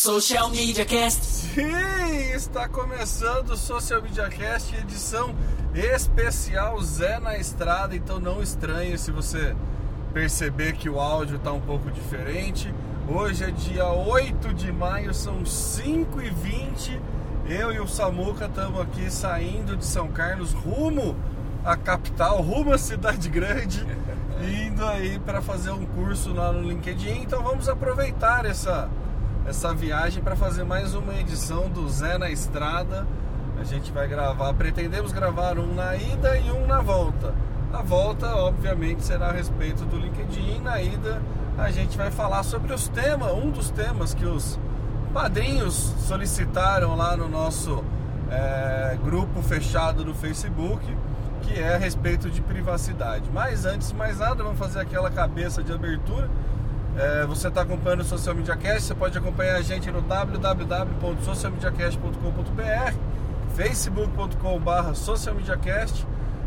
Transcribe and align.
Social 0.00 0.48
Media 0.50 0.84
Cast. 0.84 1.24
Sim, 1.24 1.72
está 2.32 2.68
começando 2.68 3.50
o 3.50 3.56
Social 3.56 4.00
Media 4.00 4.28
Cast, 4.28 4.72
edição 4.76 5.34
especial 5.74 6.80
Zé 6.80 7.18
na 7.18 7.36
Estrada, 7.36 7.96
então 7.96 8.20
não 8.20 8.40
estranhe 8.40 8.96
se 8.96 9.10
você 9.10 9.56
perceber 10.14 10.74
que 10.74 10.88
o 10.88 11.00
áudio 11.00 11.34
está 11.34 11.52
um 11.52 11.60
pouco 11.60 11.90
diferente. 11.90 12.72
Hoje 13.08 13.42
é 13.42 13.50
dia 13.50 13.86
8 13.86 14.54
de 14.54 14.70
maio, 14.70 15.12
são 15.12 15.42
5h20. 15.42 17.00
Eu 17.48 17.72
e 17.72 17.80
o 17.80 17.88
Samuca 17.88 18.44
estamos 18.44 18.80
aqui 18.80 19.10
saindo 19.10 19.76
de 19.76 19.84
São 19.84 20.06
Carlos 20.12 20.52
rumo 20.52 21.16
à 21.64 21.76
capital, 21.76 22.40
rumo 22.40 22.72
à 22.72 22.78
cidade 22.78 23.28
grande, 23.28 23.84
indo 24.64 24.86
aí 24.86 25.18
para 25.18 25.42
fazer 25.42 25.72
um 25.72 25.84
curso 25.84 26.32
lá 26.32 26.52
no 26.52 26.62
LinkedIn. 26.62 27.22
Então 27.22 27.42
vamos 27.42 27.68
aproveitar 27.68 28.46
essa 28.46 28.88
essa 29.48 29.72
viagem 29.72 30.22
para 30.22 30.36
fazer 30.36 30.62
mais 30.62 30.94
uma 30.94 31.14
edição 31.14 31.70
do 31.70 31.88
Zé 31.88 32.18
na 32.18 32.28
Estrada. 32.28 33.06
A 33.58 33.64
gente 33.64 33.90
vai 33.90 34.06
gravar, 34.06 34.52
pretendemos 34.52 35.10
gravar 35.10 35.58
um 35.58 35.74
na 35.74 35.96
ida 35.96 36.36
e 36.38 36.50
um 36.50 36.66
na 36.66 36.82
volta. 36.82 37.34
A 37.72 37.80
volta, 37.80 38.26
obviamente, 38.36 39.02
será 39.02 39.28
a 39.28 39.32
respeito 39.32 39.86
do 39.86 39.96
LinkedIn. 39.96 40.60
Na 40.60 40.82
ida, 40.82 41.22
a 41.56 41.70
gente 41.70 41.96
vai 41.96 42.10
falar 42.10 42.42
sobre 42.42 42.74
os 42.74 42.88
temas, 42.88 43.32
um 43.32 43.50
dos 43.50 43.70
temas 43.70 44.12
que 44.12 44.26
os 44.26 44.58
padrinhos 45.14 45.94
solicitaram 46.00 46.94
lá 46.94 47.16
no 47.16 47.26
nosso 47.26 47.82
é, 48.30 48.98
grupo 49.02 49.40
fechado 49.40 50.04
do 50.04 50.14
Facebook, 50.14 50.84
que 51.40 51.58
é 51.58 51.74
a 51.74 51.78
respeito 51.78 52.28
de 52.28 52.42
privacidade. 52.42 53.30
Mas 53.32 53.64
antes 53.64 53.88
de 53.88 53.96
mais 53.96 54.18
nada, 54.18 54.44
vamos 54.44 54.58
fazer 54.58 54.80
aquela 54.80 55.10
cabeça 55.10 55.62
de 55.62 55.72
abertura. 55.72 56.28
É, 56.98 57.24
você 57.24 57.46
está 57.46 57.62
acompanhando 57.62 58.00
o 58.00 58.04
Social 58.04 58.34
Media 58.34 58.56
Cast, 58.56 58.82
você 58.82 58.94
pode 58.94 59.16
acompanhar 59.16 59.54
a 59.54 59.62
gente 59.62 59.88
no 59.88 60.02
www.socialmediacast.com.br, 60.02 62.94
facebook.com.br 63.54 64.94
socialmediacast, 64.94 66.04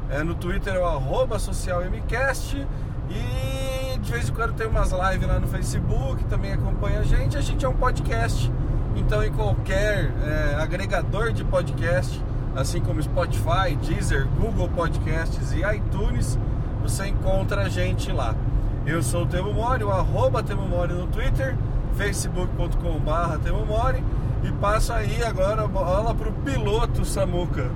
é, 0.09 0.21
no 0.23 0.35
Twitter 0.35 0.75
é 0.75 0.79
o 0.79 0.85
arroba 0.85 1.39
socialmcast 1.39 2.67
e 3.09 3.97
de 3.99 4.11
vez 4.11 4.27
em 4.27 4.33
quando 4.33 4.51
tem 4.53 4.67
umas 4.67 4.91
lives 4.91 5.25
lá 5.25 5.39
no 5.39 5.47
Facebook, 5.47 6.21
também 6.25 6.51
acompanha 6.51 6.99
a 6.99 7.03
gente. 7.03 7.37
A 7.37 7.41
gente 7.41 7.63
é 7.63 7.69
um 7.69 7.77
podcast, 7.77 8.51
então 8.97 9.23
em 9.23 9.31
qualquer 9.31 10.11
é, 10.21 10.55
agregador 10.61 11.31
de 11.31 11.45
podcast, 11.45 12.21
assim 12.57 12.81
como 12.81 13.01
Spotify, 13.01 13.73
Deezer, 13.81 14.27
Google 14.37 14.67
Podcasts 14.67 15.53
e 15.53 15.61
iTunes, 15.75 16.37
você 16.81 17.07
encontra 17.07 17.61
a 17.61 17.69
gente 17.69 18.11
lá. 18.11 18.35
Eu 18.83 19.03
sou 19.03 19.23
o 19.23 19.27
Temo 19.27 19.53
Mori, 19.53 19.83
o 19.83 19.91
arroba 19.91 20.41
Temo 20.41 20.67
Mori 20.67 20.93
no 20.93 21.05
Twitter, 21.05 21.55
facebook.com.br 21.95 23.37
Temo 23.43 23.63
Mori 23.63 24.03
e 24.43 24.51
passo 24.53 24.91
aí 24.91 25.23
agora 25.23 25.63
a 25.63 25.67
bola 25.67 26.15
pro 26.15 26.31
piloto 26.31 27.05
Samuca. 27.05 27.69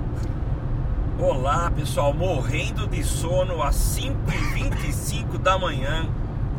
Olá 1.16 1.70
pessoal, 1.70 2.12
morrendo 2.12 2.88
de 2.88 3.04
sono 3.04 3.62
às 3.62 3.76
5h25 3.76 5.38
da 5.38 5.56
manhã. 5.56 6.08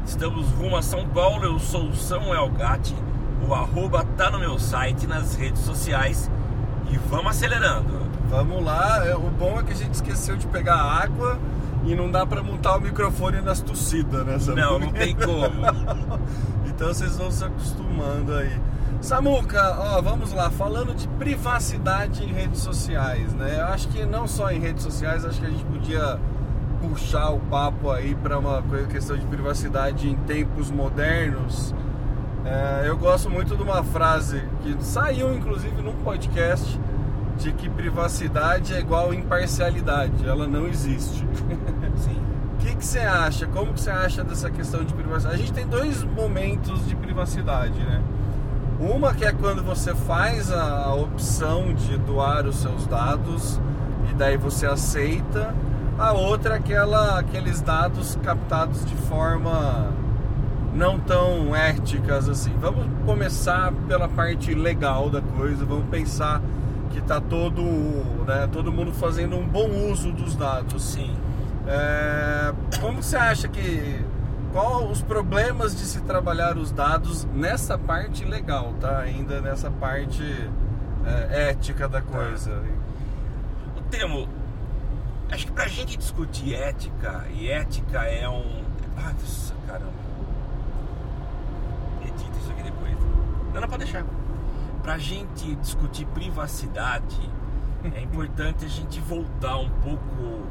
Estamos 0.06 0.50
rumo 0.52 0.78
a 0.78 0.82
São 0.82 1.06
Paulo, 1.10 1.44
eu 1.44 1.60
sou 1.60 1.90
o 1.90 1.96
Samuel 1.96 2.50
Gatti, 2.52 2.96
o 3.46 3.54
arroba 3.54 4.06
tá 4.16 4.32
no 4.32 4.40
meu 4.40 4.58
site, 4.58 5.06
nas 5.06 5.36
redes 5.36 5.62
sociais 5.64 6.32
e 6.90 6.98
vamos 7.10 7.32
acelerando. 7.32 8.08
Vamos 8.30 8.64
lá, 8.64 9.04
o 9.18 9.30
bom 9.30 9.60
é 9.60 9.64
que 9.64 9.74
a 9.74 9.76
gente 9.76 9.96
esqueceu 9.96 10.38
de 10.38 10.48
pegar 10.48 10.78
água 10.78 11.38
e 11.88 11.96
não 11.96 12.12
dá 12.12 12.26
para 12.26 12.44
montar 12.44 12.78
o 12.78 12.82
microfone 12.82 13.42
nas 13.42 13.62
tossidas, 13.62 14.26
né, 14.26 14.38
Samuca? 14.38 14.62
Não, 14.62 14.80
não 14.80 14.92
tem 14.92 15.16
como. 15.16 16.20
então 16.68 16.90
vocês 16.90 17.18
vão 17.18 17.32
se 17.32 17.46
acostumando 17.46 18.36
aí. 18.36 18.60
Samuca, 19.00 19.78
ó, 19.80 20.02
vamos 20.02 20.34
lá, 20.34 20.50
falando 20.50 20.94
de 20.94 21.08
privacidade 21.08 22.26
em 22.26 22.34
redes 22.34 22.60
sociais, 22.60 23.34
né? 23.34 23.60
Eu 23.60 23.68
acho 23.68 23.88
que 23.88 24.06
não 24.06 24.28
só 24.28 24.52
em 24.52 24.60
redes 24.60 24.84
sociais, 24.84 25.24
acho 25.24 25.40
que 25.40 25.46
a 25.46 25.50
gente 25.50 25.64
podia 25.64 26.20
puxar 26.82 27.30
o 27.30 27.40
papo 27.40 27.90
aí 27.90 28.16
para 28.16 28.38
uma 28.38 28.62
questão 28.90 29.16
de 29.16 29.26
privacidade 29.26 30.10
em 30.10 30.16
tempos 30.16 30.70
modernos. 30.70 31.74
É, 32.44 32.84
eu 32.88 32.98
gosto 32.98 33.30
muito 33.30 33.56
de 33.56 33.64
uma 33.64 33.84
frase 33.84 34.44
que 34.62 34.76
saiu 34.84 35.34
inclusive 35.34 35.82
num 35.82 35.96
podcast 35.96 36.80
de 37.38 37.52
que 37.52 37.70
privacidade 37.70 38.74
é 38.74 38.80
igual 38.80 39.14
imparcialidade, 39.14 40.28
ela 40.28 40.48
não 40.48 40.68
existe. 40.68 41.26
Sim. 41.98 42.22
O 42.54 42.58
que, 42.60 42.76
que 42.76 42.86
você 42.86 43.00
acha? 43.00 43.46
Como 43.48 43.74
que 43.74 43.80
você 43.80 43.92
acha 43.92 44.24
dessa 44.24 44.50
questão 44.50 44.84
de 44.84 44.94
privacidade? 44.94 45.36
A 45.36 45.38
gente 45.38 45.54
tem 45.54 45.68
dois 45.68 46.04
momentos 46.04 46.88
de 46.88 46.96
privacidade, 46.96 47.80
né? 47.80 48.02
Uma 48.80 49.14
que 49.14 49.26
é 49.26 49.32
quando 49.32 49.64
você 49.64 49.94
faz 49.94 50.52
a 50.52 50.94
opção 50.94 51.74
de 51.74 51.98
doar 51.98 52.46
os 52.46 52.58
seus 52.58 52.86
dados 52.88 53.60
e 54.10 54.14
daí 54.16 54.38
você 54.38 54.66
aceita. 54.66 55.54
A 55.98 56.14
outra 56.14 56.56
é 56.56 56.58
aquela, 56.58 57.20
aqueles 57.20 57.62
dados 57.62 58.18
captados 58.24 58.86
de 58.86 58.96
forma 58.96 59.92
não 60.74 61.00
tão 61.00 61.56
éticas 61.56 62.30
assim. 62.30 62.54
Vamos 62.60 62.86
começar 63.06 63.72
pela 63.88 64.08
parte 64.08 64.54
legal 64.54 65.10
da 65.10 65.22
coisa, 65.22 65.66
vamos 65.66 65.90
pensar 65.90 66.42
que 66.88 67.00
está 67.00 67.20
todo, 67.22 67.62
né, 68.26 68.48
todo 68.52 68.72
mundo 68.72 68.94
fazendo 68.94 69.36
um 69.36 69.48
bom 69.48 69.70
uso 69.92 70.12
dos 70.12 70.36
dados. 70.36 70.84
Sim. 70.84 71.16
É, 71.68 72.54
como 72.80 73.04
você 73.04 73.18
acha 73.18 73.48
que 73.48 74.04
qual 74.52 74.88
os 74.90 75.02
problemas 75.02 75.76
de 75.76 75.86
se 75.86 76.02
trabalhar 76.02 76.58
os 76.58 76.72
dados 76.72 77.26
nessa 77.26 77.78
parte 77.78 78.24
legal, 78.26 78.74
tá? 78.80 79.00
Ainda 79.00 79.42
nessa 79.42 79.70
parte 79.70 80.24
é, 81.06 81.50
ética 81.50 81.88
da 81.88 82.02
coisa. 82.02 82.64
O 83.78 83.82
termo, 83.90 84.28
acho 85.32 85.46
que 85.46 85.52
pra 85.52 85.68
gente 85.68 85.98
discutir 85.98 86.56
ética, 86.56 87.26
e 87.34 87.50
ética 87.50 88.04
é 88.04 88.28
um. 88.28 88.64
Ah, 88.98 89.14
nossa, 89.14 89.54
caramba. 89.68 89.92
Edita 92.02 92.38
isso 92.40 92.52
aqui 92.52 92.64
depois. 92.64 92.96
Não, 93.54 93.62
não 93.62 93.68
pode 93.68 93.84
deixar. 93.84 94.04
Pra 94.88 94.98
gente 94.98 95.54
discutir 95.58 96.06
privacidade, 96.06 97.20
é 97.94 98.02
importante 98.02 98.64
a 98.64 98.70
gente 98.70 99.02
voltar 99.02 99.58
um 99.58 99.70
pouco 99.82 100.48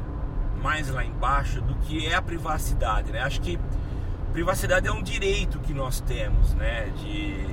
mais 0.61 0.89
lá 0.89 1.03
embaixo 1.03 1.59
do 1.59 1.73
que 1.77 2.05
é 2.05 2.13
a 2.13 2.21
privacidade, 2.21 3.11
né? 3.11 3.21
Acho 3.21 3.41
que 3.41 3.57
privacidade 4.33 4.87
é 4.87 4.91
um 4.91 5.01
direito 5.01 5.57
que 5.57 5.73
nós 5.73 6.01
temos, 6.01 6.53
né? 6.53 6.91
De 6.97 7.47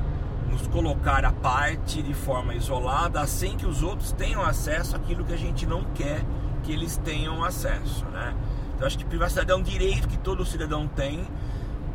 nos 0.51 0.67
colocar 0.67 1.25
à 1.25 1.33
parte 1.33 2.03
de 2.03 2.13
forma 2.13 2.55
isolada, 2.55 3.27
sem 3.27 3.57
que 3.57 3.65
os 3.65 3.83
outros 3.83 4.13
tenham 4.13 4.43
acesso 4.43 4.95
àquilo 4.95 5.25
que 5.25 5.33
a 5.33 5.39
gente 5.39 5.65
não 5.65 5.85
quer 5.95 6.21
que 6.65 6.71
eles 6.71 6.99
tenham 6.99 7.43
acesso, 7.43 8.05
né? 8.11 8.37
Então 8.75 8.87
acho 8.87 8.99
que 8.99 9.07
privacidade 9.07 9.51
é 9.51 9.55
um 9.55 9.63
direito 9.63 10.07
que 10.07 10.19
todo 10.19 10.45
cidadão 10.45 10.87
tem, 10.87 11.25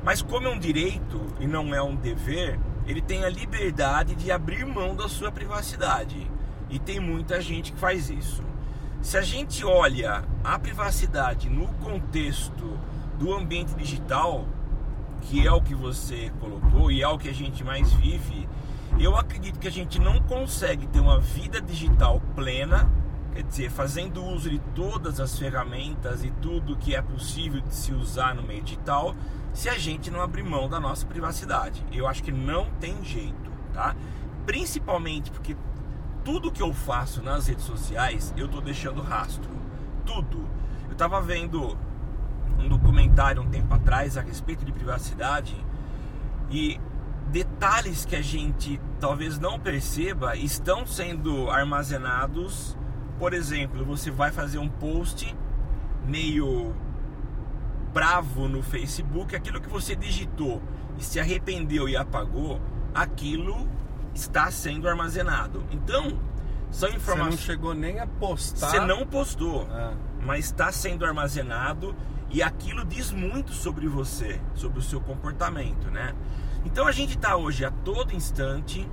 mas 0.04 0.24
como 0.24 0.48
é 0.48 0.50
um 0.50 0.58
direito 0.58 1.22
e 1.40 1.46
não 1.46 1.76
é 1.76 1.82
um 1.84 1.96
dever, 1.96 2.60
ele 2.90 3.02
tem 3.02 3.24
a 3.24 3.30
liberdade 3.30 4.16
de 4.16 4.32
abrir 4.32 4.66
mão 4.66 4.96
da 4.96 5.08
sua 5.08 5.32
privacidade. 5.32 6.30
E 6.72 6.80
tem 6.80 7.00
muita 7.00 7.40
gente 7.40 7.72
que 7.72 7.80
faz 7.80 8.10
isso. 8.10 8.44
Se 9.00 9.16
a 9.16 9.22
gente 9.22 9.64
olha 9.64 10.24
a 10.44 10.58
privacidade 10.58 11.52
no 11.52 11.68
contexto 11.76 12.80
do 13.20 13.32
ambiente 13.32 13.76
digital, 13.76 14.44
que 15.22 15.46
é 15.46 15.52
o 15.52 15.62
que 15.62 15.76
você 15.76 16.32
colocou 16.40 16.92
e 16.92 17.04
é 17.04 17.08
o 17.08 17.20
que 17.20 17.30
a 17.30 17.34
gente 17.34 17.64
mais 17.64 17.94
vive, 17.94 18.50
eu 19.00 19.16
acredito 19.16 19.60
que 19.60 19.68
a 19.68 19.72
gente 19.72 20.00
não 20.00 20.20
consegue 20.24 20.88
ter 20.88 21.00
uma 21.00 21.20
vida 21.20 21.62
digital 21.62 22.20
plena, 22.36 22.92
quer 23.36 23.44
dizer, 23.44 23.70
fazendo 23.70 24.26
uso 24.26 24.50
de 24.50 24.58
todas 24.74 25.20
as 25.20 25.38
ferramentas 25.38 26.24
e 26.24 26.32
tudo 26.42 26.76
que 26.76 26.96
é 26.96 27.04
possível 27.04 27.62
de 27.62 27.76
se 27.76 27.94
usar 27.94 28.34
no 28.34 28.42
meio 28.42 28.64
digital, 28.64 29.16
se 29.54 29.70
a 29.70 29.78
gente 29.78 30.10
não 30.12 30.22
abrir 30.22 30.44
mão 30.44 30.70
da 30.70 30.80
nossa 30.80 31.06
privacidade. 31.06 31.84
Eu 31.92 32.08
acho 32.08 32.24
que 32.24 32.32
não 32.32 32.70
tem 32.80 33.04
jeito, 33.04 33.52
tá? 33.74 33.96
Principalmente 34.46 35.32
porque 35.32 35.56
tudo 36.24 36.52
que 36.52 36.62
eu 36.62 36.74
faço 36.74 37.22
nas 37.22 37.48
redes 37.48 37.66
sociais, 37.66 38.34
eu 38.38 38.48
tô 38.48 38.62
deixando 38.62 39.02
rastro. 39.02 39.50
Tudo. 40.06 40.48
Eu 40.90 40.96
tava 40.96 41.22
vendo 41.22 41.78
um 42.58 42.68
documentário 42.68 43.42
um 43.42 43.50
tempo 43.50 43.74
atrás 43.74 44.18
a 44.18 44.22
respeito 44.22 44.66
de 44.66 44.72
privacidade 44.72 45.56
e 46.50 46.80
detalhes 47.30 48.06
que 48.06 48.16
a 48.16 48.22
gente 48.22 48.82
talvez 49.00 49.40
não 49.40 49.60
perceba 49.60 50.36
estão 50.36 50.86
sendo 50.86 51.50
armazenados. 51.50 52.78
Por 53.18 53.34
exemplo, 53.34 53.86
você 53.86 54.10
vai 54.10 54.32
fazer 54.32 54.58
um 54.58 54.68
post 54.68 55.36
meio 56.06 56.74
bravo 57.94 58.48
no 58.48 58.62
Facebook, 58.62 59.36
aquilo 59.36 59.60
que 59.60 59.70
você 59.70 59.96
digitou 59.96 60.62
e 60.98 61.04
se 61.04 61.20
arrependeu 61.20 61.88
e 61.88 61.96
apagou, 61.96 62.62
aquilo 62.94 63.68
está 64.14 64.52
sendo 64.52 64.88
armazenado. 64.88 65.64
Então, 65.72 66.20
são 66.72 66.90
informações. 66.90 67.36
Você 67.36 67.52
não 67.52 67.56
chegou 67.56 67.74
nem 67.74 68.00
a 68.00 68.08
postar. 68.08 68.70
Você 68.70 68.80
não 68.80 69.06
postou, 69.06 69.68
é. 69.72 69.94
mas 70.24 70.46
está 70.46 70.72
sendo 70.72 71.06
armazenado 71.06 71.96
e 72.30 72.44
aquilo 72.44 72.86
diz 72.86 73.12
muito 73.12 73.54
sobre 73.54 73.88
você, 73.88 74.40
sobre 74.54 74.80
o 74.80 74.82
seu 74.82 75.02
comportamento, 75.02 75.90
né? 75.90 76.14
Então 76.64 76.86
a 76.86 76.92
gente 76.92 77.16
está 77.16 77.36
hoje 77.36 77.66
a 77.66 77.72
todo 77.72 78.14
instante 78.14 78.88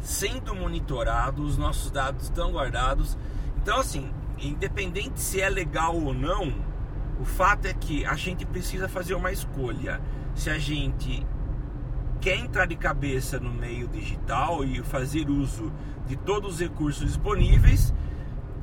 sendo 0.00 0.54
monitorado, 0.54 1.42
os 1.42 1.58
nossos 1.58 1.90
dados 1.90 2.24
estão 2.24 2.52
guardados. 2.52 3.18
Então, 3.56 3.78
assim, 3.78 4.10
independente 4.38 5.20
se 5.20 5.40
é 5.40 5.48
legal 5.48 5.96
ou 5.96 6.14
não, 6.14 6.54
o 7.20 7.24
fato 7.24 7.66
é 7.66 7.72
que 7.72 8.04
a 8.04 8.14
gente 8.14 8.44
precisa 8.44 8.88
fazer 8.88 9.14
uma 9.14 9.32
escolha. 9.32 10.00
Se 10.34 10.50
a 10.50 10.58
gente 10.58 11.24
quer 12.20 12.36
entrar 12.36 12.66
de 12.66 12.76
cabeça 12.76 13.38
no 13.38 13.52
meio 13.52 13.86
digital 13.86 14.64
e 14.64 14.82
fazer 14.82 15.28
uso 15.28 15.72
de 16.06 16.16
todos 16.16 16.54
os 16.54 16.60
recursos 16.60 17.06
disponíveis 17.06 17.94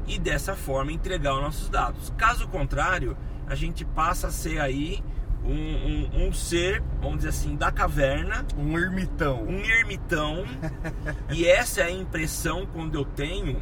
e 0.08 0.20
dessa 0.20 0.56
forma 0.56 0.92
entregar 0.92 1.36
os 1.36 1.42
nossos 1.42 1.70
dados. 1.70 2.12
Caso 2.18 2.48
contrário, 2.48 3.16
a 3.48 3.56
gente 3.56 3.86
passa 3.86 4.28
a 4.28 4.32
ser 4.32 4.60
aí 4.60 5.04
um, 5.44 5.52
um, 5.54 6.28
um, 6.28 6.34
ser, 6.34 6.82
vamos 7.00 7.18
dizer 7.18 7.30
assim, 7.30 7.56
da 7.56 7.72
caverna. 7.72 8.46
Um 8.58 8.78
ermitão. 8.78 9.44
Um 9.44 9.60
ermitão. 9.60 10.44
e 11.32 11.46
essa 11.46 11.82
é 11.82 11.86
a 11.86 11.92
impressão 11.92 12.66
quando 12.66 12.96
eu 12.96 13.06
tenho. 13.06 13.62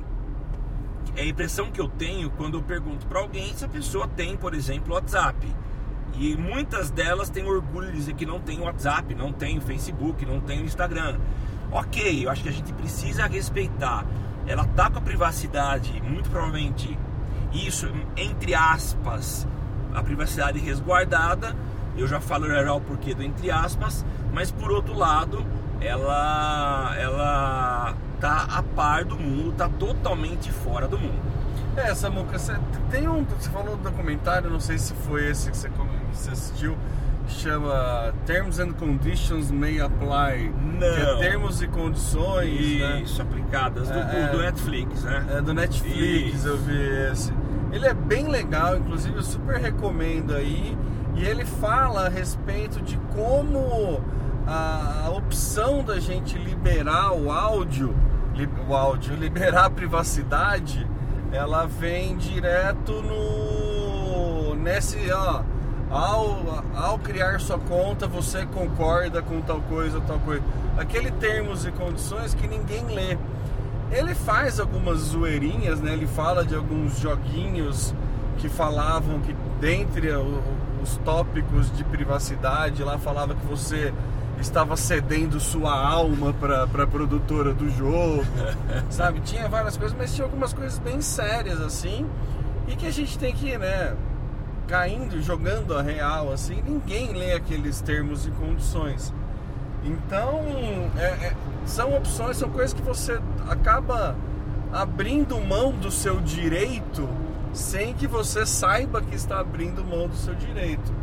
É 1.15 1.21
a 1.21 1.25
impressão 1.25 1.71
que 1.71 1.81
eu 1.81 1.87
tenho 1.87 2.29
quando 2.31 2.57
eu 2.57 2.61
pergunto 2.61 3.05
para 3.05 3.19
alguém 3.19 3.53
se 3.55 3.65
a 3.65 3.67
pessoa 3.67 4.07
tem, 4.07 4.37
por 4.37 4.53
exemplo, 4.53 4.93
WhatsApp. 4.93 5.45
E 6.15 6.35
muitas 6.35 6.89
delas 6.89 7.29
têm 7.29 7.45
orgulho 7.45 7.91
de 7.91 7.97
dizer 7.97 8.13
que 8.13 8.25
não 8.25 8.39
tem 8.39 8.59
WhatsApp, 8.59 9.13
não 9.15 9.31
tem 9.31 9.59
Facebook, 9.59 10.25
não 10.25 10.39
tem 10.39 10.61
Instagram. 10.61 11.17
Ok, 11.71 12.25
eu 12.25 12.29
acho 12.29 12.43
que 12.43 12.49
a 12.49 12.51
gente 12.51 12.73
precisa 12.73 13.25
respeitar. 13.27 14.05
Ela 14.47 14.65
tá 14.65 14.89
com 14.89 14.97
a 14.97 15.01
privacidade, 15.01 16.01
muito 16.01 16.29
provavelmente, 16.29 16.97
isso, 17.53 17.87
entre 18.17 18.55
aspas, 18.55 19.47
a 19.93 20.01
privacidade 20.01 20.59
resguardada. 20.59 21.55
Eu 21.97 22.07
já 22.07 22.19
falo 22.19 22.47
já 22.47 22.73
o 22.73 22.81
porquê 22.81 23.13
do 23.13 23.23
entre 23.23 23.51
aspas, 23.51 24.05
mas 24.33 24.51
por 24.51 24.71
outro 24.71 24.97
lado, 24.97 25.45
ela 25.81 26.95
ela 26.97 27.95
tá 28.19 28.47
a 28.49 28.61
par 28.61 29.03
do 29.05 29.17
mundo, 29.17 29.53
tá 29.57 29.69
totalmente 29.69 30.51
fora 30.51 30.87
do 30.87 30.97
mundo. 30.97 31.19
É, 31.75 31.93
Samuca, 31.93 32.37
você 32.37 32.55
tem 32.89 33.07
um. 33.07 33.23
Você 33.23 33.49
falou 33.49 33.77
do 33.77 33.83
documentário, 33.83 34.49
não 34.49 34.59
sei 34.59 34.77
se 34.77 34.93
foi 34.93 35.29
esse 35.29 35.49
que 35.51 35.57
você, 35.57 35.69
você 36.11 36.31
assistiu, 36.31 36.77
que 37.25 37.33
chama 37.33 38.13
Terms 38.25 38.59
and 38.59 38.73
Conditions 38.73 39.51
May 39.51 39.79
Apply. 39.79 40.51
Não. 40.73 40.79
Que 40.79 41.01
é 41.01 41.17
termos 41.17 41.61
e 41.61 41.67
condições. 41.67 42.59
Isso, 42.59 43.17
né? 43.17 43.29
aplicadas 43.29 43.87
do, 43.87 43.99
É, 43.99 44.29
do 44.29 44.41
é. 44.41 44.45
Netflix, 44.45 45.03
né? 45.03 45.25
É 45.37 45.41
do 45.41 45.53
Netflix, 45.53 46.39
Isso. 46.39 46.47
eu 46.47 46.57
vi 46.57 47.11
esse. 47.11 47.33
Ele 47.71 47.85
é 47.85 47.93
bem 47.93 48.27
legal, 48.27 48.77
inclusive 48.77 49.15
eu 49.15 49.23
super 49.23 49.57
recomendo 49.57 50.33
aí. 50.33 50.75
E 51.15 51.23
ele 51.23 51.45
fala 51.45 52.07
a 52.07 52.09
respeito 52.09 52.81
de 52.81 52.97
como 53.13 54.01
a, 54.47 55.09
opção 55.11 55.83
da 55.83 55.99
gente 55.99 56.37
liberar 56.37 57.13
o 57.13 57.31
áudio, 57.31 57.93
o 58.69 58.75
áudio, 58.75 59.15
liberar 59.15 59.65
a 59.65 59.69
privacidade, 59.69 60.87
ela 61.31 61.65
vem 61.65 62.15
direto 62.17 63.01
no 63.01 64.55
nesse, 64.55 65.11
ó, 65.11 65.41
ao, 65.89 66.63
ao 66.75 66.99
criar 66.99 67.39
sua 67.39 67.57
conta, 67.57 68.07
você 68.07 68.45
concorda 68.45 69.21
com 69.21 69.41
tal 69.41 69.59
coisa, 69.61 69.99
tal 70.01 70.19
coisa. 70.19 70.43
Aquele 70.77 71.09
termos 71.11 71.65
e 71.65 71.71
condições 71.71 72.33
que 72.33 72.47
ninguém 72.47 72.85
lê. 72.85 73.17
Ele 73.91 74.13
faz 74.13 74.59
algumas 74.59 74.99
zoeirinhas, 74.99 75.79
né? 75.79 75.93
Ele 75.93 76.05
fala 76.05 76.45
de 76.45 76.53
alguns 76.53 76.99
joguinhos 76.99 77.93
que 78.37 78.47
falavam 78.47 79.19
que 79.19 79.35
dentre 79.59 80.09
os 80.81 80.97
tópicos 80.97 81.75
de 81.75 81.83
privacidade 81.83 82.83
lá 82.83 82.99
falava 82.99 83.33
que 83.33 83.45
você 83.47 83.91
estava 84.39 84.75
cedendo 84.77 85.39
sua 85.39 85.73
alma 85.73 86.33
para 86.33 86.63
a 86.63 86.87
produtora 86.87 87.53
do 87.53 87.69
jogo, 87.69 88.23
sabe? 88.89 89.19
Tinha 89.21 89.47
várias 89.47 89.77
coisas, 89.77 89.97
mas 89.97 90.13
tinha 90.15 90.25
algumas 90.25 90.53
coisas 90.53 90.79
bem 90.79 91.01
sérias 91.01 91.61
assim 91.61 92.05
e 92.67 92.75
que 92.75 92.85
a 92.87 92.91
gente 92.91 93.17
tem 93.17 93.33
que, 93.33 93.57
né? 93.57 93.95
Caindo, 94.67 95.21
jogando 95.21 95.75
a 95.77 95.81
real 95.81 96.31
assim, 96.31 96.61
ninguém 96.65 97.13
lê 97.13 97.33
aqueles 97.33 97.81
termos 97.81 98.27
e 98.27 98.31
condições. 98.31 99.13
Então, 99.83 100.41
é- 100.97 101.27
é- 101.27 101.33
são 101.65 101.95
opções, 101.95 102.37
são 102.37 102.49
coisas 102.49 102.73
que 102.73 102.81
você 102.81 103.19
acaba 103.47 104.15
abrindo 104.71 105.39
mão 105.39 105.71
do 105.71 105.89
seu 105.89 106.19
direito 106.21 107.07
sem 107.53 107.93
que 107.93 108.05
você 108.05 108.45
saiba 108.45 109.01
que 109.01 109.15
está 109.15 109.39
abrindo 109.39 109.83
mão 109.83 110.07
do 110.07 110.15
seu 110.15 110.35
direito. 110.35 110.93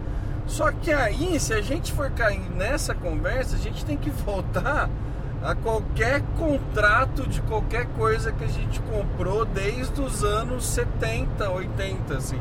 Só 0.46 0.70
que 0.70 0.92
aí, 0.92 1.38
se 1.40 1.52
a 1.52 1.60
gente 1.60 1.92
for 1.92 2.10
cair 2.10 2.50
nessa 2.50 2.94
conversa, 2.94 3.56
a 3.56 3.58
gente 3.58 3.84
tem 3.84 3.96
que 3.96 4.10
voltar 4.10 4.88
a 5.42 5.54
qualquer 5.54 6.22
contrato 6.36 7.26
de 7.26 7.42
qualquer 7.42 7.86
coisa 7.96 8.32
que 8.32 8.44
a 8.44 8.48
gente 8.48 8.80
comprou 8.80 9.44
desde 9.44 10.00
os 10.00 10.24
anos 10.24 10.64
70, 10.66 11.50
80, 11.50 12.16
assim. 12.16 12.40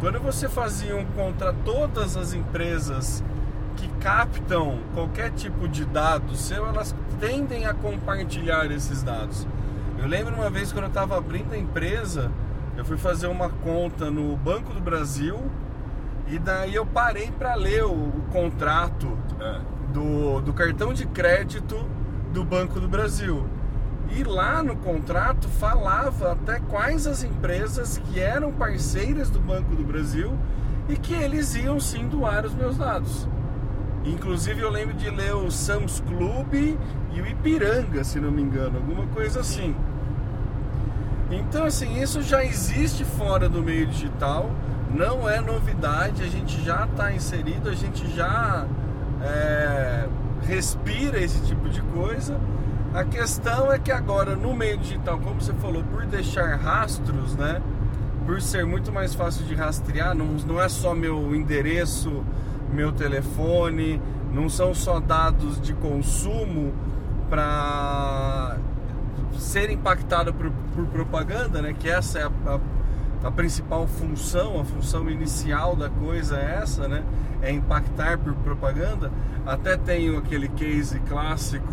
Quando 0.00 0.18
você 0.18 0.48
fazia 0.48 0.96
um 0.96 1.04
contra 1.04 1.52
todas 1.52 2.16
as 2.16 2.32
empresas 2.32 3.22
que 3.76 3.86
captam 4.00 4.78
qualquer 4.94 5.30
tipo 5.30 5.68
de 5.68 5.84
dado 5.84 6.34
seu, 6.36 6.66
elas 6.66 6.94
tendem 7.18 7.66
a 7.66 7.74
compartilhar 7.74 8.70
esses 8.70 9.02
dados. 9.02 9.46
Eu 9.98 10.06
lembro 10.06 10.34
uma 10.34 10.48
vez 10.48 10.72
quando 10.72 10.84
eu 10.84 10.88
estava 10.88 11.18
abrindo 11.18 11.52
a 11.52 11.58
empresa, 11.58 12.30
eu 12.76 12.84
fui 12.84 12.96
fazer 12.96 13.26
uma 13.26 13.50
conta 13.50 14.10
no 14.10 14.34
Banco 14.36 14.72
do 14.72 14.80
Brasil 14.80 15.38
e 16.30 16.38
daí 16.38 16.74
eu 16.74 16.86
parei 16.86 17.30
para 17.30 17.54
ler 17.54 17.84
o, 17.84 17.92
o 17.92 18.22
contrato 18.32 19.16
É. 19.40 19.58
do, 19.92 20.40
do 20.40 20.52
cartão 20.52 20.92
de 20.94 21.06
crédito 21.06 21.76
do 22.32 22.44
Banco 22.44 22.78
do 22.80 22.88
Brasil. 22.88 23.44
E 24.10 24.22
lá 24.24 24.62
no 24.62 24.76
contrato 24.76 25.48
falava 25.48 26.32
até 26.32 26.58
quais 26.60 27.06
as 27.06 27.22
empresas 27.22 27.98
que 27.98 28.18
eram 28.20 28.52
parceiras 28.52 29.30
do 29.30 29.38
Banco 29.40 29.74
do 29.76 29.84
Brasil 29.84 30.32
e 30.88 30.96
que 30.96 31.14
eles 31.14 31.54
iam 31.54 31.78
sim 31.78 32.08
doar 32.08 32.44
os 32.44 32.54
meus 32.54 32.76
dados. 32.76 33.28
Inclusive 34.04 34.60
eu 34.62 34.70
lembro 34.70 34.94
de 34.94 35.10
ler 35.10 35.34
o 35.34 35.50
Sam's 35.50 36.00
Club 36.00 36.54
e 36.54 37.20
o 37.20 37.26
Ipiranga, 37.26 38.02
se 38.02 38.18
não 38.18 38.30
me 38.30 38.42
engano, 38.42 38.78
alguma 38.78 39.06
coisa 39.08 39.40
assim. 39.40 39.74
Então 41.30 41.64
assim, 41.64 42.00
isso 42.00 42.22
já 42.22 42.44
existe 42.44 43.04
fora 43.04 43.48
do 43.48 43.62
meio 43.62 43.86
digital, 43.86 44.50
não 44.94 45.28
é 45.28 45.40
novidade, 45.40 46.22
a 46.22 46.26
gente 46.26 46.62
já 46.62 46.84
está 46.84 47.12
inserido, 47.12 47.68
a 47.68 47.74
gente 47.74 48.08
já 48.14 48.66
é, 49.22 50.08
respira 50.42 51.20
esse 51.20 51.40
tipo 51.42 51.68
de 51.68 51.80
coisa. 51.82 52.38
A 52.92 53.04
questão 53.04 53.72
é 53.72 53.78
que 53.78 53.92
agora 53.92 54.34
no 54.34 54.54
meio 54.54 54.76
digital, 54.78 55.18
como 55.18 55.40
você 55.40 55.52
falou, 55.54 55.84
por 55.84 56.04
deixar 56.06 56.56
rastros, 56.56 57.36
né? 57.36 57.62
Por 58.26 58.42
ser 58.42 58.66
muito 58.66 58.92
mais 58.92 59.14
fácil 59.14 59.44
de 59.46 59.54
rastrear, 59.54 60.14
não, 60.14 60.26
não 60.26 60.60
é 60.60 60.68
só 60.68 60.94
meu 60.94 61.34
endereço, 61.34 62.24
meu 62.72 62.90
telefone, 62.90 64.00
não 64.32 64.48
são 64.48 64.74
só 64.74 64.98
dados 64.98 65.60
de 65.60 65.72
consumo 65.74 66.72
para 67.28 68.56
ser 69.38 69.70
impactado 69.70 70.34
por, 70.34 70.50
por 70.74 70.86
propaganda, 70.86 71.62
né? 71.62 71.74
Que 71.78 71.88
essa 71.88 72.18
é 72.18 72.22
a, 72.24 72.30
a, 72.46 72.60
a 73.22 73.30
principal 73.30 73.86
função, 73.86 74.60
a 74.60 74.64
função 74.64 75.08
inicial 75.10 75.76
da 75.76 75.90
coisa 75.90 76.38
é 76.38 76.60
essa, 76.62 76.88
né? 76.88 77.02
É 77.42 77.52
impactar 77.52 78.18
por 78.18 78.34
propaganda. 78.36 79.10
Até 79.46 79.76
tenho 79.76 80.18
aquele 80.18 80.48
case 80.48 80.98
clássico 81.00 81.72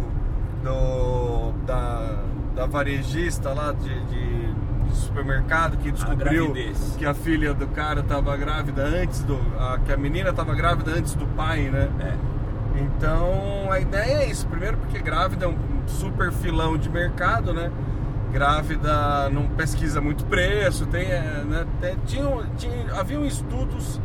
do, 0.63 1.51
da, 1.65 2.23
da 2.55 2.65
varejista 2.65 3.53
lá 3.53 3.71
de, 3.71 4.05
de, 4.07 4.53
de 4.89 4.95
supermercado 4.95 5.77
que 5.77 5.91
descobriu 5.91 6.51
gravidez. 6.51 6.95
que 6.97 7.05
a 7.05 7.13
filha 7.13 7.53
do 7.53 7.67
cara 7.67 8.01
estava 8.01 8.35
grávida 8.35 8.83
antes 8.83 9.23
do. 9.23 9.39
A, 9.57 9.79
que 9.79 9.93
a 9.93 9.97
menina 9.97 10.31
estava 10.31 10.53
grávida 10.53 10.91
antes 10.91 11.15
do 11.15 11.25
pai, 11.27 11.69
né? 11.69 11.89
É. 12.01 12.37
Então 12.81 13.71
a 13.71 13.79
ideia 13.79 14.23
é 14.23 14.29
isso. 14.29 14.45
Primeiro 14.47 14.77
porque 14.77 14.99
grávida 14.99 15.45
é 15.45 15.47
um 15.47 15.57
super 15.87 16.31
filão 16.31 16.77
de 16.77 16.89
mercado, 16.89 17.53
né? 17.53 17.71
Grávida 18.37 19.31
não 19.31 19.47
pesquisa 19.47 19.99
muito 19.99 20.23
preço, 20.25 20.85
tem, 20.85 21.07
é, 21.07 21.43
né? 21.43 21.65
tem 21.81 21.95
tinha, 22.05 22.27
tinha, 22.55 22.93
haviam 22.93 23.25
estudos 23.25 23.99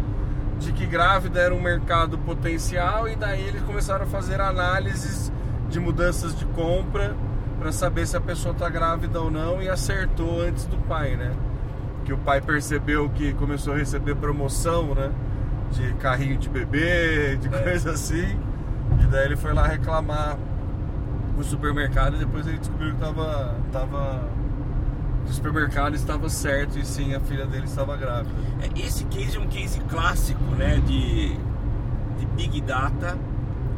de 0.59 0.73
que 0.73 0.87
grávida 0.87 1.39
era 1.39 1.55
um 1.55 1.61
mercado 1.61 2.17
potencial 2.17 3.07
e 3.07 3.15
daí 3.15 3.47
eles 3.47 3.61
começaram 3.61 4.05
a 4.05 4.09
fazer 4.09 4.41
análises 4.41 5.31
de 5.69 5.79
mudanças 5.79 6.35
de 6.35 6.47
compra 6.47 7.15
para 7.59 7.73
saber 7.73 8.07
se 8.07 8.17
a 8.17 8.23
pessoa 8.23 8.55
está 8.55 8.71
grávida 8.71 9.21
ou 9.21 9.31
não 9.31 9.61
e 9.63 9.69
acertou 9.69 10.41
antes 10.41 10.65
do 10.65 10.79
pai, 10.79 11.15
né? 11.15 11.35
Que 12.07 12.15
o 12.15 12.17
pai 12.17 12.41
percebeu 12.41 13.11
que 13.11 13.35
começou 13.35 13.75
a 13.75 13.77
receber 13.77 14.15
promoção, 14.15 14.95
né? 14.95 15.13
De 15.73 15.93
carrinho 15.97 16.39
de 16.39 16.49
bebê, 16.49 17.37
de 17.37 17.51
coisa 17.51 17.91
assim. 17.91 18.39
E 18.99 19.07
daí 19.11 19.27
ele 19.27 19.37
foi 19.37 19.53
lá 19.53 19.67
reclamar 19.67 20.39
no 21.43 21.45
supermercado 21.45 22.15
e 22.15 22.19
depois 22.21 22.47
ele 22.47 22.59
descobriu 22.59 22.93
que 22.95 23.01
tava, 23.01 23.57
tava 23.73 24.29
o 25.29 25.33
supermercado 25.33 25.95
estava 25.95 26.29
certo 26.29 26.79
e 26.79 26.87
sim 26.87 27.15
a 27.15 27.21
filha 27.21 27.47
dele 27.47 27.65
estava 27.65 27.97
grávida. 27.97 28.31
É, 28.63 28.81
Esse 28.81 29.05
case 29.05 29.37
é 29.37 29.41
um 29.41 29.49
case 29.49 29.81
clássico, 29.81 30.43
né, 30.57 30.81
de, 30.87 31.37
de 32.19 32.27
Big 32.37 32.61
Data 32.61 33.19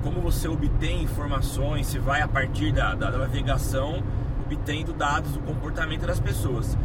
como 0.02 0.20
você 0.20 0.46
obtém 0.46 1.02
informações, 1.02 1.86
se 1.86 1.98
vai 1.98 2.20
a 2.20 2.28
partir 2.28 2.72
da, 2.72 2.94
da 2.94 3.10
navegação, 3.10 4.02
obtendo 4.44 4.92
dados 4.92 5.32
do 5.32 5.40
comportamento 5.40 6.06
das 6.06 6.20
pessoas. 6.20 6.76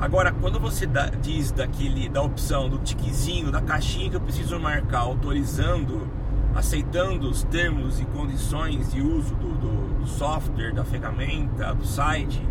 Agora, 0.00 0.32
quando 0.32 0.58
você 0.58 0.86
dá, 0.86 1.10
diz 1.20 1.52
daquele, 1.52 2.08
da 2.08 2.22
opção 2.22 2.70
do 2.70 2.78
tiquezinho, 2.78 3.52
da 3.52 3.60
caixinha 3.60 4.08
que 4.08 4.16
eu 4.16 4.20
preciso 4.22 4.58
marcar, 4.58 5.00
autorizando, 5.00 6.08
aceitando 6.54 7.28
os 7.28 7.42
termos 7.44 8.00
e 8.00 8.04
condições 8.04 8.92
de 8.92 9.00
uso 9.00 9.34
do, 9.34 9.48
do, 9.48 10.00
do 10.00 10.06
software, 10.06 10.72
da 10.72 10.84
ferramenta, 10.84 11.74
do 11.74 11.86
site, 11.86 12.42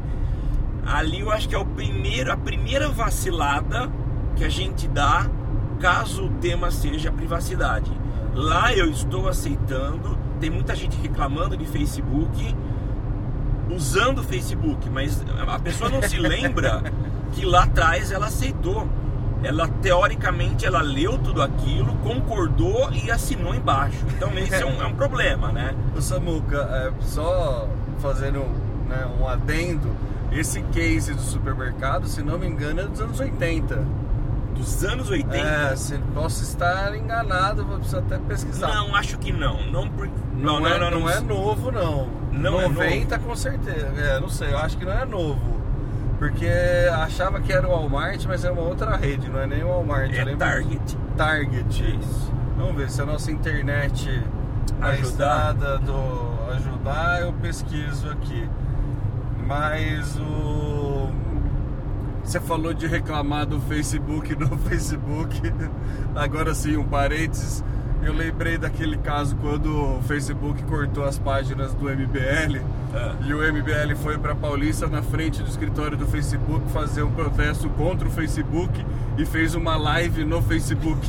ali 0.85 1.19
eu 1.19 1.31
acho 1.31 1.47
que 1.47 1.55
é 1.55 1.57
o 1.57 1.65
primeiro, 1.65 2.31
a 2.31 2.37
primeira 2.37 2.89
vacilada 2.89 3.91
que 4.35 4.43
a 4.43 4.49
gente 4.49 4.87
dá 4.87 5.29
caso 5.79 6.25
o 6.25 6.29
tema 6.39 6.71
seja 6.71 7.11
privacidade. 7.11 7.91
Lá 8.33 8.73
eu 8.73 8.89
estou 8.89 9.27
aceitando, 9.27 10.17
tem 10.39 10.49
muita 10.49 10.75
gente 10.75 10.95
reclamando 10.97 11.57
de 11.57 11.65
Facebook, 11.65 12.55
usando 13.69 14.19
o 14.19 14.23
Facebook, 14.23 14.89
mas 14.89 15.23
a 15.47 15.59
pessoa 15.59 15.89
não 15.89 16.01
se 16.01 16.17
lembra 16.17 16.81
que 17.33 17.45
lá 17.45 17.63
atrás 17.63 18.11
ela 18.11 18.27
aceitou. 18.27 18.87
Ela 19.43 19.67
teoricamente 19.81 20.65
ela 20.65 20.81
leu 20.81 21.17
tudo 21.17 21.41
aquilo, 21.41 21.95
concordou 21.97 22.91
e 22.91 23.09
assinou 23.09 23.55
embaixo. 23.55 23.97
Então 24.15 24.31
esse 24.37 24.55
é 24.55 24.65
um, 24.65 24.81
é 24.81 24.85
um 24.85 24.93
problema, 24.93 25.51
né? 25.51 25.75
O 25.95 26.01
Samuca, 26.01 26.57
é, 26.57 26.91
só 27.01 27.67
fazendo 27.99 28.39
né, 28.87 29.07
um 29.19 29.27
adendo, 29.27 29.95
esse 30.31 30.61
case 30.63 31.13
do 31.13 31.21
supermercado, 31.21 32.07
se 32.07 32.21
não 32.21 32.37
me 32.37 32.47
engano, 32.47 32.81
é 32.81 32.85
dos 32.85 33.01
anos 33.01 33.19
80. 33.19 33.85
Dos 34.55 34.83
anos 34.83 35.09
80? 35.09 35.37
É, 35.37 35.75
se 35.75 35.97
posso 36.13 36.43
estar 36.43 36.95
enganado, 36.95 37.65
vou 37.65 37.77
precisar 37.77 37.99
até 37.99 38.17
pesquisar. 38.17 38.67
Não, 38.67 38.95
acho 38.95 39.17
que 39.17 39.31
não. 39.31 39.65
Não, 39.71 39.89
por... 39.89 40.07
não, 40.33 40.59
não, 40.59 40.67
é, 40.67 40.79
não, 40.79 40.91
não, 40.91 40.99
não, 41.01 41.09
é 41.09 41.19
novo, 41.19 41.71
não. 41.71 42.07
Não 42.31 42.69
90 42.69 42.85
é 43.15 43.17
novo. 43.17 43.29
com 43.29 43.35
certeza. 43.35 43.87
É, 43.97 44.19
não 44.19 44.29
sei, 44.29 44.51
eu 44.51 44.57
acho 44.57 44.77
que 44.77 44.85
não 44.85 44.93
é 44.93 45.05
novo. 45.05 45.60
Porque 46.21 46.47
achava 46.93 47.41
que 47.41 47.51
era 47.51 47.67
o 47.67 47.71
Walmart, 47.71 48.23
mas 48.27 48.45
é 48.45 48.51
uma 48.51 48.61
outra 48.61 48.95
rede, 48.95 49.27
não 49.27 49.39
é 49.39 49.47
nem 49.47 49.63
o 49.63 49.69
Walmart. 49.69 50.13
É 50.13 50.35
Target. 50.35 50.95
Target. 51.17 51.97
Isso. 51.99 52.31
Vamos 52.55 52.75
ver 52.75 52.91
se 52.91 53.01
a 53.01 53.05
nossa 53.07 53.31
internet 53.31 54.21
ajudada 54.79 55.79
do 55.79 56.51
ajudar, 56.51 57.21
eu 57.21 57.33
pesquiso 57.33 58.07
aqui. 58.11 58.47
Mas 59.47 60.15
o 60.19 61.09
você 62.23 62.39
falou 62.39 62.71
de 62.71 62.85
reclamar 62.85 63.47
do 63.47 63.59
Facebook 63.59 64.35
no 64.37 64.55
Facebook. 64.59 65.41
Agora 66.13 66.53
sim, 66.53 66.77
um 66.77 66.87
parênteses 66.87 67.63
eu 68.03 68.13
lembrei 68.13 68.57
daquele 68.57 68.97
caso 68.97 69.35
quando 69.35 69.97
o 69.97 70.01
Facebook 70.03 70.63
cortou 70.63 71.03
as 71.03 71.19
páginas 71.19 71.73
do 71.73 71.85
MBL 71.85 72.57
é. 72.57 73.15
e 73.25 73.33
o 73.33 73.37
MBL 73.37 73.95
foi 74.01 74.17
para 74.17 74.33
Paulista 74.33 74.87
na 74.87 75.01
frente 75.01 75.41
do 75.41 75.47
escritório 75.47 75.95
do 75.95 76.07
Facebook 76.07 76.69
fazer 76.71 77.03
um 77.03 77.11
protesto 77.11 77.69
contra 77.69 78.07
o 78.07 78.11
Facebook 78.11 78.85
e 79.17 79.25
fez 79.25 79.53
uma 79.53 79.77
live 79.77 80.25
no 80.25 80.41
Facebook. 80.41 81.07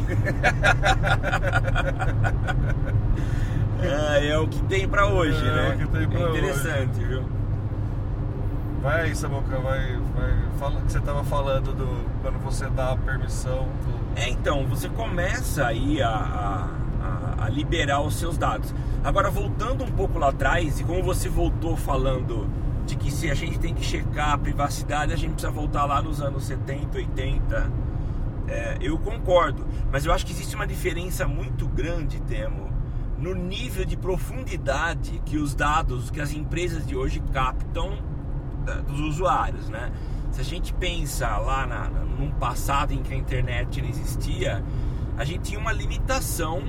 é, 3.80 4.28
é 4.28 4.38
o 4.38 4.46
que 4.46 4.62
tem 4.64 4.86
para 4.86 5.06
hoje, 5.06 5.38
é, 5.38 5.50
né? 5.50 5.70
É 5.70 5.74
o 5.74 5.78
que 5.78 5.86
tem 5.86 6.08
pra 6.08 6.20
é 6.20 6.28
interessante, 6.30 6.98
hoje. 6.98 7.04
viu? 7.06 7.22
Vai 8.82 9.02
aí, 9.02 9.14
Samuca, 9.14 9.58
vai, 9.58 9.96
vai. 10.14 10.34
Fala 10.58 10.80
que 10.80 10.90
você 10.90 10.98
estava 10.98 11.22
falando 11.22 11.72
do. 11.72 12.04
Quando 12.20 12.38
você 12.42 12.66
dá 12.66 12.92
a 12.92 12.96
permissão 12.96 13.68
do... 13.84 14.20
É, 14.20 14.28
então, 14.28 14.66
você 14.66 14.88
começa 14.88 15.66
aí 15.66 16.02
a, 16.02 16.08
a 16.08 16.81
a, 17.44 17.48
liberar 17.48 18.00
os 18.00 18.14
seus 18.16 18.36
dados. 18.36 18.74
Agora, 19.04 19.30
voltando 19.30 19.84
um 19.84 19.90
pouco 19.90 20.18
lá 20.18 20.28
atrás, 20.28 20.80
e 20.80 20.84
como 20.84 21.02
você 21.02 21.28
voltou 21.28 21.76
falando 21.76 22.48
de 22.86 22.96
que 22.96 23.10
se 23.10 23.30
a 23.30 23.34
gente 23.34 23.58
tem 23.58 23.74
que 23.74 23.84
checar 23.84 24.32
a 24.32 24.38
privacidade, 24.38 25.12
a 25.12 25.16
gente 25.16 25.32
precisa 25.32 25.52
voltar 25.52 25.84
lá 25.84 26.02
nos 26.02 26.20
anos 26.20 26.44
70, 26.44 26.98
80. 26.98 27.72
É, 28.48 28.78
eu 28.80 28.98
concordo, 28.98 29.66
mas 29.90 30.04
eu 30.04 30.12
acho 30.12 30.26
que 30.26 30.32
existe 30.32 30.54
uma 30.54 30.66
diferença 30.66 31.26
muito 31.26 31.66
grande, 31.68 32.20
Temo, 32.22 32.70
no 33.18 33.34
nível 33.34 33.84
de 33.84 33.96
profundidade 33.96 35.22
que 35.24 35.36
os 35.36 35.54
dados, 35.54 36.10
que 36.10 36.20
as 36.20 36.32
empresas 36.32 36.84
de 36.84 36.96
hoje 36.96 37.22
captam 37.32 37.96
dos 38.86 39.00
usuários, 39.00 39.68
né? 39.68 39.90
Se 40.30 40.40
a 40.40 40.44
gente 40.44 40.72
pensa 40.72 41.36
lá 41.38 41.66
na, 41.66 41.88
num 41.88 42.30
passado 42.30 42.92
em 42.92 43.02
que 43.02 43.12
a 43.12 43.16
internet 43.16 43.82
não 43.82 43.88
existia, 43.88 44.62
a 45.16 45.24
gente 45.24 45.50
tinha 45.50 45.58
uma 45.58 45.72
limitação 45.72 46.62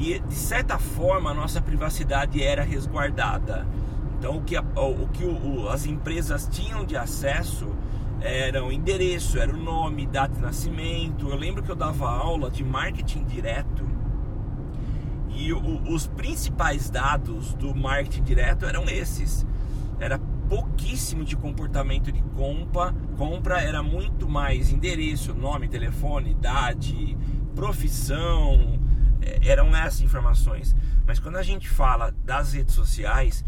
e 0.00 0.18
de 0.18 0.34
certa 0.34 0.78
forma 0.78 1.30
a 1.30 1.34
nossa 1.34 1.60
privacidade 1.60 2.42
era 2.42 2.62
resguardada. 2.62 3.66
Então 4.18 4.38
o 4.38 4.42
que, 4.42 4.56
a, 4.56 4.62
o, 4.62 5.06
que 5.08 5.24
o, 5.24 5.68
as 5.68 5.84
empresas 5.84 6.48
tinham 6.50 6.86
de 6.86 6.96
acesso 6.96 7.68
era 8.22 8.64
o 8.64 8.72
endereço, 8.72 9.38
era 9.38 9.52
o 9.52 9.56
nome, 9.56 10.06
data 10.06 10.34
de 10.34 10.40
nascimento. 10.40 11.28
Eu 11.28 11.36
lembro 11.36 11.62
que 11.62 11.70
eu 11.70 11.76
dava 11.76 12.10
aula 12.10 12.50
de 12.50 12.64
marketing 12.64 13.24
direto 13.24 13.86
e 15.28 15.52
o, 15.52 15.82
os 15.92 16.06
principais 16.06 16.88
dados 16.88 17.52
do 17.54 17.74
marketing 17.74 18.22
direto 18.22 18.64
eram 18.64 18.84
esses. 18.84 19.46
Era 19.98 20.18
pouquíssimo 20.48 21.24
de 21.24 21.36
comportamento 21.36 22.10
de 22.10 22.22
compra, 22.34 22.94
compra 23.18 23.60
era 23.60 23.82
muito 23.82 24.26
mais 24.28 24.72
endereço, 24.72 25.34
nome, 25.34 25.68
telefone, 25.68 26.30
idade, 26.30 27.16
profissão, 27.54 28.79
eram 29.42 29.74
essas 29.74 30.00
informações. 30.00 30.74
Mas 31.06 31.18
quando 31.18 31.36
a 31.36 31.42
gente 31.42 31.68
fala 31.68 32.14
das 32.24 32.52
redes 32.52 32.74
sociais 32.74 33.44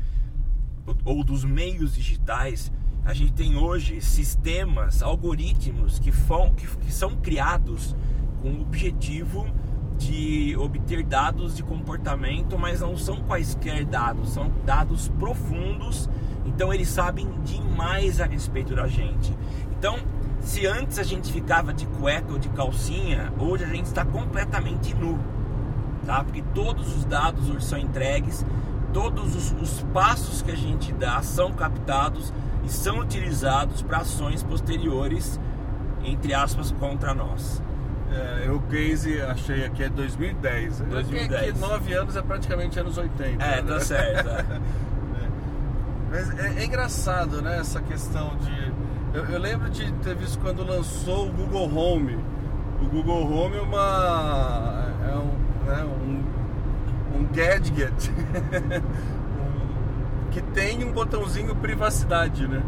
ou 1.05 1.23
dos 1.23 1.45
meios 1.45 1.95
digitais, 1.95 2.73
a 3.05 3.13
gente 3.13 3.33
tem 3.33 3.57
hoje 3.57 4.01
sistemas, 4.01 5.03
algoritmos 5.03 5.99
que, 5.99 6.13
fão, 6.13 6.55
que, 6.55 6.67
que 6.67 6.93
são 6.93 7.17
criados 7.17 7.97
com 8.41 8.51
o 8.51 8.63
objetivo 8.63 9.47
de 9.99 10.57
obter 10.57 11.05
dados 11.05 11.55
de 11.57 11.63
comportamento, 11.63 12.59
mas 12.59 12.81
não 12.81 12.97
são 12.97 13.23
quaisquer 13.23 13.85
dados, 13.85 14.31
são 14.31 14.51
dados 14.65 15.09
profundos. 15.09 16.09
Então 16.45 16.73
eles 16.73 16.89
sabem 16.89 17.29
demais 17.45 18.21
a 18.21 18.27
respeito 18.27 18.75
da 18.75 18.89
gente. 18.89 19.37
Então, 19.79 19.99
se 20.41 20.67
antes 20.67 20.99
a 20.99 21.03
gente 21.03 21.33
ficava 21.33 21.73
de 21.73 21.87
cueca 21.87 22.33
ou 22.33 22.39
de 22.39 22.49
calcinha, 22.49 23.33
hoje 23.39 23.65
a 23.65 23.69
gente 23.69 23.87
está 23.87 24.05
completamente 24.05 24.95
nu 24.95 25.19
tá? 26.07 26.23
Porque 26.23 26.43
todos 26.55 26.97
os 26.97 27.05
dados 27.05 27.49
hoje 27.49 27.65
são 27.65 27.79
entregues, 27.79 28.45
todos 28.93 29.35
os, 29.35 29.53
os 29.53 29.83
passos 29.93 30.43
que 30.43 30.51
a 30.51 30.57
gente 30.57 30.93
dá 30.93 31.23
são 31.23 31.53
captados 31.53 32.33
e 32.65 32.69
são 32.69 32.99
utilizados 32.99 33.83
para 33.83 33.99
ações 33.99 34.43
posteriores, 34.43 35.41
entre 36.05 36.35
aspas, 36.35 36.71
contra 36.73 37.15
nós. 37.15 37.63
É, 38.13 38.51
o 38.51 38.61
case 38.61 39.21
achei 39.23 39.65
aqui 39.65 39.85
é 39.85 39.89
2010. 39.89 40.81
2010. 40.81 41.51
Aqui, 41.51 41.59
9 41.59 41.95
anos 41.95 42.17
é 42.17 42.23
praticamente 42.23 42.79
anos 42.79 42.99
80. 42.99 43.43
É, 43.43 43.63
né? 43.63 43.63
tá 43.67 43.81
certo. 43.81 44.29
É. 44.29 44.41
é. 44.41 44.61
Mas 46.11 46.39
é, 46.39 46.61
é, 46.61 46.65
engraçado, 46.65 47.41
né, 47.41 47.59
essa 47.59 47.81
questão 47.81 48.37
de. 48.37 48.73
Eu, 49.15 49.25
eu, 49.27 49.39
lembro 49.39 49.71
de 49.71 49.91
ter 49.95 50.15
visto 50.15 50.39
quando 50.41 50.63
lançou 50.63 51.29
o 51.29 51.33
Google 51.33 51.75
Home. 51.75 52.19
O 52.83 52.87
Google 52.87 53.31
Home 53.31 53.57
é 53.57 53.63
uma. 53.63 54.92
Né? 55.67 55.85
um, 55.85 57.19
um 57.19 57.27
gadget 57.27 58.11
um, 59.39 60.31
que 60.31 60.43
tem 60.43 60.85
um 60.85 60.93
botãozinho 60.93 61.55
privacidade, 61.57 62.47
né? 62.47 62.63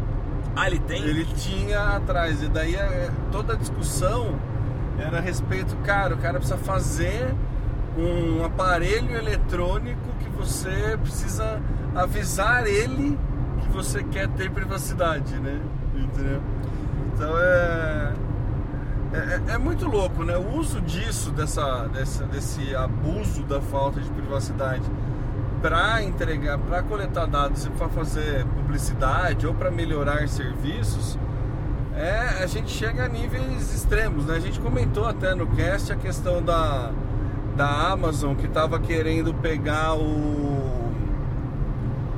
Ah, 0.55 0.67
ele 0.67 0.79
tem? 0.79 1.03
Ele 1.03 1.25
tinha 1.25 1.97
atrás, 1.97 2.41
e 2.41 2.47
daí 2.47 2.75
é, 2.75 3.09
toda 3.31 3.53
a 3.53 3.55
discussão 3.55 4.39
era 4.97 5.17
a 5.17 5.21
respeito, 5.21 5.75
cara, 5.77 6.15
o 6.15 6.17
cara 6.17 6.37
precisa 6.39 6.57
fazer 6.57 7.33
um 7.97 8.43
aparelho 8.43 9.15
eletrônico 9.15 10.09
que 10.19 10.29
você 10.29 10.97
precisa 11.01 11.61
avisar 11.93 12.65
ele 12.67 13.17
que 13.61 13.69
você 13.69 14.03
quer 14.03 14.27
ter 14.29 14.49
privacidade, 14.51 15.35
né? 15.35 15.59
Entendeu? 15.95 16.41
Então 17.13 17.33
é 17.37 18.13
é, 19.15 19.51
é, 19.51 19.55
é, 19.55 19.57
muito 19.57 19.87
louco, 19.87 20.23
né? 20.23 20.35
O 20.35 20.57
uso 20.57 20.81
disso, 20.81 21.31
dessa, 21.31 21.87
dessa, 21.87 22.25
desse 22.25 22.75
abuso 22.75 23.43
da 23.43 23.61
falta 23.61 24.01
de 24.01 24.09
privacidade 24.09 24.83
para 25.61 26.03
entregar, 26.03 26.57
para 26.57 26.83
coletar 26.83 27.25
dados 27.25 27.65
e 27.65 27.69
para 27.71 27.87
fazer 27.89 28.45
publicidade 28.45 29.47
ou 29.47 29.53
para 29.53 29.71
melhorar 29.71 30.27
serviços, 30.27 31.17
é, 31.95 32.43
a 32.43 32.45
gente 32.45 32.69
chega 32.69 33.05
a 33.05 33.07
níveis 33.07 33.73
extremos, 33.73 34.25
né? 34.25 34.35
A 34.35 34.39
gente 34.39 34.59
comentou 34.59 35.07
até 35.07 35.33
no 35.33 35.47
cast 35.47 35.93
a 35.93 35.95
questão 35.95 36.43
da, 36.43 36.91
da 37.55 37.67
Amazon 37.91 38.35
que 38.35 38.47
estava 38.47 38.79
querendo 38.79 39.33
pegar 39.33 39.95
o. 39.95 40.91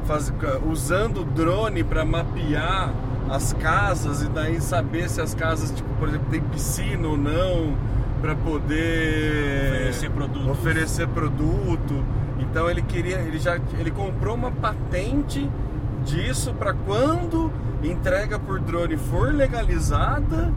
Faz, 0.05 0.33
usando 0.65 1.21
o 1.21 1.25
drone 1.25 1.83
para 1.83 2.03
mapear 2.05 2.93
as 3.29 3.53
casas 3.53 4.21
e 4.21 4.27
daí 4.27 4.61
saber 4.61 5.09
se 5.09 5.21
as 5.21 5.33
casas, 5.33 5.71
tipo, 5.71 5.89
por 5.95 6.07
exemplo, 6.09 6.27
tem 6.29 6.41
piscina 6.41 7.07
ou 7.07 7.17
não, 7.17 7.75
para 8.21 8.35
poder 8.35 9.89
oferecer 9.89 10.09
produto. 10.09 10.49
oferecer 10.49 11.07
produto. 11.07 12.03
Então 12.39 12.69
ele 12.69 12.81
queria, 12.81 13.17
ele 13.19 13.39
já 13.39 13.59
ele 13.77 13.91
comprou 13.91 14.35
uma 14.35 14.51
patente 14.51 15.49
disso 16.05 16.53
para 16.53 16.73
quando 16.73 17.51
entrega 17.83 18.39
por 18.39 18.59
drone 18.59 18.97
for 18.97 19.33
legalizada, 19.33 20.51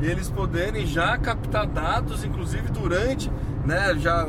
eles 0.00 0.30
poderem 0.30 0.86
já 0.86 1.16
captar 1.18 1.66
dados, 1.66 2.24
inclusive 2.24 2.70
durante, 2.70 3.30
né, 3.64 3.94
já, 3.98 4.26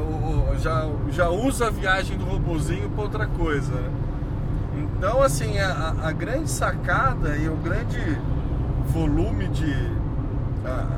já, 0.59 0.89
já 1.09 1.29
usa 1.29 1.67
a 1.67 1.69
viagem 1.69 2.17
do 2.17 2.25
robozinho 2.25 2.89
para 2.89 3.03
outra 3.03 3.25
coisa. 3.25 3.71
Né? 3.71 3.89
Então, 5.05 5.21
assim, 5.21 5.59
a, 5.59 5.95
a, 6.01 6.13
grande 6.13 6.49
sacada 6.49 7.35
e 7.35 7.49
o 7.49 7.57
grande 7.57 7.99
volume 8.85 9.49
de. 9.49 9.91
A, 10.65 10.97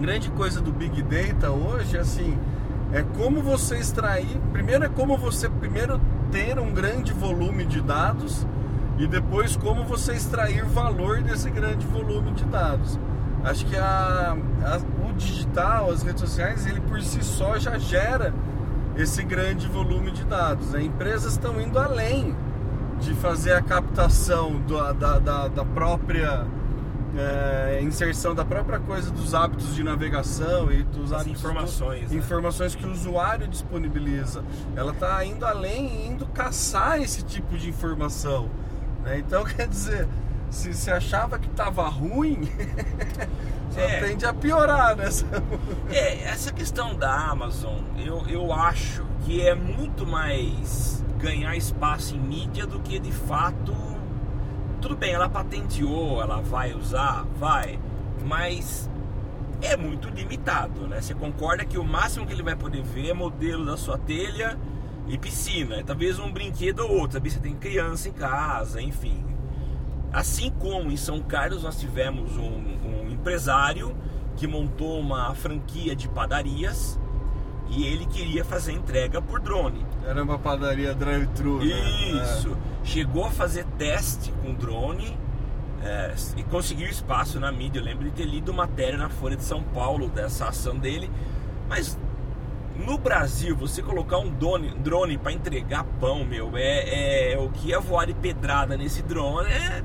grande 0.00 0.30
coisa 0.30 0.58
do 0.62 0.72
Big 0.72 1.02
Data 1.02 1.50
hoje, 1.50 1.98
assim, 1.98 2.38
é 2.94 3.02
como 3.02 3.42
você 3.42 3.76
extrair. 3.76 4.40
Primeiro 4.54 4.86
é 4.86 4.88
como 4.88 5.18
você 5.18 5.50
primeiro 5.50 6.00
ter 6.32 6.58
um 6.58 6.72
grande 6.72 7.12
volume 7.12 7.66
de 7.66 7.82
dados 7.82 8.46
e 8.96 9.06
depois 9.06 9.54
como 9.54 9.84
você 9.84 10.14
extrair 10.14 10.64
valor 10.64 11.20
desse 11.20 11.50
grande 11.50 11.86
volume 11.86 12.32
de 12.32 12.46
dados. 12.46 12.98
Acho 13.44 13.66
que 13.66 13.76
a, 13.76 14.34
a, 14.64 15.06
o 15.06 15.12
digital, 15.12 15.90
as 15.90 16.02
redes 16.02 16.22
sociais, 16.22 16.66
ele 16.66 16.80
por 16.80 17.02
si 17.02 17.22
só 17.22 17.58
já 17.58 17.76
gera 17.76 18.32
esse 18.96 19.22
grande 19.22 19.68
volume 19.68 20.10
de 20.10 20.24
dados. 20.24 20.70
Né? 20.70 20.84
Empresas 20.84 21.32
estão 21.32 21.60
indo 21.60 21.78
além 21.78 22.34
de 23.04 23.14
fazer 23.14 23.52
a 23.52 23.60
captação 23.60 24.60
do, 24.62 24.78
da, 24.94 25.18
da, 25.18 25.48
da, 25.48 25.64
própria 25.64 26.46
é, 27.16 27.80
inserção 27.82 28.34
da 28.34 28.44
própria 28.44 28.80
coisa 28.80 29.10
dos 29.10 29.34
hábitos 29.34 29.74
de 29.74 29.84
navegação 29.84 30.72
e 30.72 30.82
dos 30.82 31.12
As 31.12 31.20
hábitos 31.20 31.40
informações, 31.40 32.08
do, 32.08 32.14
né? 32.14 32.18
informações 32.18 32.74
que 32.74 32.86
o 32.86 32.90
usuário 32.90 33.46
disponibiliza. 33.46 34.42
Ela 34.74 34.92
está 34.92 35.22
indo 35.24 35.44
além, 35.44 36.08
indo 36.08 36.26
caçar 36.26 37.00
esse 37.00 37.22
tipo 37.22 37.58
de 37.58 37.68
informação. 37.68 38.48
Né? 39.04 39.18
Então, 39.18 39.44
quer 39.44 39.68
dizer, 39.68 40.08
se 40.50 40.72
você 40.72 40.90
achava 40.90 41.38
que 41.38 41.48
estava 41.48 41.86
ruim, 41.86 42.50
só 43.70 43.80
é. 43.80 44.00
tende 44.00 44.24
a 44.24 44.32
piorar 44.32 44.96
nessa. 44.96 45.26
É, 45.90 46.24
essa 46.24 46.50
questão 46.50 46.96
da 46.96 47.14
Amazon, 47.14 47.80
eu, 47.98 48.26
eu 48.28 48.50
acho 48.50 49.04
que 49.26 49.46
é 49.46 49.54
muito 49.54 50.06
mais 50.06 51.03
ganhar 51.14 51.56
espaço 51.56 52.14
em 52.14 52.20
mídia 52.20 52.66
do 52.66 52.80
que 52.80 52.98
de 52.98 53.12
fato. 53.12 53.74
Tudo 54.80 54.96
bem, 54.96 55.12
ela 55.12 55.28
patenteou, 55.28 56.20
ela 56.20 56.40
vai 56.40 56.74
usar, 56.74 57.24
vai, 57.38 57.78
mas 58.24 58.90
é 59.62 59.76
muito 59.76 60.08
limitado, 60.08 60.86
né? 60.86 61.00
Você 61.00 61.14
concorda 61.14 61.64
que 61.64 61.78
o 61.78 61.84
máximo 61.84 62.26
que 62.26 62.32
ele 62.32 62.42
vai 62.42 62.54
poder 62.54 62.82
ver 62.82 63.10
é 63.10 63.14
modelo 63.14 63.64
da 63.64 63.76
sua 63.76 63.96
telha 63.96 64.58
e 65.08 65.16
piscina, 65.16 65.82
talvez 65.84 66.18
um 66.18 66.30
brinquedo 66.30 66.80
ou 66.80 66.92
outro, 66.92 67.12
talvez 67.12 67.34
você 67.34 67.40
tem 67.40 67.54
criança 67.54 68.08
em 68.08 68.12
casa, 68.12 68.80
enfim. 68.82 69.24
Assim 70.12 70.50
como 70.50 70.90
em 70.90 70.96
São 70.96 71.20
Carlos 71.20 71.62
nós 71.62 71.78
tivemos 71.78 72.36
um, 72.36 72.44
um 72.44 73.10
empresário 73.10 73.96
que 74.36 74.46
montou 74.46 75.00
uma 75.00 75.34
franquia 75.34 75.96
de 75.96 76.08
padarias 76.08 76.98
e 77.68 77.84
ele 77.86 78.06
queria 78.06 78.44
fazer 78.44 78.72
entrega 78.72 79.20
por 79.20 79.40
drone. 79.40 79.84
Era 80.06 80.22
uma 80.22 80.38
padaria 80.38 80.94
drive-thru. 80.94 81.58
Né? 81.58 81.66
Isso. 81.66 82.50
É. 82.50 82.86
Chegou 82.86 83.24
a 83.24 83.30
fazer 83.30 83.64
teste 83.78 84.32
com 84.42 84.52
drone 84.54 85.16
é, 85.82 86.14
e 86.36 86.42
conseguiu 86.44 86.88
espaço 86.88 87.40
na 87.40 87.50
mídia. 87.50 87.80
Eu 87.80 87.84
lembro 87.84 88.04
de 88.04 88.10
ter 88.10 88.24
lido 88.24 88.52
matéria 88.52 88.98
na 88.98 89.08
Folha 89.08 89.36
de 89.36 89.44
São 89.44 89.62
Paulo 89.62 90.08
dessa 90.08 90.48
ação 90.48 90.76
dele, 90.76 91.10
mas 91.68 91.98
no 92.76 92.98
Brasil, 92.98 93.56
você 93.56 93.82
colocar 93.82 94.18
um 94.18 94.30
drone, 94.30 94.70
drone 94.70 95.16
para 95.16 95.32
entregar 95.32 95.84
pão, 96.00 96.24
meu, 96.24 96.56
é, 96.56 97.32
é, 97.32 97.38
o 97.38 97.48
que 97.48 97.72
é 97.72 97.78
voar 97.78 98.06
de 98.06 98.14
pedrada 98.14 98.76
nesse 98.76 99.02
drone 99.02 99.48
é. 99.48 99.84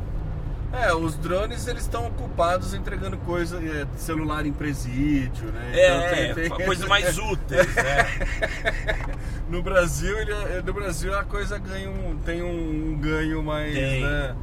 É, 0.72 0.94
os 0.94 1.16
drones 1.16 1.68
eles 1.68 1.82
estão 1.82 2.08
ocupados 2.08 2.74
entregando 2.74 3.18
coisa, 3.18 3.58
é, 3.58 3.88
celular 3.98 4.46
em 4.46 4.54
presídio, 4.54 5.52
né? 5.52 5.72
É, 5.74 6.26
então, 6.26 6.36
tem, 6.36 6.50
tem... 6.50 6.66
coisas 6.66 6.88
mais 6.88 7.18
úteis, 7.18 7.76
né? 7.76 8.06
no 9.50 9.64
Brasil, 9.64 10.18
ele, 10.20 10.32
é, 10.32 10.62
no 10.64 10.74
Brasil 10.74 11.18
a 11.18 11.24
coisa 11.24 11.58
ganha 11.58 11.90
um, 11.90 12.18
tem 12.20 12.44
um 12.44 12.96
ganho 13.00 13.42
mais, 13.42 13.74
tem. 13.74 14.04
né? 14.04 14.36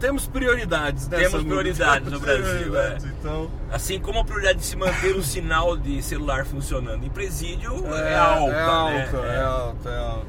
Temos 0.00 0.26
prioridades, 0.26 1.08
né? 1.08 1.18
Temos 1.18 1.42
prioridades 1.42 2.10
no 2.10 2.18
Brasil. 2.20 2.70
Prioridades, 2.70 3.04
é. 3.04 3.08
então... 3.18 3.50
Assim 3.70 4.00
como 4.00 4.20
a 4.20 4.24
prioridade 4.24 4.60
de 4.60 4.64
se 4.64 4.76
manter 4.76 5.14
o 5.14 5.22
sinal 5.22 5.76
de 5.76 6.02
celular 6.02 6.46
funcionando 6.46 7.04
em 7.04 7.10
presídio 7.10 7.84
é, 7.94 8.12
é 8.12 8.16
alta. 8.16 8.54
É 8.54 8.62
alta, 8.62 9.20
né? 9.22 9.34
é 9.34 9.40
alta, 9.40 9.90
é 9.90 9.98
alta. 9.98 10.26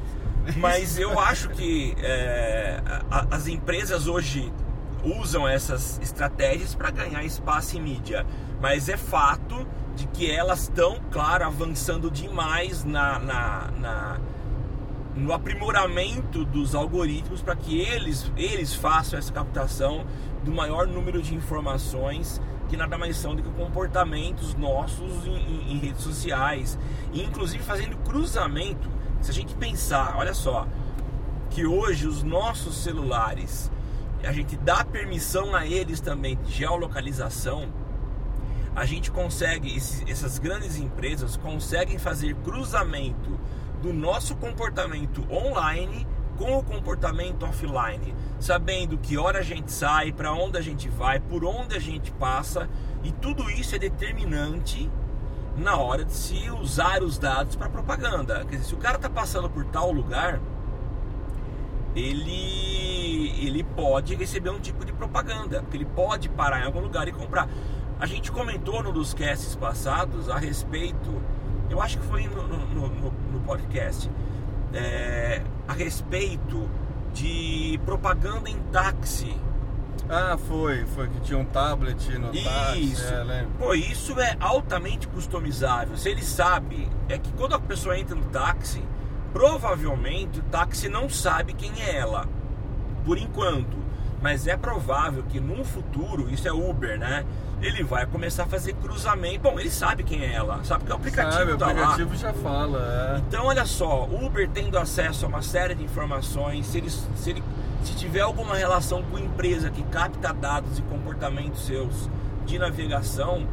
Mas 0.56 0.98
eu 0.98 1.18
acho 1.18 1.48
que 1.50 1.94
é, 2.00 2.80
as 3.30 3.46
empresas 3.46 4.06
hoje 4.06 4.52
usam 5.04 5.48
essas 5.48 5.98
estratégias 6.00 6.74
para 6.74 6.90
ganhar 6.90 7.24
espaço 7.24 7.76
em 7.76 7.80
mídia. 7.80 8.26
Mas 8.60 8.88
é 8.88 8.96
fato 8.96 9.66
de 9.96 10.06
que 10.08 10.30
elas 10.30 10.62
estão, 10.62 10.98
claro, 11.10 11.44
avançando 11.44 12.10
demais 12.10 12.84
na, 12.84 13.18
na, 13.18 13.70
na 13.78 14.20
no 15.16 15.32
aprimoramento 15.32 16.44
dos 16.44 16.74
algoritmos 16.74 17.42
para 17.42 17.56
que 17.56 17.80
eles, 17.80 18.30
eles 18.36 18.74
façam 18.74 19.18
essa 19.18 19.32
captação 19.32 20.06
do 20.44 20.52
maior 20.52 20.86
número 20.86 21.20
de 21.20 21.34
informações 21.34 22.40
que 22.70 22.76
nada 22.76 22.96
mais 22.96 23.16
são 23.16 23.34
do 23.34 23.42
que 23.42 23.50
comportamentos 23.50 24.54
nossos 24.54 25.26
em, 25.26 25.34
em, 25.34 25.72
em 25.72 25.78
redes 25.78 26.02
sociais, 26.02 26.78
e 27.12 27.20
inclusive 27.20 27.62
fazendo 27.64 27.96
cruzamento. 28.04 28.88
Se 29.20 29.32
a 29.32 29.34
gente 29.34 29.54
pensar, 29.56 30.14
olha 30.16 30.32
só, 30.32 30.66
que 31.50 31.66
hoje 31.66 32.06
os 32.06 32.22
nossos 32.22 32.76
celulares, 32.76 33.70
a 34.24 34.32
gente 34.32 34.56
dá 34.56 34.84
permissão 34.84 35.54
a 35.54 35.66
eles 35.66 36.00
também 36.00 36.36
de 36.36 36.52
geolocalização, 36.52 37.68
a 38.74 38.84
gente 38.84 39.10
consegue, 39.10 39.76
esses, 39.76 40.08
essas 40.08 40.38
grandes 40.38 40.78
empresas 40.78 41.36
conseguem 41.36 41.98
fazer 41.98 42.34
cruzamento 42.36 43.38
do 43.82 43.92
nosso 43.92 44.36
comportamento 44.36 45.26
online 45.30 46.06
com 46.36 46.56
o 46.56 46.62
comportamento 46.62 47.44
offline, 47.44 48.14
sabendo 48.38 48.96
que 48.96 49.18
hora 49.18 49.40
a 49.40 49.42
gente 49.42 49.70
sai, 49.70 50.12
para 50.12 50.32
onde 50.32 50.56
a 50.56 50.62
gente 50.62 50.88
vai, 50.88 51.20
por 51.20 51.44
onde 51.44 51.76
a 51.76 51.78
gente 51.78 52.10
passa, 52.12 52.68
e 53.02 53.12
tudo 53.12 53.50
isso 53.50 53.74
é 53.74 53.78
determinante 53.78 54.90
na 55.56 55.76
hora 55.76 56.04
de 56.04 56.12
se 56.12 56.50
usar 56.50 57.02
os 57.02 57.18
dados 57.18 57.56
para 57.56 57.68
propaganda. 57.68 58.44
Quer 58.46 58.56
dizer, 58.56 58.68
se 58.68 58.74
o 58.74 58.78
cara 58.78 58.96
está 58.96 59.10
passando 59.10 59.50
por 59.50 59.66
tal 59.66 59.92
lugar, 59.92 60.40
ele 61.94 63.46
ele 63.46 63.64
pode 63.64 64.14
receber 64.14 64.50
um 64.50 64.60
tipo 64.60 64.84
de 64.84 64.92
propaganda, 64.92 65.62
porque 65.62 65.76
ele 65.76 65.86
pode 65.86 66.28
parar 66.28 66.60
em 66.60 66.64
algum 66.64 66.80
lugar 66.80 67.08
e 67.08 67.12
comprar. 67.12 67.48
A 67.98 68.06
gente 68.06 68.30
comentou 68.32 68.82
no 68.82 68.92
dos 68.92 69.12
casts 69.12 69.54
passados 69.56 70.28
a 70.28 70.38
respeito 70.38 71.20
eu 71.70 71.80
acho 71.80 71.98
que 71.98 72.06
foi 72.06 72.24
no, 72.24 72.42
no, 72.46 72.66
no, 72.66 73.12
no 73.32 73.40
podcast, 73.46 74.10
é, 74.74 75.40
a 75.68 75.72
respeito 75.72 76.68
de 77.14 77.80
propaganda 77.84 78.50
em 78.50 78.58
táxi. 78.72 79.36
Ah, 80.08 80.36
foi, 80.36 80.84
foi 80.86 81.08
que 81.08 81.20
tinha 81.20 81.38
um 81.38 81.44
tablet 81.44 82.18
no 82.18 82.34
isso. 82.34 82.44
táxi. 82.44 82.82
Isso. 82.82 83.14
É, 83.14 83.46
Pô, 83.56 83.74
isso 83.74 84.18
é 84.18 84.36
altamente 84.40 85.06
customizável. 85.06 85.96
Se 85.96 86.08
ele 86.08 86.22
sabe, 86.22 86.88
é 87.08 87.16
que 87.16 87.32
quando 87.34 87.54
a 87.54 87.60
pessoa 87.60 87.96
entra 87.96 88.16
no 88.16 88.24
táxi, 88.24 88.82
provavelmente 89.32 90.40
o 90.40 90.42
táxi 90.44 90.88
não 90.88 91.08
sabe 91.08 91.52
quem 91.52 91.72
é 91.82 91.96
ela. 91.96 92.26
Por 93.04 93.18
enquanto. 93.18 93.78
Mas 94.20 94.46
é 94.46 94.56
provável 94.56 95.22
que 95.22 95.40
num 95.40 95.64
futuro, 95.64 96.28
isso 96.30 96.46
é 96.46 96.52
Uber, 96.52 96.98
né? 96.98 97.24
ele 97.62 97.84
vai 97.84 98.06
começar 98.06 98.44
a 98.44 98.46
fazer 98.46 98.74
cruzamento. 98.74 99.40
Bom, 99.40 99.58
ele 99.60 99.70
sabe 99.70 100.02
quem 100.02 100.22
é 100.22 100.32
ela, 100.32 100.62
sabe 100.64 100.84
que 100.84 100.92
o 100.92 100.94
aplicativo 100.94 101.50
sabe, 101.50 101.56
tá 101.56 101.66
o 101.66 101.70
aplicativo 101.70 102.10
lá. 102.10 102.16
já 102.16 102.32
fala. 102.32 103.14
É. 103.16 103.18
Então, 103.18 103.46
olha 103.46 103.64
só, 103.66 104.04
Uber 104.04 104.48
tendo 104.48 104.78
acesso 104.78 105.26
a 105.26 105.28
uma 105.28 105.42
série 105.42 105.74
de 105.74 105.84
informações, 105.84 106.66
se 106.66 106.78
ele, 106.78 106.90
se 106.90 107.30
ele 107.30 107.42
se 107.82 107.94
tiver 107.94 108.20
alguma 108.20 108.56
relação 108.56 109.02
com 109.02 109.18
empresa 109.18 109.70
que 109.70 109.82
capta 109.84 110.32
dados 110.32 110.78
e 110.78 110.82
comportamentos 110.82 111.66
seus 111.66 112.08
de 112.46 112.58
navegação, 112.58 113.46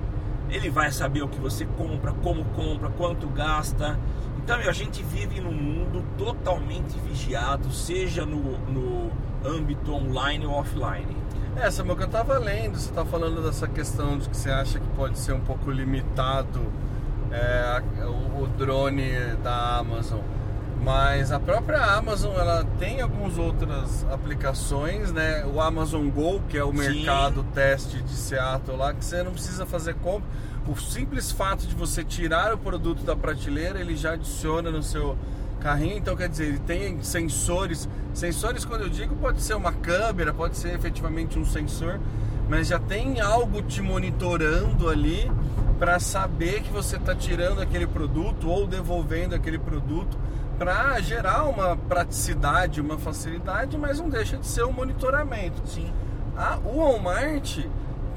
ele 0.49 0.69
vai 0.69 0.91
saber 0.91 1.21
o 1.21 1.27
que 1.27 1.39
você 1.39 1.65
compra, 1.65 2.13
como 2.23 2.45
compra, 2.45 2.89
quanto 2.89 3.27
gasta. 3.27 3.99
Então, 4.47 4.57
a 4.61 4.71
gente 4.71 5.03
vive 5.03 5.41
num 5.41 5.51
mundo 5.51 6.05
totalmente 6.17 6.97
vigiado, 7.05 7.69
seja 7.69 8.25
no, 8.25 8.57
no 8.69 9.11
âmbito 9.45 9.93
online 9.93 10.45
ou 10.45 10.53
offline. 10.53 11.17
É, 11.57 11.69
Samuel, 11.69 11.97
que 11.97 12.03
eu 12.03 12.07
tava 12.07 12.37
lendo, 12.37 12.77
você 12.77 12.89
tá 12.93 13.03
falando 13.03 13.43
dessa 13.43 13.67
questão 13.67 14.17
de 14.17 14.29
que 14.29 14.37
você 14.37 14.49
acha 14.49 14.79
que 14.79 14.87
pode 14.95 15.19
ser 15.19 15.33
um 15.33 15.41
pouco 15.41 15.69
limitado 15.69 16.61
é, 17.29 17.83
o, 18.05 18.43
o, 18.43 18.47
drone 18.57 19.11
da 19.43 19.79
Amazon. 19.79 20.21
Mas 20.81 21.33
a 21.33 21.41
própria 21.41 21.83
Amazon, 21.83 22.33
ela 22.37 22.63
tem 22.79 23.01
algumas 23.01 23.37
outras 23.37 24.05
aplicações, 24.09 25.11
né? 25.11 25.45
O 25.45 25.59
Amazon 25.59 26.07
Go, 26.07 26.39
que 26.47 26.57
é 26.57 26.63
o 26.63 26.71
mercado 26.71 27.41
Sim. 27.41 27.47
teste 27.53 28.01
de 28.01 28.13
Seattle 28.13 28.77
lá, 28.77 28.93
que 28.93 29.03
você 29.03 29.21
não 29.23 29.33
precisa 29.33 29.65
fazer 29.65 29.95
compra. 29.95 30.29
O 30.67 30.75
simples 30.75 31.31
fato 31.31 31.65
de 31.65 31.73
você 31.73 32.03
tirar 32.03 32.53
o 32.53 32.57
produto 32.57 33.03
da 33.03 33.15
prateleira, 33.15 33.79
ele 33.79 33.95
já 33.95 34.13
adiciona 34.13 34.69
no 34.69 34.83
seu 34.83 35.17
Carrinho, 35.59 35.97
então 35.97 36.15
quer 36.15 36.29
dizer, 36.29 36.47
ele 36.47 36.59
tem 36.59 37.01
sensores. 37.01 37.89
Sensores, 38.13 38.63
quando 38.63 38.81
eu 38.81 38.89
digo, 38.89 39.15
pode 39.15 39.41
ser 39.41 39.55
uma 39.55 39.71
câmera, 39.71 40.33
pode 40.33 40.55
ser 40.57 40.73
efetivamente 40.75 41.37
um 41.39 41.45
sensor, 41.45 41.99
mas 42.47 42.67
já 42.67 42.79
tem 42.79 43.19
algo 43.19 43.61
te 43.61 43.81
monitorando 43.81 44.87
ali 44.89 45.29
para 45.79 45.99
saber 45.99 46.61
que 46.61 46.71
você 46.71 46.97
está 46.97 47.13
tirando 47.15 47.61
aquele 47.61 47.87
produto 47.87 48.49
ou 48.49 48.67
devolvendo 48.67 49.35
aquele 49.35 49.59
produto 49.59 50.17
para 50.57 50.99
gerar 51.01 51.43
uma 51.43 51.75
praticidade, 51.75 52.81
uma 52.81 52.97
facilidade, 52.97 53.77
mas 53.77 53.99
não 53.99 54.09
deixa 54.09 54.37
de 54.37 54.47
ser 54.47 54.63
um 54.63 54.71
monitoramento. 54.71 55.61
Sim. 55.65 55.91
Ah, 56.35 56.59
o 56.63 56.77
Walmart 56.77 57.59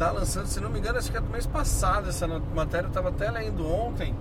está 0.01 0.13
lançando, 0.13 0.47
se 0.47 0.59
não 0.61 0.71
me 0.71 0.79
engano, 0.79 0.97
acho 0.97 1.11
que 1.11 1.19
é 1.19 1.21
do 1.21 1.29
mês 1.29 1.45
passado, 1.45 2.09
essa 2.09 2.27
matéria 2.27 2.87
eu 2.87 2.89
estava 2.89 3.11
até 3.11 3.31
lendo 3.31 3.71
ontem, 3.71 4.17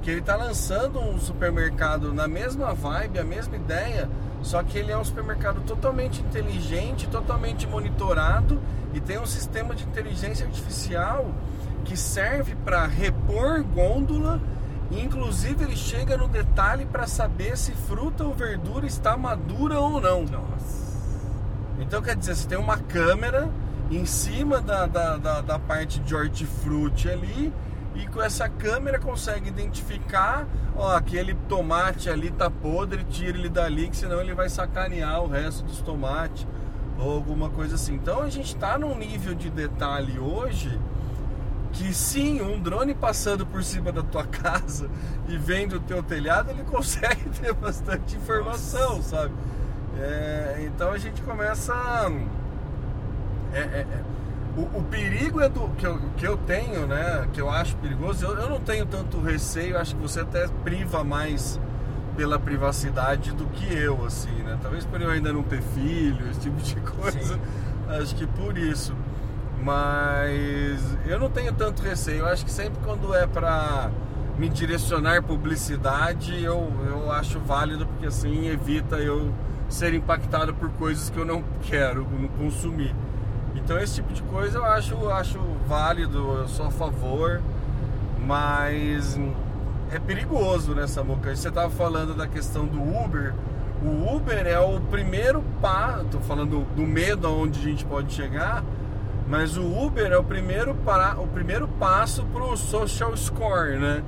que 0.00 0.08
ele 0.08 0.20
está 0.20 0.36
lançando 0.36 1.00
um 1.00 1.18
supermercado 1.18 2.14
na 2.14 2.28
mesma 2.28 2.72
vibe, 2.72 3.18
a 3.18 3.24
mesma 3.24 3.56
ideia, 3.56 4.08
só 4.40 4.62
que 4.62 4.78
ele 4.78 4.92
é 4.92 4.96
um 4.96 5.04
supermercado 5.04 5.62
totalmente 5.62 6.20
inteligente, 6.20 7.08
totalmente 7.08 7.66
monitorado 7.66 8.62
e 8.94 9.00
tem 9.00 9.18
um 9.18 9.26
sistema 9.26 9.74
de 9.74 9.82
inteligência 9.82 10.46
artificial 10.46 11.28
que 11.84 11.96
serve 11.96 12.54
para 12.64 12.86
repor 12.86 13.64
gôndola. 13.64 14.40
Inclusive 14.92 15.64
ele 15.64 15.76
chega 15.76 16.16
no 16.16 16.28
detalhe 16.28 16.86
para 16.86 17.08
saber 17.08 17.58
se 17.58 17.72
fruta 17.72 18.22
ou 18.22 18.32
verdura 18.32 18.86
está 18.86 19.16
madura 19.16 19.80
ou 19.80 20.00
não. 20.00 20.22
Nossa. 20.22 20.86
Então 21.80 22.00
quer 22.00 22.14
dizer, 22.14 22.36
você 22.36 22.46
tem 22.46 22.58
uma 22.58 22.78
câmera 22.78 23.50
em 23.90 24.04
cima 24.04 24.60
da, 24.60 24.86
da, 24.86 25.16
da, 25.16 25.40
da 25.40 25.58
parte 25.58 26.00
de 26.00 26.14
hortifruti 26.14 27.08
ali 27.08 27.52
e 27.94 28.06
com 28.08 28.22
essa 28.22 28.48
câmera 28.48 28.98
consegue 28.98 29.48
identificar, 29.48 30.46
ó, 30.76 30.96
aquele 30.96 31.34
tomate 31.48 32.10
ali 32.10 32.30
tá 32.30 32.50
podre, 32.50 33.04
tira 33.04 33.38
ele 33.38 33.48
dali, 33.48 33.88
que 33.88 33.96
senão 33.96 34.20
ele 34.20 34.34
vai 34.34 34.48
sacanear 34.48 35.22
o 35.22 35.28
resto 35.28 35.64
dos 35.64 35.80
tomates 35.80 36.46
ou 36.98 37.12
alguma 37.12 37.48
coisa 37.48 37.76
assim. 37.76 37.94
Então 37.94 38.20
a 38.20 38.28
gente 38.28 38.54
está 38.54 38.78
num 38.78 38.96
nível 38.96 39.34
de 39.34 39.48
detalhe 39.50 40.18
hoje 40.18 40.78
que 41.72 41.92
sim, 41.92 42.40
um 42.40 42.58
drone 42.60 42.94
passando 42.94 43.44
por 43.46 43.62
cima 43.62 43.92
da 43.92 44.02
tua 44.02 44.24
casa 44.28 44.90
e 45.28 45.36
vendo 45.36 45.76
o 45.76 45.80
teu 45.80 46.02
telhado, 46.02 46.50
ele 46.50 46.64
consegue 46.64 47.28
ter 47.38 47.52
bastante 47.54 48.16
informação, 48.16 48.96
Nossa. 48.96 49.16
sabe? 49.16 49.34
É, 49.98 50.64
então 50.66 50.90
a 50.90 50.98
gente 50.98 51.22
começa. 51.22 51.72
É, 53.52 53.58
é, 53.58 53.86
é 53.90 54.16
o, 54.56 54.78
o, 54.78 54.82
perigo 54.84 55.40
é 55.40 55.48
do 55.50 55.68
que 55.76 55.86
eu, 55.86 56.00
que 56.16 56.26
eu 56.26 56.36
tenho, 56.38 56.86
né? 56.86 57.28
Que 57.32 57.40
eu 57.40 57.50
acho 57.50 57.76
perigoso. 57.76 58.24
Eu, 58.24 58.38
eu 58.38 58.48
não 58.48 58.60
tenho 58.60 58.86
tanto 58.86 59.20
receio. 59.20 59.78
Acho 59.78 59.94
que 59.94 60.00
você 60.00 60.20
até 60.20 60.48
priva 60.64 61.04
mais 61.04 61.60
pela 62.16 62.38
privacidade 62.38 63.32
do 63.32 63.44
que 63.46 63.70
eu, 63.74 64.02
assim, 64.06 64.32
né? 64.42 64.58
Talvez 64.62 64.86
por 64.86 65.00
eu 65.00 65.10
ainda 65.10 65.30
não 65.30 65.42
ter 65.42 65.60
filho, 65.60 66.26
esse 66.30 66.40
tipo 66.40 66.56
de 66.62 66.76
coisa. 66.80 67.34
Sim. 67.34 67.40
Acho 67.88 68.14
que 68.16 68.26
por 68.26 68.56
isso. 68.56 68.94
Mas 69.62 70.80
eu 71.06 71.18
não 71.18 71.28
tenho 71.28 71.52
tanto 71.52 71.82
receio. 71.82 72.20
Eu 72.20 72.26
acho 72.26 72.44
que 72.44 72.50
sempre 72.50 72.78
quando 72.82 73.14
é 73.14 73.26
para 73.26 73.90
me 74.38 74.48
direcionar 74.48 75.22
publicidade, 75.22 76.42
eu, 76.42 76.72
eu 76.88 77.12
acho 77.12 77.38
válido, 77.40 77.86
porque 77.86 78.06
assim 78.06 78.48
evita 78.48 78.96
eu 78.96 79.32
ser 79.68 79.92
impactado 79.94 80.54
por 80.54 80.70
coisas 80.72 81.10
que 81.10 81.18
eu 81.18 81.24
não 81.24 81.42
quero 81.62 82.06
consumir. 82.38 82.94
Então 83.56 83.78
esse 83.78 83.96
tipo 83.96 84.12
de 84.12 84.22
coisa 84.22 84.58
eu 84.58 84.64
acho, 84.64 85.08
acho 85.08 85.38
válido, 85.66 86.18
eu 86.38 86.48
sou 86.48 86.66
a 86.66 86.70
favor, 86.70 87.40
mas 88.24 89.18
é 89.90 89.98
perigoso 89.98 90.74
nessa 90.74 91.02
né, 91.02 91.08
moca. 91.08 91.34
Você 91.34 91.48
estava 91.48 91.70
falando 91.70 92.14
da 92.14 92.26
questão 92.26 92.66
do 92.66 92.80
Uber. 92.80 93.34
O 93.82 94.16
Uber 94.16 94.46
é 94.46 94.58
o 94.58 94.80
primeiro 94.80 95.42
passo, 95.60 96.04
estou 96.04 96.20
falando 96.22 96.66
do 96.74 96.82
medo 96.82 97.26
aonde 97.26 97.60
a 97.60 97.62
gente 97.62 97.84
pode 97.84 98.12
chegar, 98.12 98.64
mas 99.28 99.56
o 99.56 99.64
Uber 99.64 100.10
é 100.10 100.16
o 100.16 100.24
primeiro, 100.24 100.74
para, 100.74 101.20
o 101.20 101.26
primeiro 101.26 101.68
passo 101.68 102.24
para 102.26 102.42
o 102.42 102.56
social 102.56 103.16
score, 103.16 103.78
né? 103.78 104.02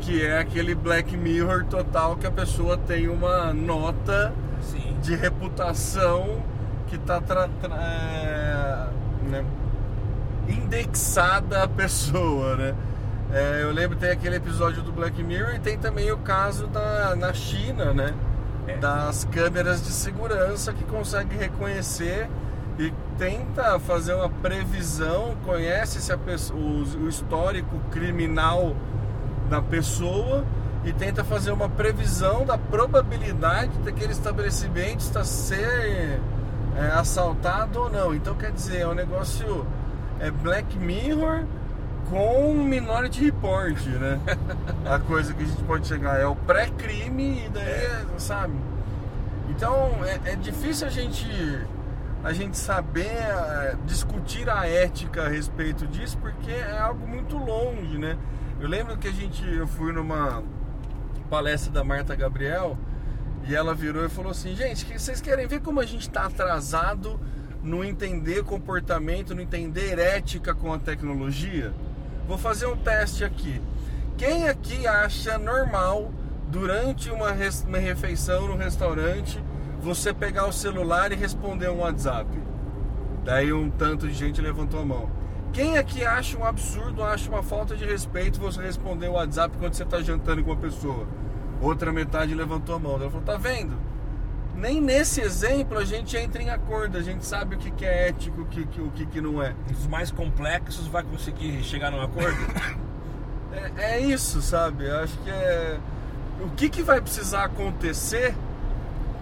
Que 0.00 0.24
é 0.24 0.38
aquele 0.38 0.74
Black 0.74 1.16
Mirror 1.16 1.64
total 1.64 2.16
que 2.16 2.26
a 2.26 2.30
pessoa 2.30 2.78
tem 2.78 3.08
uma 3.08 3.52
nota 3.52 4.32
Sim. 4.60 4.96
de 5.02 5.16
reputação 5.16 6.42
que 6.88 6.96
está 6.96 7.20
é, 7.80 8.86
né, 9.28 9.44
indexada 10.48 11.62
a 11.62 11.68
pessoa, 11.68 12.56
né? 12.56 12.74
É, 13.30 13.62
eu 13.62 13.70
lembro 13.72 13.96
tem 13.96 14.10
aquele 14.10 14.36
episódio 14.36 14.82
do 14.82 14.90
Black 14.90 15.22
Mirror 15.22 15.54
e 15.54 15.58
tem 15.58 15.76
também 15.76 16.10
o 16.10 16.16
caso 16.18 16.66
da 16.66 17.14
na 17.14 17.32
China, 17.34 17.92
né? 17.92 18.14
É. 18.66 18.76
Das 18.78 19.24
câmeras 19.24 19.82
de 19.82 19.90
segurança 19.90 20.72
que 20.72 20.84
consegue 20.84 21.36
reconhecer 21.36 22.28
e 22.78 22.92
tenta 23.18 23.78
fazer 23.80 24.14
uma 24.14 24.28
previsão, 24.28 25.36
conhece 25.44 26.00
se 26.00 26.12
a 26.12 26.16
pessoa, 26.16 26.58
o, 26.58 27.04
o 27.04 27.08
histórico 27.08 27.78
criminal 27.90 28.74
da 29.50 29.60
pessoa 29.60 30.44
e 30.84 30.92
tenta 30.92 31.24
fazer 31.24 31.50
uma 31.50 31.68
previsão 31.68 32.46
da 32.46 32.56
probabilidade 32.56 33.72
daquele 33.84 34.12
estabelecimento 34.12 35.00
estar 35.00 35.24
ser 35.24 36.20
é, 36.78 36.90
assaltado 36.92 37.80
ou 37.80 37.90
não. 37.90 38.14
Então 38.14 38.34
quer 38.34 38.52
dizer, 38.52 38.80
é 38.80 38.86
um 38.86 38.94
negócio 38.94 39.66
é 40.20 40.30
Black 40.30 40.78
Mirror 40.78 41.44
com 42.10 42.54
Minority 42.54 43.24
Report, 43.24 43.84
né? 43.86 44.20
a 44.88 44.98
coisa 44.98 45.34
que 45.34 45.42
a 45.42 45.46
gente 45.46 45.62
pode 45.64 45.86
chegar 45.86 46.18
é 46.18 46.26
o 46.26 46.34
pré-crime 46.34 47.44
e 47.46 47.48
daí, 47.48 47.64
é. 47.64 48.04
sabe? 48.18 48.54
Então 49.50 49.90
é, 50.04 50.32
é, 50.32 50.36
difícil 50.36 50.86
a 50.86 50.90
gente 50.90 51.26
a 52.24 52.32
gente 52.32 52.56
saber 52.56 53.06
é, 53.06 53.76
discutir 53.86 54.48
a 54.50 54.66
ética 54.66 55.24
a 55.24 55.28
respeito 55.28 55.86
disso 55.86 56.18
porque 56.18 56.50
é 56.50 56.78
algo 56.78 57.06
muito 57.06 57.36
longe, 57.36 57.98
né? 57.98 58.16
Eu 58.60 58.68
lembro 58.68 58.96
que 58.96 59.06
a 59.06 59.12
gente 59.12 59.44
eu 59.46 59.66
fui 59.66 59.92
numa 59.92 60.42
palestra 61.30 61.72
da 61.72 61.84
Marta 61.84 62.16
Gabriel 62.16 62.76
e 63.46 63.54
ela 63.54 63.74
virou 63.74 64.04
e 64.04 64.08
falou 64.08 64.32
assim: 64.32 64.54
gente, 64.54 64.84
vocês 64.98 65.20
querem 65.20 65.46
ver 65.46 65.60
como 65.60 65.80
a 65.80 65.86
gente 65.86 66.02
está 66.02 66.26
atrasado 66.26 67.18
no 67.62 67.84
entender 67.84 68.44
comportamento, 68.44 69.34
no 69.34 69.40
entender 69.40 69.98
ética 69.98 70.54
com 70.54 70.72
a 70.72 70.78
tecnologia? 70.78 71.72
Vou 72.26 72.38
fazer 72.38 72.66
um 72.66 72.76
teste 72.76 73.24
aqui. 73.24 73.60
Quem 74.16 74.48
aqui 74.48 74.86
acha 74.86 75.38
normal 75.38 76.12
durante 76.48 77.10
uma, 77.10 77.32
uma 77.66 77.78
refeição 77.78 78.48
no 78.48 78.56
restaurante 78.56 79.42
você 79.80 80.12
pegar 80.12 80.46
o 80.46 80.52
celular 80.52 81.12
e 81.12 81.14
responder 81.14 81.70
um 81.70 81.78
WhatsApp? 81.78 82.28
Daí 83.24 83.52
um 83.52 83.70
tanto 83.70 84.08
de 84.08 84.14
gente 84.14 84.40
levantou 84.40 84.80
a 84.80 84.84
mão. 84.84 85.10
Quem 85.52 85.78
aqui 85.78 86.04
acha 86.04 86.38
um 86.38 86.44
absurdo, 86.44 87.02
acha 87.02 87.30
uma 87.30 87.42
falta 87.42 87.76
de 87.76 87.84
respeito 87.84 88.38
você 88.38 88.60
responder 88.60 89.08
o 89.08 89.12
WhatsApp 89.12 89.56
quando 89.58 89.74
você 89.74 89.82
está 89.82 90.00
jantando 90.00 90.44
com 90.44 90.50
uma 90.50 90.60
pessoa? 90.60 91.06
Outra 91.60 91.92
metade 91.92 92.34
levantou 92.34 92.74
a 92.74 92.78
mão. 92.78 92.94
Ela 92.94 93.10
falou: 93.10 93.24
tá 93.24 93.36
vendo? 93.36 93.76
Nem 94.54 94.80
nesse 94.80 95.20
exemplo 95.20 95.78
a 95.78 95.84
gente 95.84 96.16
entra 96.16 96.42
em 96.42 96.50
acordo, 96.50 96.98
a 96.98 97.02
gente 97.02 97.24
sabe 97.24 97.54
o 97.54 97.58
que, 97.58 97.70
que 97.70 97.84
é 97.84 98.08
ético, 98.08 98.42
o 98.42 98.46
que, 98.46 98.66
que, 98.66 98.80
o 98.80 98.90
que, 98.90 99.06
que 99.06 99.20
não 99.20 99.40
é. 99.40 99.54
Os 99.70 99.86
mais 99.86 100.10
complexos 100.10 100.88
vai 100.88 101.04
conseguir 101.04 101.62
chegar 101.62 101.92
num 101.92 102.00
acordo? 102.00 102.36
é, 103.78 103.94
é, 103.94 104.00
isso, 104.00 104.42
sabe? 104.42 104.86
Eu 104.86 104.98
acho 104.98 105.16
que 105.18 105.30
é. 105.30 105.78
O 106.40 106.50
que, 106.50 106.68
que 106.68 106.82
vai 106.82 107.00
precisar 107.00 107.44
acontecer 107.44 108.34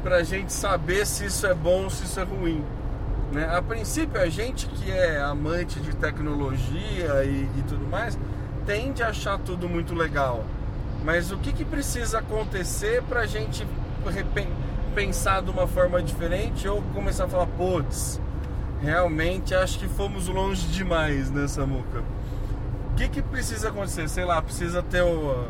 para 0.03 0.16
a 0.16 0.22
gente 0.22 0.53
saber 0.53 1.07
se 1.07 1.27
isso 1.27 1.46
é 1.46 1.55
bom 1.55 1.85
ou 1.85 1.90
se 1.90 2.05
isso 2.05 2.18
é 2.18 2.25
ruim? 2.25 2.64
Né? 3.33 3.46
A 3.55 3.61
princípio, 3.61 4.20
a 4.20 4.29
gente 4.29 4.66
que 4.66 4.90
é 4.90 5.20
amante 5.20 5.81
de 5.81 5.94
tecnologia 5.96 7.25
e, 7.25 7.49
e 7.59 7.64
tudo 7.68 7.87
mais 7.87 8.18
tende 8.64 9.03
a 9.03 9.09
achar 9.09 9.38
tudo 9.38 9.68
muito 9.68 9.94
legal. 9.94 10.44
Mas 11.04 11.30
o 11.30 11.38
que, 11.38 11.52
que 11.52 11.64
precisa 11.64 12.18
acontecer 12.18 13.02
para 13.02 13.20
a 13.20 13.26
gente 13.26 13.66
pensar 14.94 15.42
de 15.42 15.50
uma 15.50 15.66
forma 15.66 16.02
diferente 16.02 16.66
ou 16.66 16.80
começar 16.94 17.24
a 17.24 17.28
falar, 17.28 17.46
putz, 17.46 18.20
realmente 18.80 19.54
acho 19.54 19.78
que 19.78 19.88
fomos 19.88 20.26
longe 20.28 20.66
demais 20.68 21.30
nessa 21.30 21.66
muca. 21.66 22.02
O 22.92 22.94
que, 22.96 23.09
que 23.09 23.22
precisa 23.22 23.68
acontecer? 23.68 24.09
Sei 24.09 24.24
lá, 24.24 24.40
precisa 24.40 24.82
ter 24.82 25.02
uma, 25.02 25.48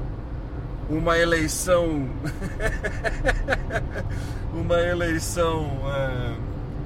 uma 0.91 1.17
eleição. 1.17 2.09
uma 4.53 4.81
eleição. 4.81 5.71
É... 5.87 6.35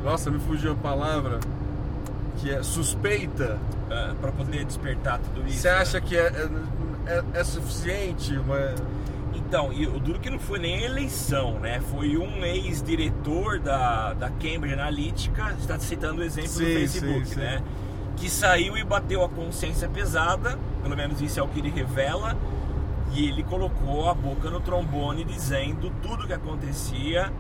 Nossa, 0.04 0.30
me 0.30 0.38
fugiu 0.38 0.72
a 0.72 0.76
palavra. 0.76 1.40
Que 2.36 2.50
é 2.50 2.62
suspeita. 2.62 3.58
É, 3.90 4.14
para 4.20 4.30
poder 4.30 4.64
despertar 4.64 5.18
tudo 5.18 5.48
isso. 5.48 5.58
Você 5.58 5.68
acha 5.68 5.98
né? 5.98 6.06
que 6.06 6.16
é, 6.16 6.48
é 7.10 7.40
é, 7.40 7.44
suficiente? 7.44 8.36
Uma... 8.36 8.74
Então, 9.34 9.72
e 9.72 9.86
o 9.86 9.98
duro 9.98 10.20
que 10.20 10.30
não 10.30 10.38
foi 10.38 10.58
nem 10.60 10.82
eleição, 10.82 11.58
né? 11.58 11.80
Foi 11.80 12.16
um 12.16 12.44
ex-diretor 12.44 13.58
da, 13.58 14.12
da 14.14 14.30
Cambridge 14.30 14.74
Analytica, 14.74 15.54
está 15.58 15.78
citando 15.78 16.20
o 16.20 16.24
exemplo 16.24 16.50
sim, 16.50 16.64
do 16.64 16.70
Facebook, 16.70 17.26
sim, 17.26 17.34
sim. 17.34 17.40
né? 17.40 17.62
Que 18.16 18.30
saiu 18.30 18.76
e 18.76 18.84
bateu 18.84 19.24
a 19.24 19.28
consciência 19.28 19.88
pesada, 19.88 20.58
pelo 20.82 20.96
menos 20.96 21.20
isso 21.20 21.40
é 21.40 21.42
o 21.42 21.48
que 21.48 21.58
ele 21.58 21.70
revela, 21.70 22.36
E 23.12 23.28
ele 23.28 23.42
colocou 23.42 24.08
a 24.08 24.14
boca 24.14 24.48
no 24.50 24.60
trombone 24.60 25.24
dizendo 25.24 25.90
tudo 26.00 26.24
o 26.24 26.26
que 26.26 26.32
acontecia 26.32 27.32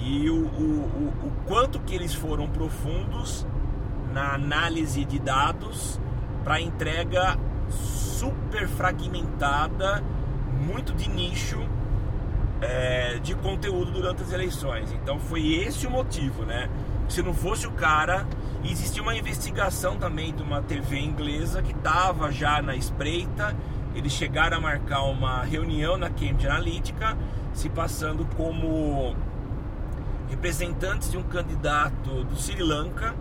e 0.00 0.28
o, 0.30 0.34
o, 0.34 0.42
o, 0.42 1.26
o 1.26 1.32
quanto 1.46 1.78
que 1.80 1.94
eles 1.94 2.14
foram 2.14 2.48
profundos 2.48 3.46
na 4.12 4.34
análise 4.34 5.04
de 5.04 5.18
dados 5.18 6.00
para 6.42 6.60
entrega 6.60 7.38
super 8.20 8.68
fragmentada, 8.68 10.04
muito 10.66 10.92
de 10.92 11.08
nicho 11.08 11.58
é, 12.60 13.18
de 13.22 13.34
conteúdo 13.34 13.90
durante 13.90 14.22
as 14.22 14.30
eleições. 14.30 14.92
Então 14.92 15.18
foi 15.18 15.54
esse 15.54 15.86
o 15.86 15.90
motivo, 15.90 16.44
né? 16.44 16.68
Se 17.08 17.22
não 17.22 17.32
fosse 17.32 17.66
o 17.66 17.70
cara, 17.70 18.26
existia 18.62 19.02
uma 19.02 19.16
investigação 19.16 19.96
também 19.96 20.34
de 20.34 20.42
uma 20.42 20.60
TV 20.60 20.98
inglesa 20.98 21.62
que 21.62 21.72
estava 21.72 22.30
já 22.30 22.60
na 22.60 22.76
espreita. 22.76 23.56
Eles 23.94 24.12
chegaram 24.12 24.58
a 24.58 24.60
marcar 24.60 25.02
uma 25.04 25.42
reunião 25.42 25.96
na 25.96 26.10
Cambridge 26.10 26.46
Analytica, 26.46 27.16
se 27.54 27.70
passando 27.70 28.26
como 28.36 29.16
representantes 30.28 31.10
de 31.10 31.16
um 31.16 31.22
candidato 31.22 32.22
do 32.24 32.36
Sri 32.36 32.62
Lanka. 32.62 33.14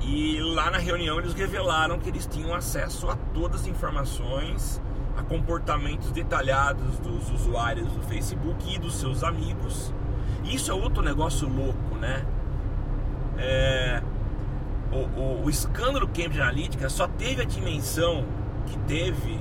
E 0.00 0.40
lá 0.40 0.70
na 0.70 0.78
reunião 0.78 1.18
eles 1.18 1.34
revelaram 1.34 1.98
que 1.98 2.08
eles 2.08 2.26
tinham 2.26 2.54
acesso 2.54 3.08
a 3.08 3.16
todas 3.34 3.62
as 3.62 3.66
informações 3.66 4.80
a 5.18 5.22
comportamentos 5.24 6.12
detalhados 6.12 6.98
dos 7.00 7.30
usuários 7.32 7.90
do 7.92 8.02
Facebook 8.02 8.72
e 8.72 8.78
dos 8.78 8.94
seus 8.94 9.24
amigos. 9.24 9.92
Isso 10.44 10.70
é 10.70 10.74
outro 10.74 11.02
negócio 11.02 11.48
louco, 11.48 11.96
né? 11.96 12.24
É, 13.36 14.02
o, 14.92 15.20
o, 15.20 15.44
o, 15.44 15.50
escândalo 15.50 16.06
Cambridge 16.06 16.40
Analytica 16.40 16.88
só 16.88 17.06
teve 17.06 17.42
a 17.42 17.44
dimensão 17.44 18.24
que 18.66 18.78
teve 18.80 19.40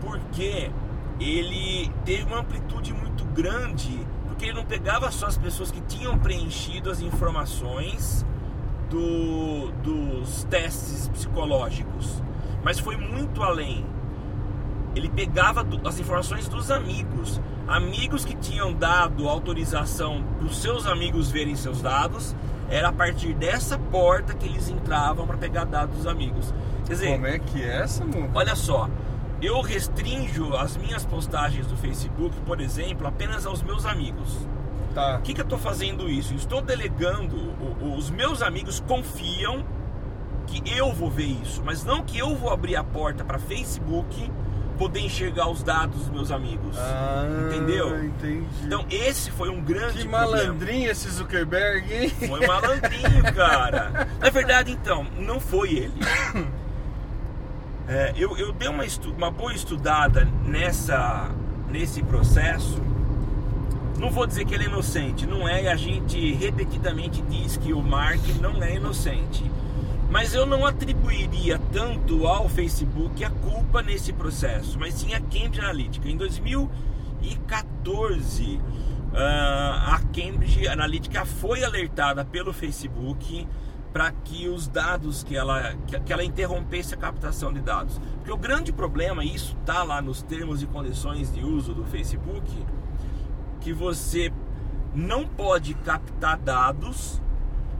porque 0.00 0.70
ele 1.18 1.92
teve 2.04 2.24
uma 2.24 2.40
amplitude 2.40 2.94
muito 2.94 3.24
grande, 3.26 4.06
porque 4.26 4.46
ele 4.46 4.54
não 4.54 4.64
pegava 4.64 5.10
só 5.10 5.26
as 5.26 5.36
pessoas 5.36 5.70
que 5.70 5.80
tinham 5.82 6.18
preenchido 6.18 6.90
as 6.90 7.00
informações 7.00 8.24
do, 8.90 9.70
dos 9.82 10.44
testes 10.44 11.08
psicológicos, 11.08 12.22
mas 12.62 12.78
foi 12.78 12.96
muito 12.96 13.42
além 13.42 13.86
ele 14.94 15.08
pegava 15.08 15.66
as 15.84 16.00
informações 16.00 16.48
dos 16.48 16.70
amigos. 16.70 17.40
Amigos 17.68 18.24
que 18.24 18.34
tinham 18.34 18.72
dado 18.72 19.28
autorização 19.28 20.24
para 20.38 20.46
os 20.46 20.60
seus 20.60 20.86
amigos 20.86 21.30
verem 21.30 21.54
seus 21.54 21.80
dados, 21.80 22.34
era 22.68 22.88
a 22.88 22.92
partir 22.92 23.34
dessa 23.34 23.78
porta 23.78 24.34
que 24.34 24.46
eles 24.46 24.68
entravam 24.68 25.26
para 25.26 25.36
pegar 25.36 25.64
dados 25.64 25.96
dos 25.98 26.06
amigos. 26.06 26.52
Quer 26.86 26.92
dizer, 26.94 27.12
como 27.12 27.26
é 27.26 27.38
que 27.38 27.62
é 27.62 27.82
essa, 27.82 28.04
mano? 28.04 28.30
Olha 28.34 28.56
só, 28.56 28.88
eu 29.40 29.60
restringo 29.60 30.56
as 30.56 30.76
minhas 30.76 31.04
postagens 31.04 31.66
do 31.66 31.76
Facebook, 31.76 32.34
por 32.44 32.60
exemplo, 32.60 33.06
apenas 33.06 33.46
aos 33.46 33.62
meus 33.62 33.86
amigos. 33.86 34.48
Tá. 34.94 35.16
O 35.18 35.22
que, 35.22 35.34
que 35.34 35.40
eu 35.40 35.44
estou 35.44 35.58
fazendo 35.58 36.08
isso? 36.08 36.34
Estou 36.34 36.60
delegando, 36.60 37.36
os 37.96 38.10
meus 38.10 38.42
amigos 38.42 38.80
confiam 38.80 39.64
que 40.46 40.62
eu 40.76 40.92
vou 40.92 41.08
ver 41.10 41.26
isso, 41.42 41.62
mas 41.64 41.84
não 41.84 42.02
que 42.02 42.18
eu 42.18 42.34
vou 42.34 42.50
abrir 42.50 42.74
a 42.74 42.82
porta 42.82 43.22
para 43.24 43.38
Facebook 43.38 44.30
poder 44.76 45.00
enxergar 45.00 45.48
os 45.48 45.62
dados 45.62 46.00
dos 46.00 46.08
meus 46.08 46.30
amigos. 46.32 46.76
Ah, 46.78 47.24
entendeu? 47.46 48.02
Entendi. 48.02 48.46
Então 48.64 48.84
esse 48.90 49.30
foi 49.30 49.50
um 49.50 49.60
grande 49.62 49.98
Que 49.98 50.08
problema. 50.08 50.26
malandrinho 50.26 50.90
esse 50.90 51.08
Zuckerberg, 51.10 51.92
hein? 51.94 52.10
Foi 52.26 52.46
malandrinho, 52.46 53.22
cara. 53.34 54.08
Na 54.18 54.30
verdade, 54.30 54.72
então, 54.72 55.06
não 55.18 55.38
foi 55.38 55.70
ele. 55.74 56.00
É, 57.86 58.12
eu, 58.16 58.36
eu 58.38 58.52
dei 58.52 58.68
uma, 58.68 58.84
estu 58.86 59.12
uma 59.12 59.30
boa 59.30 59.52
estudada 59.52 60.26
nessa, 60.46 61.28
nesse 61.68 62.02
processo. 62.02 62.80
Não 64.00 64.10
vou 64.10 64.26
dizer 64.26 64.44
que 64.46 64.54
ele 64.54 64.64
é 64.64 64.66
inocente, 64.66 65.26
não 65.26 65.46
é. 65.46 65.68
A 65.68 65.76
gente 65.76 66.32
repetidamente 66.32 67.20
diz 67.20 67.58
que 67.58 67.74
o 67.74 67.82
Mark 67.82 68.26
não 68.40 68.62
é 68.62 68.76
inocente. 68.76 69.44
Mas 70.10 70.32
eu 70.32 70.46
não 70.46 70.64
atribuiria 70.64 71.60
tanto 71.70 72.26
ao 72.26 72.48
Facebook 72.48 73.22
a 73.22 73.28
culpa 73.28 73.82
nesse 73.82 74.14
processo, 74.14 74.78
mas 74.78 74.94
sim 74.94 75.12
a 75.12 75.20
Cambridge 75.20 75.60
Analytica. 75.60 76.08
Em 76.08 76.16
2014, 76.16 78.58
ah, 79.12 79.96
a 79.96 79.98
Cambridge 79.98 80.66
Analytica 80.66 81.26
foi 81.26 81.62
alertada 81.62 82.24
pelo 82.24 82.54
Facebook 82.54 83.46
para 83.92 84.10
que 84.12 84.48
os 84.48 84.66
dados 84.66 85.22
que 85.22 85.36
ela 85.36 85.74
que 86.06 86.10
ela 86.10 86.24
interrompesse 86.24 86.94
a 86.94 86.96
captação 86.96 87.52
de 87.52 87.60
dados. 87.60 88.00
Porque 88.16 88.32
o 88.32 88.38
grande 88.38 88.72
problema, 88.72 89.22
e 89.22 89.34
isso 89.34 89.54
está 89.60 89.82
lá 89.82 90.00
nos 90.00 90.22
termos 90.22 90.62
e 90.62 90.66
condições 90.66 91.30
de 91.30 91.44
uso 91.44 91.74
do 91.74 91.84
Facebook, 91.84 92.50
que 93.60 93.72
você 93.72 94.32
não 94.94 95.26
pode 95.26 95.74
captar 95.74 96.36
dados 96.38 97.20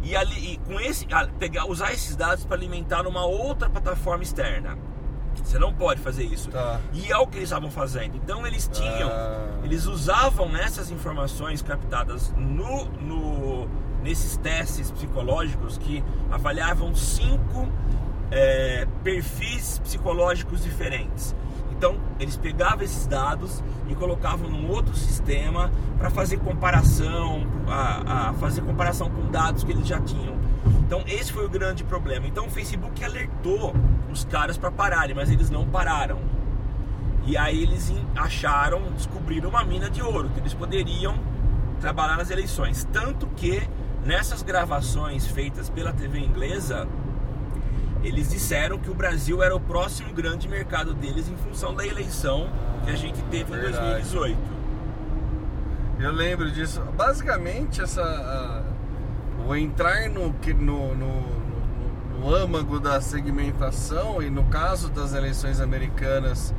e, 0.03 0.15
ali, 0.17 0.55
e 0.55 0.57
com 0.59 0.79
esse 0.81 1.07
pegar 1.39 1.67
usar 1.67 1.93
esses 1.93 2.17
dados 2.17 2.45
para 2.45 2.57
alimentar 2.57 3.07
uma 3.07 3.25
outra 3.25 3.69
plataforma 3.69 4.23
externa. 4.23 4.79
Você 5.43 5.59
não 5.59 5.73
pode 5.73 6.01
fazer 6.01 6.25
isso. 6.25 6.51
Tá. 6.51 6.81
E 6.93 7.11
é 7.11 7.17
o 7.17 7.27
que 7.27 7.39
eles 7.39 7.49
estavam 7.49 7.71
fazendo. 7.71 8.17
Então 8.17 8.47
eles 8.47 8.69
tinham, 8.73 9.09
Ah. 9.11 9.61
eles 9.65 9.87
usavam 9.87 10.55
essas 10.57 10.91
informações 10.91 11.63
captadas 11.63 12.33
no, 12.37 12.85
no 12.87 13.69
nesses 14.03 14.37
testes 14.39 14.91
psicológicos 14.91 15.77
que 15.77 16.03
avaliavam 16.31 16.95
cinco 16.95 17.69
é, 18.31 18.87
perfis 19.05 19.79
psicológicos 19.81 20.63
diferentes. 20.63 21.35
Então 21.81 21.97
eles 22.19 22.37
pegavam 22.37 22.85
esses 22.85 23.07
dados 23.07 23.65
e 23.89 23.95
colocavam 23.95 24.51
num 24.51 24.69
outro 24.69 24.95
sistema 24.95 25.73
para 25.97 26.11
fazer 26.11 26.37
comparação, 26.37 27.47
a, 27.67 28.29
a 28.29 28.33
fazer 28.35 28.61
comparação 28.61 29.09
com 29.09 29.31
dados 29.31 29.65
que 29.65 29.73
eles 29.73 29.89
já 29.89 29.99
tinham. 29.99 30.37
Então 30.87 31.03
esse 31.07 31.33
foi 31.33 31.47
o 31.47 31.49
grande 31.49 31.83
problema. 31.83 32.27
Então 32.27 32.49
o 32.49 32.51
Facebook 32.51 33.03
alertou 33.03 33.75
os 34.13 34.27
caras 34.27 34.59
para 34.59 34.71
pararem, 34.71 35.17
mas 35.17 35.31
eles 35.31 35.49
não 35.49 35.67
pararam. 35.67 36.19
E 37.25 37.35
aí 37.35 37.63
eles 37.63 37.91
acharam, 38.15 38.93
descobriram 38.93 39.49
uma 39.49 39.65
mina 39.65 39.89
de 39.89 40.03
ouro 40.03 40.29
que 40.35 40.39
eles 40.39 40.53
poderiam 40.53 41.19
trabalhar 41.81 42.19
nas 42.19 42.29
eleições. 42.29 42.87
Tanto 42.93 43.27
que 43.29 43.67
nessas 44.05 44.43
gravações 44.43 45.27
feitas 45.27 45.71
pela 45.71 45.95
TV 45.95 46.19
inglesa, 46.19 46.87
eles 48.03 48.31
disseram 48.31 48.79
que 48.79 48.91
o 48.91 48.95
Brasil 48.95 49.43
era 49.43 49.55
o 49.55 49.61
próximo 49.61 50.13
grande 50.13 50.49
mercado 50.49 50.95
deles 50.95 51.29
em 51.29 51.37
função 51.37 51.75
da 51.75 51.87
eleição 51.87 52.49
que 52.85 52.91
a 52.91 52.97
gente 52.97 53.21
teve 53.25 53.53
em 53.53 53.61
Verdade. 53.61 54.03
2018. 54.03 54.39
Eu 56.01 56.13
lembro 56.13 56.51
disso. 56.51 56.81
Basicamente, 56.97 57.83
essa, 57.83 58.65
o 59.47 59.55
entrar 59.55 60.09
no, 60.09 60.35
no, 60.59 60.95
no- 60.95 61.41
no 62.21 62.35
âmago 62.35 62.79
da 62.79 63.01
segmentação, 63.01 64.23
e 64.23 64.29
no 64.29 64.45
caso 64.45 64.91
das 64.91 65.15
eleições 65.15 65.59
americanas, 65.61 66.55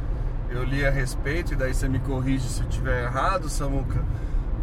eu 0.49 0.63
li 0.63 0.84
a 0.86 0.89
respeito, 0.89 1.54
e 1.54 1.56
daí 1.56 1.71
você 1.73 1.88
me 1.88 1.99
corrige 1.99 2.47
se 2.49 2.62
eu 2.62 2.67
estiver 2.67 3.04
errado, 3.04 3.47
Samuca. 3.47 4.04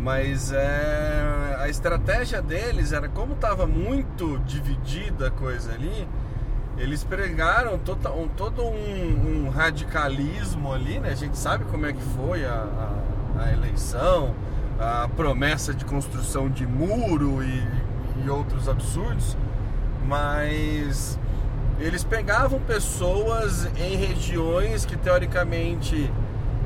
Mas 0.01 0.53
é, 0.53 1.57
a 1.61 1.69
estratégia 1.69 2.41
deles 2.43 2.93
era 2.93 3.09
como 3.09 3.35
estava 3.35 3.67
muito 3.67 4.39
dividida 4.47 5.29
a 5.29 5.31
coisa 5.31 5.73
ali, 5.73 6.07
eles 6.79 7.03
pregaram 7.05 7.77
tota- 7.79 8.11
um- 8.13 8.29
todo 8.29 8.63
um, 8.63 9.47
um 9.47 9.51
radicalismo 9.51 10.73
ali, 10.73 10.99
né? 11.01 11.11
A 11.11 11.15
gente 11.15 11.37
sabe 11.37 11.65
como 11.65 11.87
é 11.87 11.93
que 11.93 12.03
foi 12.17 12.45
a, 12.45 12.53
a- 13.39 13.43
a 13.45 13.53
eleição, 13.53 14.35
a 14.79 15.09
promessa 15.17 15.75
de 15.75 15.85
construção 15.85 16.49
de 16.49 16.67
muro 16.67 17.43
e, 17.43 17.63
e 18.25 18.31
outros 18.31 18.69
absurdos, 18.69 19.37
mas 20.07 21.19
eles 21.81 22.03
pegavam 22.05 22.59
pessoas 22.61 23.69
em 23.77 23.97
regiões 23.97 24.85
que 24.85 24.97
teoricamente 24.97 26.11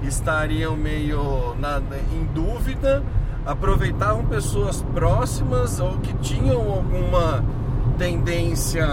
estariam 0.03 0.77
meio 0.77 1.55
na- 1.59 1.81
em 2.13 2.25
dúvida, 2.35 3.03
aproveitavam 3.45 4.25
pessoas 4.27 4.83
próximas 4.95 5.81
ou 5.81 5.99
que 5.99 6.13
tinham 6.15 6.61
alguma 6.61 7.45
tendência 7.99 8.87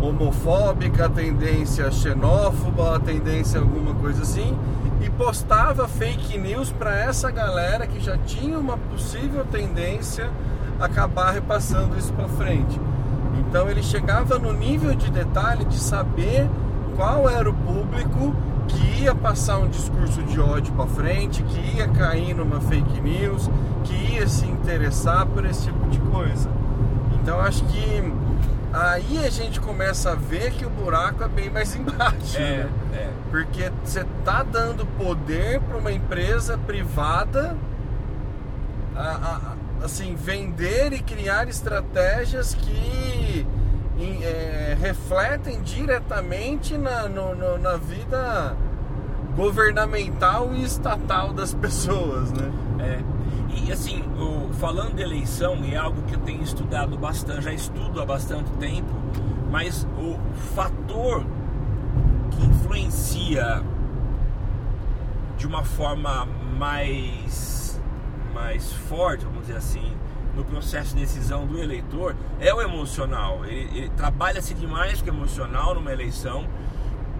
homofóbica, 0.00 1.08
tendência 1.08 1.90
xenófoba, 1.90 3.00
tendência 3.00 3.60
alguma 3.60 3.94
coisa 3.94 4.22
assim, 4.22 4.56
e 5.00 5.10
postava 5.10 5.86
fake 5.86 6.38
news 6.38 6.72
para 6.72 6.96
essa 6.96 7.30
galera 7.30 7.86
que 7.86 8.00
já 8.00 8.16
tinha 8.18 8.58
uma 8.58 8.76
possível 8.76 9.44
tendência 9.44 10.30
acabar 10.80 11.32
repassando 11.32 11.96
isso 11.96 12.12
para 12.12 12.28
frente. 12.28 12.80
Então 13.38 13.68
ele 13.68 13.82
chegava 13.82 14.38
no 14.38 14.52
nível 14.52 14.94
de 14.94 15.10
detalhe 15.10 15.64
de 15.64 15.78
saber 15.78 16.48
qual 16.96 17.28
era 17.28 17.48
o 17.48 17.54
público 17.54 18.34
que 18.66 19.02
ia 19.02 19.14
passar 19.14 19.58
um 19.58 19.68
discurso 19.68 20.22
de 20.24 20.38
ódio 20.40 20.72
para 20.74 20.86
frente, 20.86 21.42
que 21.42 21.76
ia 21.76 21.88
cair 21.88 22.34
numa 22.34 22.60
fake 22.60 23.00
news, 23.00 23.48
que 23.84 23.94
ia 24.14 24.26
se 24.28 24.44
interessar 24.46 25.26
por 25.26 25.44
esse 25.44 25.62
tipo 25.62 25.88
de 25.88 25.98
coisa. 26.00 26.50
Então 27.14 27.40
acho 27.40 27.64
que 27.64 28.12
aí 28.72 29.24
a 29.24 29.30
gente 29.30 29.60
começa 29.60 30.12
a 30.12 30.14
ver 30.14 30.52
que 30.52 30.64
o 30.66 30.70
buraco 30.70 31.24
é 31.24 31.28
bem 31.28 31.50
mais 31.50 31.74
embaixo. 31.76 32.36
É, 32.38 32.64
né? 32.64 32.68
é. 32.94 33.10
Porque 33.30 33.70
você 33.84 34.04
tá 34.24 34.42
dando 34.42 34.86
poder 34.98 35.60
para 35.60 35.76
uma 35.76 35.92
empresa 35.92 36.58
privada 36.58 37.56
a- 38.96 39.00
a- 39.80 39.84
assim, 39.84 40.14
vender 40.16 40.92
e 40.92 41.00
criar 41.00 41.48
estratégias 41.48 42.54
que 42.54 43.46
em- 43.98 44.22
é, 44.24 44.76
refletem 44.80 45.60
diretamente 45.62 46.76
na, 46.76 47.08
no- 47.08 47.34
no- 47.34 47.58
na 47.58 47.76
vida 47.76 48.56
governamental 49.36 50.50
e 50.54 50.64
estatal 50.64 51.32
das 51.32 51.54
pessoas, 51.54 52.32
né? 52.32 52.50
É. 52.80 53.17
E 53.66 53.72
assim, 53.72 54.02
falando 54.58 54.94
de 54.94 55.02
eleição, 55.02 55.58
é 55.70 55.76
algo 55.76 56.02
que 56.02 56.14
eu 56.14 56.20
tenho 56.20 56.42
estudado 56.42 56.96
bastante, 56.96 57.42
já 57.42 57.52
estudo 57.52 58.00
há 58.00 58.06
bastante 58.06 58.50
tempo, 58.52 58.88
mas 59.50 59.86
o 59.98 60.18
fator 60.54 61.24
que 62.30 62.46
influencia 62.46 63.62
de 65.36 65.46
uma 65.46 65.64
forma 65.64 66.26
mais, 66.56 67.80
mais 68.34 68.72
forte, 68.72 69.24
vamos 69.24 69.42
dizer 69.42 69.56
assim, 69.56 69.92
no 70.34 70.44
processo 70.44 70.94
de 70.94 71.02
decisão 71.02 71.46
do 71.46 71.58
eleitor 71.58 72.14
é 72.40 72.52
o 72.54 72.60
emocional. 72.60 73.44
Ele, 73.44 73.78
ele 73.78 73.88
trabalha-se 73.90 74.54
demais 74.54 75.02
com 75.02 75.10
o 75.10 75.14
emocional 75.14 75.74
numa 75.74 75.92
eleição, 75.92 76.46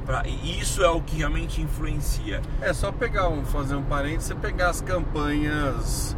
pra, 0.07 0.27
e 0.27 0.59
isso 0.59 0.83
é 0.83 0.89
o 0.89 1.01
que 1.01 1.17
realmente 1.17 1.61
influencia. 1.61 2.41
É 2.61 2.73
só 2.73 2.91
pegar 2.91 3.29
um, 3.29 3.45
fazer 3.45 3.77
um 3.77 3.83
parênteses, 3.83 4.29
você 4.29 4.35
pegar 4.35 4.71
as 4.71 4.81
campanhas 4.81 6.17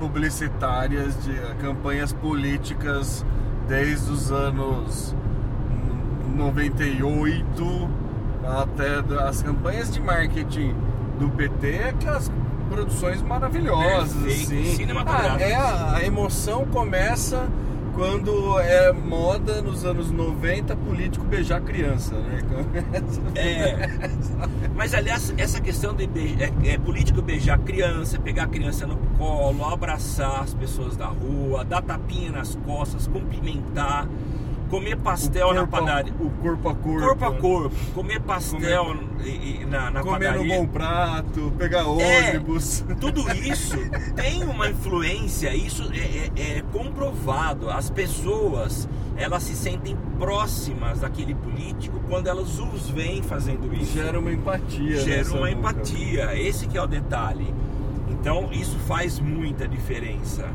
publicitárias, 0.00 1.14
de 1.22 1.34
campanhas 1.60 2.10
políticas 2.12 3.24
desde 3.68 4.10
os 4.10 4.32
anos 4.32 5.14
98 6.34 7.90
até 8.42 9.24
as 9.28 9.42
campanhas 9.42 9.92
de 9.92 10.00
marketing 10.00 10.74
do 11.18 11.28
PT, 11.28 11.80
aquelas 11.90 12.32
produções 12.70 13.20
maravilhosas, 13.20 14.16
assim. 14.24 14.64
Ah, 15.06 15.40
é 15.40 15.54
a, 15.54 16.04
emoção 16.04 16.64
começa 16.66 17.46
quando 17.94 18.58
é 18.60 18.92
moda 18.92 19.60
nos 19.60 19.84
anos 19.84 20.10
90 20.10 20.74
político 20.76 21.24
beijar 21.26 21.60
criança, 21.60 22.14
né? 22.14 22.38
É. 23.34 23.88
Mas 24.74 24.94
aliás, 24.94 25.34
essa 25.36 25.60
questão 25.60 25.92
de 25.94 26.06
be- 26.06 26.36
é, 26.40 26.72
é 26.74 26.78
político 26.78 27.20
beijar 27.20 27.58
criança, 27.58 28.18
pegar 28.18 28.44
a 28.44 28.46
criança 28.46 28.86
no 28.86 28.96
colo, 29.24 29.64
abraçar 29.66 30.40
as 30.42 30.54
pessoas 30.54 30.96
da 30.96 31.06
rua, 31.06 31.62
dar 31.62 31.82
tapinha 31.82 32.32
nas 32.32 32.54
costas, 32.64 33.06
cumprimentar, 33.06 34.08
comer 34.70 34.96
pastel 34.96 35.52
na 35.52 35.60
corpo 35.66 35.76
a- 35.76 35.78
padaria. 35.80 36.14
O 36.18 36.30
corpo 36.30 36.68
a 36.68 36.74
corpo. 36.74 37.00
Corpo 37.06 37.24
a 37.26 37.32
corpo, 37.34 37.76
comer 37.94 38.20
pastel 38.20 38.96
e- 39.24 39.66
na, 39.68 39.90
na 39.90 40.00
comer 40.00 40.28
no 40.30 40.38
padaria. 40.38 40.56
bom 40.58 40.66
prato, 40.66 41.52
pegar 41.58 41.80
É. 41.80 42.30
ônibus. 42.30 42.82
Tudo 42.98 43.20
isso 43.44 43.76
tem 44.16 44.42
uma 44.44 44.70
influência, 44.70 45.54
isso 45.54 45.90
é, 45.92 45.98
é- 46.42 46.58
é 46.58 46.62
comprovado. 46.72 47.68
As 47.68 47.90
pessoas 47.90 48.88
elas 49.16 49.42
se 49.42 49.54
sentem 49.54 49.94
próximas 50.18 51.00
daquele 51.00 51.34
político 51.34 52.00
quando 52.08 52.26
elas 52.28 52.58
os 52.58 52.88
veem 52.88 53.22
fazendo 53.22 53.70
isso. 53.74 53.92
Gera 53.92 54.18
uma 54.18 54.32
empatia. 54.32 54.96
gera 55.00 55.18
nessa 55.18 55.30
uma 55.36 55.40
boca. 55.48 55.50
empatia. 55.58 56.38
Esse 56.40 56.66
que 56.66 56.78
é 56.78 56.82
o 56.82 56.86
detalhe. 56.86 57.52
Então 58.20 58.48
isso 58.52 58.78
faz 58.80 59.18
muita 59.18 59.66
diferença. 59.66 60.48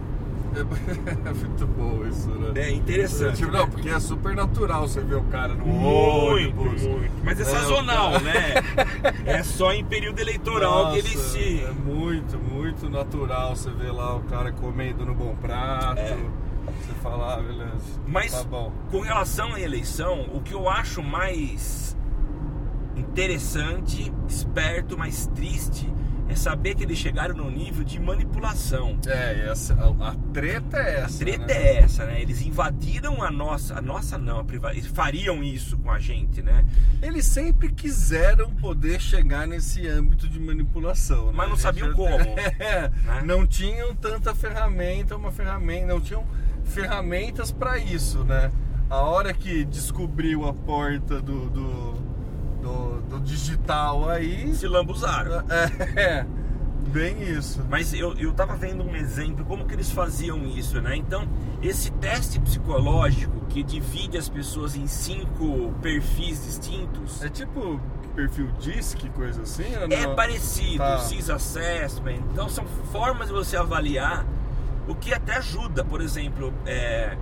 É 0.56 1.34
muito 1.34 1.68
bom 1.68 2.06
isso, 2.08 2.30
né? 2.30 2.62
É 2.62 2.72
interessante. 2.72 3.38
Tipo, 3.40 3.52
né? 3.52 3.60
não, 3.60 3.70
porque 3.70 3.90
é 3.90 4.00
super 4.00 4.34
natural 4.34 4.88
você 4.88 5.02
ver 5.02 5.16
o 5.16 5.24
cara 5.24 5.54
no 5.54 5.66
Muito, 5.66 6.58
ônibus. 6.62 6.82
muito. 6.84 7.12
Mas 7.26 7.38
é 7.40 7.42
É, 7.42 7.46
sazonal, 7.46 8.12
cara- 8.14 8.24
né? 8.24 8.54
É 9.26 9.44
só 9.44 9.74
em 9.74 9.84
período 9.84 10.18
eleitoral 10.22 10.92
que 10.94 11.00
ele 11.00 11.14
Nossa, 11.16 11.28
se. 11.30 11.60
É 11.62 11.72
muito, 11.72 12.38
muito 12.38 12.90
natural 12.90 13.54
você 13.54 13.70
ver 13.72 13.92
lá 13.92 14.16
o 14.16 14.22
cara 14.22 14.54
comendo 14.54 15.06
no 15.06 15.14
bom 15.14 15.36
prato. 15.42 16.00
É. 16.00 16.16
Você 16.16 16.94
fala, 17.04 17.34
ah, 17.34 17.42
beleza. 17.42 18.00
Mas 18.08 18.32
Tá 18.32 18.44
bom. 18.46 18.72
com 18.90 19.02
relação 19.02 19.54
à 19.56 19.60
eleição, 19.60 20.26
o 20.34 20.40
que 20.40 20.54
eu 20.54 20.70
acho 20.70 21.04
mais 21.04 21.98
interessante, 22.96 24.12
esperto, 24.30 24.98
mas 24.98 25.28
triste 25.36 25.92
é 26.28 26.36
saber 26.36 26.74
que 26.76 26.84
eles 26.84 26.98
chegaram 26.98 27.36
no 27.36 27.50
nível 27.52 27.84
de 27.84 28.00
manipulação. 28.00 28.98
É, 29.06 29.48
essa, 29.52 29.74
a, 29.76 30.10
a 30.10 30.16
treta 30.34 30.78
é 30.78 31.02
A 31.02 31.06
essa. 31.06 31.20
treta 31.20 31.46
né? 31.46 31.54
é 31.54 31.78
essa, 31.78 32.06
né? 32.06 32.22
Eles 32.22 32.42
invadiram 32.42 33.22
a 33.22 33.30
nossa, 33.30 33.78
a 33.78 33.82
nossa 33.82 34.18
não, 34.18 34.40
a 34.40 34.44
privada, 34.44 34.74
eles 34.74 34.88
fariam 34.88 35.44
isso 35.44 35.78
com 35.78 35.92
a 35.92 36.00
gente, 36.00 36.42
né? 36.42 36.66
Eles 37.02 37.26
sempre 37.26 37.72
quiseram 37.72 38.50
poder 38.56 39.00
chegar 39.00 39.48
nesse 39.48 39.88
âmbito 39.88 40.28
de 40.28 40.40
manipulação, 40.40 41.28
né? 41.28 41.34
Mas 41.36 41.48
não 41.50 41.56
A 41.56 41.60
sabiam 41.60 41.88
já- 41.90 41.94
como, 41.94 42.14
É, 42.60 42.90
né? 43.06 43.22
Não 43.24 43.46
tinham 43.46 43.94
tanta 43.96 44.34
ferramenta, 44.34 45.16
uma 45.16 45.32
ferramenta, 45.32 45.88
não 45.88 46.02
tinham 46.02 46.24
ferramentas 46.64 47.52
para 47.52 47.78
isso, 47.78 48.24
né? 48.24 48.52
A 48.90 48.98
hora 49.02 49.34
que 49.34 49.64
descobriu 49.66 50.46
a 50.48 50.54
porta 50.54 51.20
do, 51.22 51.50
do, 51.50 51.92
do, 52.66 53.02
do 53.02 53.20
digital 53.20 54.10
aí, 54.10 54.54
Se 54.56 54.68
lambuzaram. 54.68 55.44
é, 55.96 56.26
bem 56.88 57.22
isso. 57.22 57.64
Mas 57.70 57.94
eu, 57.94 58.14
eu 58.16 58.34
tava 58.34 58.56
vendo 58.56 58.84
um 58.84 58.96
exemplo, 58.96 59.46
como 59.46 59.66
que 59.66 59.74
eles 59.76 59.92
faziam 59.92 60.44
isso, 60.46 60.82
né? 60.82 60.96
Então, 60.96 61.28
esse 61.62 61.92
teste 61.92 62.40
psicológico 62.40 63.46
que 63.50 63.62
divide 63.64 64.18
as 64.18 64.28
pessoas 64.28 64.76
em 64.76 64.88
cinco 64.88 65.72
perfis 65.82 66.44
distintos 66.46 67.24
É 67.24 67.30
tipo 67.30 67.80
perfil 68.16 68.48
DISC, 68.60 69.10
coisa 69.10 69.42
assim? 69.42 69.66
ou 69.76 69.92
é 69.92 70.16
parecido, 70.16 70.78
Tá. 70.78 71.00
CIS 71.00 71.30
Assessment. 71.30 72.22
Então, 72.32 72.48
são 72.50 72.66
formas 72.92 73.28
de 73.28 73.34
você 73.34 73.58
avaliar, 73.58 74.26
o 74.88 74.96
que 74.96 75.14
até 75.14 75.36
ajuda. 75.36 75.84
Por 75.84 76.00
exemplo, 76.02 76.54
é, 76.66 77.18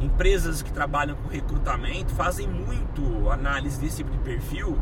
empresas 0.00 0.62
que 0.62 0.72
trabalham 0.72 1.14
com 1.16 1.28
recrutamento 1.28 2.12
fazem 2.14 2.46
muito 2.48 3.30
análise 3.30 3.78
desse 3.78 3.98
tipo 3.98 4.10
de 4.10 4.18
perfil 4.18 4.78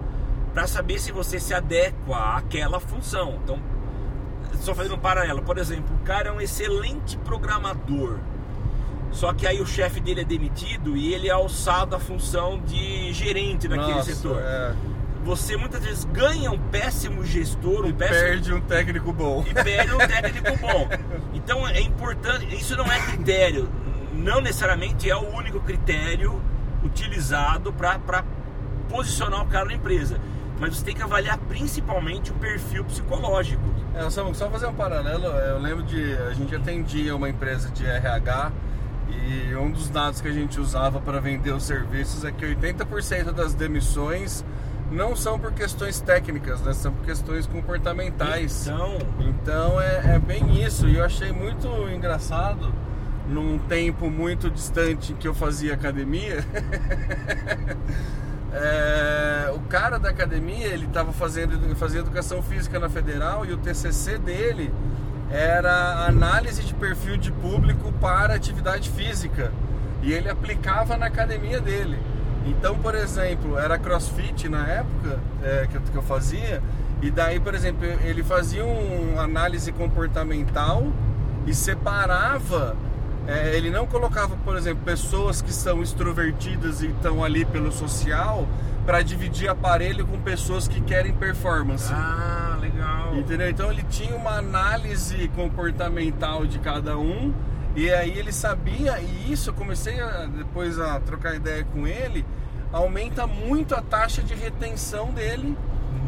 para 0.54 0.66
saber 0.66 0.98
se 0.98 1.12
você 1.12 1.38
se 1.40 1.52
adequa 1.54 2.36
àquela 2.36 2.80
função. 2.80 3.38
Então, 3.44 3.58
só 4.60 4.74
fazendo 4.74 4.94
um 4.94 4.98
paralelo, 4.98 5.42
por 5.42 5.58
exemplo, 5.58 5.94
o 5.96 6.04
cara 6.04 6.28
é 6.28 6.32
um 6.32 6.40
excelente 6.40 7.16
programador. 7.18 8.18
Só 9.10 9.32
que 9.32 9.46
aí 9.46 9.60
o 9.60 9.66
chefe 9.66 10.00
dele 10.00 10.20
é 10.20 10.24
demitido 10.24 10.96
e 10.96 11.14
ele 11.14 11.28
é 11.28 11.32
alçado 11.32 11.96
à 11.96 11.98
função 11.98 12.60
de 12.60 13.12
gerente 13.12 13.66
daquele 13.66 13.94
Nossa, 13.94 14.14
setor. 14.14 14.40
é. 14.42 14.74
Você 15.24 15.56
muitas 15.56 15.82
vezes 15.84 16.04
ganha 16.04 16.50
um 16.50 16.58
péssimo 16.58 17.24
gestor, 17.24 17.84
um 17.84 17.88
E 17.88 17.92
péssimo 17.92 18.20
perde 18.20 18.54
um 18.54 18.60
técnico 18.60 19.12
bom. 19.12 19.44
e 19.48 19.52
perde 19.52 19.94
um 19.94 19.98
técnico 19.98 20.56
bom. 20.58 20.88
Então 21.34 21.66
é 21.66 21.80
importante, 21.80 22.54
isso 22.54 22.76
não 22.76 22.84
é 22.90 22.98
critério, 23.00 23.68
não 24.18 24.40
necessariamente 24.40 25.08
é 25.08 25.16
o 25.16 25.34
único 25.34 25.60
critério 25.60 26.42
utilizado 26.82 27.72
para 27.72 28.24
posicionar 28.88 29.42
o 29.42 29.46
cara 29.46 29.66
na 29.66 29.74
empresa. 29.74 30.20
Mas 30.58 30.76
você 30.76 30.84
tem 30.84 30.94
que 30.94 31.02
avaliar 31.02 31.38
principalmente 31.38 32.32
o 32.32 32.34
perfil 32.34 32.84
psicológico. 32.84 33.62
É, 33.94 34.10
só, 34.10 34.32
só 34.34 34.50
fazer 34.50 34.66
um 34.66 34.74
paralelo, 34.74 35.24
eu 35.24 35.58
lembro 35.58 35.84
de. 35.84 36.14
A 36.28 36.32
gente 36.32 36.54
atendia 36.54 37.14
uma 37.14 37.28
empresa 37.28 37.70
de 37.70 37.86
RH 37.86 38.52
e 39.08 39.54
um 39.54 39.70
dos 39.70 39.88
dados 39.88 40.20
que 40.20 40.26
a 40.26 40.32
gente 40.32 40.60
usava 40.60 41.00
para 41.00 41.20
vender 41.20 41.52
os 41.52 41.62
serviços 41.62 42.24
é 42.24 42.32
que 42.32 42.44
80% 42.44 43.32
das 43.32 43.54
demissões 43.54 44.44
não 44.90 45.14
são 45.14 45.38
por 45.38 45.52
questões 45.52 46.00
técnicas, 46.00 46.60
né? 46.62 46.72
São 46.72 46.92
por 46.92 47.04
questões 47.04 47.46
comportamentais. 47.46 48.66
Então, 48.66 48.98
Então 49.20 49.80
é, 49.80 50.16
é 50.16 50.18
bem 50.18 50.64
isso. 50.64 50.88
E 50.88 50.96
eu 50.96 51.04
achei 51.04 51.30
muito 51.30 51.68
engraçado 51.88 52.72
num 53.28 53.58
tempo 53.58 54.10
muito 54.10 54.50
distante 54.50 55.12
que 55.14 55.28
eu 55.28 55.34
fazia 55.34 55.74
academia. 55.74 56.44
é, 58.52 59.52
o 59.54 59.60
cara 59.60 59.98
da 59.98 60.08
academia 60.08 60.66
ele 60.66 60.86
estava 60.86 61.12
fazendo 61.12 61.76
fazia 61.76 62.00
educação 62.00 62.42
física 62.42 62.78
na 62.78 62.88
federal 62.88 63.44
e 63.44 63.52
o 63.52 63.58
TCC 63.58 64.18
dele 64.18 64.72
era 65.30 66.06
análise 66.06 66.62
de 66.62 66.72
perfil 66.74 67.18
de 67.18 67.30
público 67.30 67.92
para 68.00 68.34
atividade 68.34 68.88
física 68.90 69.52
e 70.02 70.12
ele 70.12 70.30
aplicava 70.30 70.96
na 70.96 71.06
academia 71.06 71.60
dele. 71.60 71.98
Então, 72.46 72.78
por 72.78 72.94
exemplo, 72.94 73.58
era 73.58 73.78
CrossFit 73.78 74.48
na 74.48 74.66
época 74.66 75.18
é, 75.42 75.66
que, 75.70 75.76
eu, 75.76 75.80
que 75.82 75.96
eu 75.96 76.02
fazia 76.02 76.62
e 77.00 77.10
daí, 77.10 77.38
por 77.38 77.54
exemplo, 77.54 77.84
ele 77.84 78.24
fazia 78.24 78.64
uma 78.64 79.22
análise 79.22 79.70
comportamental 79.70 80.86
e 81.46 81.54
separava. 81.54 82.76
É, 83.28 83.54
ele 83.54 83.68
não 83.68 83.86
colocava, 83.86 84.34
por 84.38 84.56
exemplo, 84.56 84.82
pessoas 84.84 85.42
que 85.42 85.52
são 85.52 85.82
extrovertidas 85.82 86.80
e 86.80 86.86
estão 86.86 87.22
ali 87.22 87.44
pelo 87.44 87.70
social 87.70 88.48
para 88.86 89.02
dividir 89.02 89.50
aparelho 89.50 90.06
com 90.06 90.18
pessoas 90.18 90.66
que 90.66 90.80
querem 90.80 91.12
performance. 91.12 91.92
ah, 91.92 92.56
legal. 92.58 93.14
Entendeu? 93.14 93.50
Então 93.50 93.70
ele 93.70 93.82
tinha 93.82 94.16
uma 94.16 94.38
análise 94.38 95.28
comportamental 95.36 96.46
de 96.46 96.58
cada 96.58 96.96
um 96.96 97.34
E 97.76 97.90
aí 97.90 98.18
ele 98.18 98.32
sabia, 98.32 98.98
e 98.98 99.30
isso 99.30 99.50
eu 99.50 99.54
comecei 99.54 100.00
a, 100.00 100.24
depois 100.24 100.80
a 100.80 100.98
trocar 100.98 101.34
ideia 101.34 101.64
com 101.64 101.86
ele, 101.86 102.24
aumenta 102.72 103.26
muito 103.26 103.74
a 103.74 103.82
taxa 103.82 104.22
de 104.22 104.34
retenção 104.34 105.12
dele. 105.12 105.56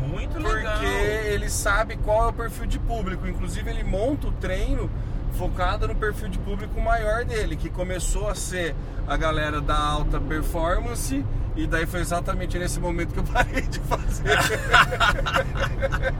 Muito 0.08 0.32
porque 0.32 0.54
legal. 0.54 0.82
ele 0.82 1.48
sabe 1.50 1.96
qual 1.98 2.24
é 2.24 2.26
o 2.28 2.32
perfil 2.32 2.66
de 2.66 2.78
público. 2.78 3.26
Inclusive 3.28 3.70
ele 3.70 3.84
monta 3.84 4.26
o 4.26 4.32
treino 4.32 4.90
focado 5.32 5.88
no 5.88 5.94
perfil 5.94 6.28
de 6.28 6.38
público 6.38 6.80
maior 6.80 7.24
dele, 7.24 7.56
que 7.56 7.70
começou 7.70 8.28
a 8.28 8.34
ser 8.34 8.74
a 9.06 9.16
galera 9.16 9.60
da 9.60 9.76
alta 9.76 10.20
performance 10.20 11.24
e 11.56 11.66
daí 11.66 11.86
foi 11.86 12.00
exatamente 12.00 12.58
nesse 12.58 12.78
momento 12.78 13.12
que 13.12 13.18
eu 13.18 13.24
parei 13.32 13.62
de 13.62 13.80
fazer. 13.80 14.38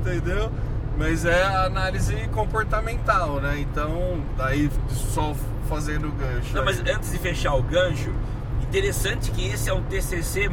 Entendeu? 0.00 0.52
Mas 0.96 1.24
é 1.24 1.42
a 1.42 1.64
análise 1.64 2.14
comportamental, 2.28 3.40
né? 3.40 3.58
Então, 3.58 4.22
daí 4.36 4.70
só 4.88 5.34
fazendo 5.68 6.08
o 6.08 6.12
gancho. 6.12 6.54
Não, 6.54 6.64
mas 6.64 6.80
antes 6.80 7.12
de 7.12 7.18
fechar 7.18 7.54
o 7.54 7.62
gancho, 7.62 8.14
interessante 8.62 9.30
que 9.30 9.46
esse 9.48 9.68
é 9.68 9.74
um 9.74 9.82
TCC 9.82 10.50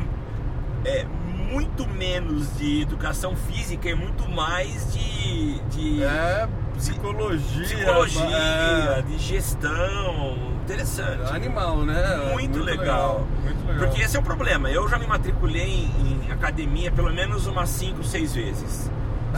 é, 0.83 1.05
muito 1.49 1.87
menos 1.87 2.57
de 2.57 2.81
educação 2.81 3.35
física 3.35 3.89
e 3.89 3.95
muito 3.95 4.27
mais 4.27 4.91
de, 4.91 5.59
de 5.69 6.03
É 6.03 6.49
psicologia. 6.75 7.63
psicologia, 7.63 8.37
é, 8.37 9.01
de 9.01 9.17
gestão. 9.17 10.53
Interessante. 10.63 11.33
animal, 11.33 11.83
né? 11.83 12.31
Muito, 12.31 12.59
legal. 12.59 13.27
Muito 13.43 13.67
legal. 13.67 13.87
Porque 13.87 14.01
esse 14.01 14.15
é 14.15 14.19
o 14.19 14.23
problema. 14.23 14.69
Eu 14.69 14.87
já 14.87 14.97
me 14.97 15.05
matriculei 15.05 15.89
em, 15.99 16.27
em 16.27 16.31
academia 16.31 16.91
pelo 16.91 17.11
menos 17.11 17.47
umas 17.47 17.69
5, 17.69 18.03
6 18.03 18.33
vezes. 18.33 18.91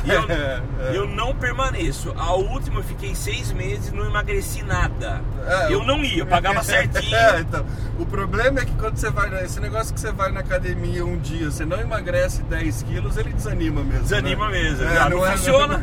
E 0.03 0.09
eu, 0.11 0.23
É, 0.29 0.61
é. 0.91 0.97
eu 0.97 1.07
não 1.07 1.33
permaneço. 1.33 2.13
A 2.17 2.33
última 2.33 2.79
eu 2.79 2.83
fiquei 2.83 3.15
seis 3.15 3.51
meses 3.51 3.87
e 3.89 3.95
não 3.95 4.05
emagreci 4.05 4.61
nada. 4.63 5.21
É, 5.47 5.73
eu 5.73 5.83
não 5.83 6.03
ia, 6.03 6.19
eu 6.19 6.25
pagava 6.25 6.61
certinho. 6.65 7.15
É, 7.15 7.39
então, 7.39 7.65
o 7.99 8.05
problema 8.05 8.59
é 8.59 8.65
que 8.65 8.73
quando 8.73 8.97
você 8.97 9.09
vai, 9.09 9.43
esse 9.43 9.59
negócio 9.59 9.93
que 9.93 9.99
você 9.99 10.11
vai 10.11 10.31
na 10.31 10.41
academia 10.41 11.05
um 11.05 11.17
dia, 11.17 11.49
você 11.49 11.65
não 11.65 11.79
emagrece 11.79 12.43
10 12.43 12.83
quilos, 12.83 13.15
ele 13.17 13.31
desanima 13.33 13.83
mesmo. 13.83 14.03
Desanima 14.03 14.47
né? 14.49 14.51
mesmo, 14.51 14.83
já 14.89 15.09
não 15.09 15.21
funciona. 15.21 15.81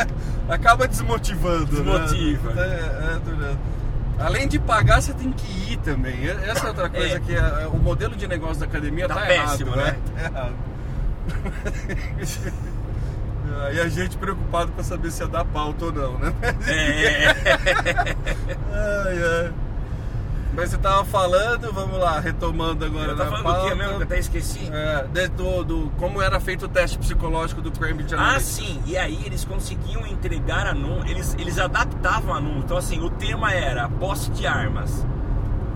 Acaba 0.48 0.86
desmotivando. 0.86 1.66
Desmotiva. 1.66 2.52
Né? 2.52 2.62
É, 2.62 3.14
é, 3.14 3.18
durante- 3.24 3.58
Além 4.16 4.46
de 4.46 4.60
pagar, 4.60 5.02
você 5.02 5.12
tem 5.12 5.32
que 5.32 5.72
ir 5.72 5.76
também. 5.78 6.28
Essa 6.28 6.66
é 6.66 6.68
outra 6.68 6.88
coisa 6.88 7.16
É. 7.16 7.20
que 7.20 7.34
é- 7.34 7.66
o 7.72 7.76
modelo 7.78 8.14
de 8.14 8.28
negócio 8.28 8.60
da 8.60 8.66
academia 8.66 9.08
Tá 9.08 9.14
tá, 9.16 9.20
péssimo, 9.22 9.74
errado, 9.74 9.86
né? 9.86 9.96
Tá 10.14 10.20
errado. 10.28 10.54
E 13.72 13.80
a 13.80 13.88
gente 13.88 14.16
preocupado 14.16 14.72
pra 14.72 14.82
saber 14.84 15.10
se 15.10 15.22
ia 15.22 15.28
dar 15.28 15.44
pauta 15.44 15.86
ou 15.86 15.92
não, 15.92 16.18
né? 16.18 16.32
É, 16.66 18.14
Ai, 18.72 19.18
ai. 19.46 19.52
Mas 20.56 20.70
você 20.70 20.78
tava 20.78 21.04
falando, 21.04 21.72
vamos 21.72 21.98
lá, 21.98 22.20
retomando 22.20 22.84
agora 22.84 23.08
eu 23.10 23.16
na 23.16 23.24
tava 23.24 23.38
falando 23.38 23.44
pauta. 23.44 23.62
do 23.62 23.68
que 23.70 23.74
mesmo 23.74 23.92
eu 23.94 24.02
até 24.02 24.18
esqueci? 24.20 24.70
É, 24.72 25.04
de- 25.12 25.28
do, 25.28 25.64
do- 25.64 25.92
como 25.98 26.22
era 26.22 26.38
feito 26.38 26.66
o 26.66 26.68
teste 26.68 26.96
psicológico 26.96 27.60
do 27.60 27.72
Cambridge 27.72 28.14
Ah, 28.14 28.18
Analytica. 28.18 28.40
sim. 28.44 28.80
E 28.86 28.96
aí 28.96 29.20
eles 29.26 29.44
conseguiam 29.44 30.06
entregar 30.06 30.68
anúncio, 30.68 31.10
eles, 31.10 31.34
eles 31.40 31.58
adaptavam 31.58 32.32
anúncio. 32.34 32.60
Então, 32.60 32.76
assim, 32.76 33.00
o 33.00 33.10
tema 33.10 33.52
era 33.52 33.88
posse 33.88 34.30
de 34.30 34.46
armas. 34.46 35.04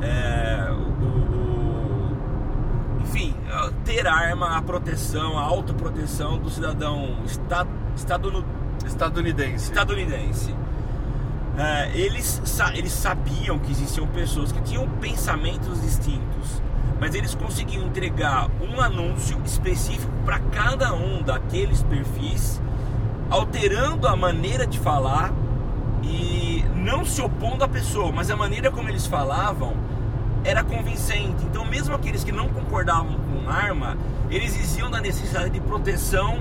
É, 0.00 0.70
o- 0.70 1.27
enfim, 3.08 3.34
ter 3.84 4.06
arma, 4.06 4.56
a 4.56 4.62
proteção, 4.62 5.38
a 5.38 5.42
autoproteção 5.42 6.38
do 6.38 6.50
cidadão 6.50 7.16
esta- 7.24 7.66
estadunu- 7.96 8.44
Estadunidense. 8.84 9.64
estadunidense. 9.64 10.54
É, 11.56 11.90
eles, 11.98 12.40
eles 12.74 12.92
sabiam 12.92 13.58
que 13.58 13.72
existiam 13.72 14.06
pessoas 14.06 14.52
que 14.52 14.60
tinham 14.62 14.86
pensamentos 15.00 15.80
distintos, 15.80 16.62
mas 17.00 17.14
eles 17.14 17.34
conseguiam 17.34 17.84
entregar 17.86 18.48
um 18.60 18.80
anúncio 18.80 19.40
específico 19.44 20.12
para 20.24 20.38
cada 20.38 20.92
um 20.94 21.22
daqueles 21.22 21.82
perfis, 21.82 22.60
alterando 23.30 24.06
a 24.06 24.14
maneira 24.14 24.66
de 24.66 24.78
falar 24.78 25.32
e 26.02 26.64
não 26.76 27.04
se 27.04 27.20
opondo 27.20 27.64
à 27.64 27.68
pessoa, 27.68 28.12
mas 28.12 28.30
a 28.30 28.36
maneira 28.36 28.70
como 28.70 28.88
eles 28.88 29.06
falavam 29.06 29.74
era 30.48 30.64
convincente. 30.64 31.44
Então, 31.44 31.64
mesmo 31.66 31.94
aqueles 31.94 32.24
que 32.24 32.32
não 32.32 32.48
concordavam 32.48 33.18
com 33.18 33.50
arma, 33.50 33.98
eles 34.30 34.54
diziam 34.54 34.90
da 34.90 34.98
necessidade 34.98 35.50
de 35.50 35.60
proteção 35.60 36.38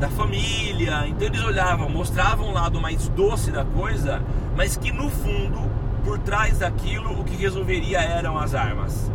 da 0.00 0.08
família. 0.08 1.06
Então, 1.06 1.28
eles 1.28 1.40
olhavam, 1.40 1.88
mostravam 1.88 2.48
o 2.48 2.52
lado 2.52 2.80
mais 2.80 3.08
doce 3.10 3.52
da 3.52 3.64
coisa, 3.64 4.20
mas 4.56 4.76
que 4.76 4.90
no 4.90 5.08
fundo, 5.08 5.70
por 6.04 6.18
trás 6.18 6.58
daquilo, 6.58 7.20
o 7.20 7.24
que 7.24 7.36
resolveria 7.36 8.00
eram 8.00 8.36
as 8.36 8.54
armas. 8.54 9.10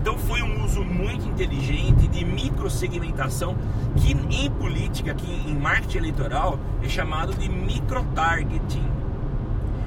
Então 0.00 0.18
foi 0.18 0.42
um 0.42 0.62
uso 0.62 0.84
muito 0.84 1.26
inteligente 1.26 2.06
de 2.08 2.26
microsegmentação 2.26 3.56
que 3.96 4.12
em 4.12 4.50
política, 4.50 5.12
aqui 5.12 5.32
em 5.48 5.54
marketing 5.54 5.96
eleitoral, 5.96 6.58
é 6.82 6.88
chamado 6.90 7.32
de 7.32 7.48
microtargeting. 7.48 8.84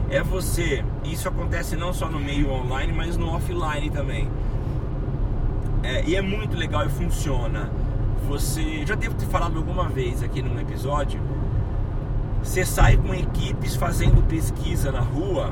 É 0.09 0.23
você, 0.23 0.83
isso 1.03 1.27
acontece 1.27 1.75
não 1.75 1.93
só 1.93 2.09
no 2.09 2.19
meio 2.19 2.49
online, 2.49 2.93
mas 2.93 3.17
no 3.17 3.29
offline 3.29 3.89
também. 3.89 4.29
É, 5.83 6.03
e 6.05 6.15
é 6.15 6.21
muito 6.21 6.55
legal 6.55 6.85
e 6.85 6.89
funciona. 6.89 7.69
Você, 8.27 8.85
já 8.85 8.95
devo 8.95 9.15
ter 9.15 9.25
falado 9.25 9.57
alguma 9.57 9.87
vez 9.89 10.23
aqui 10.23 10.41
num 10.41 10.59
episódio, 10.59 11.19
você 12.41 12.65
sai 12.65 12.97
com 12.97 13.13
equipes 13.13 13.75
fazendo 13.75 14.25
pesquisa 14.27 14.91
na 14.91 15.01
rua, 15.01 15.51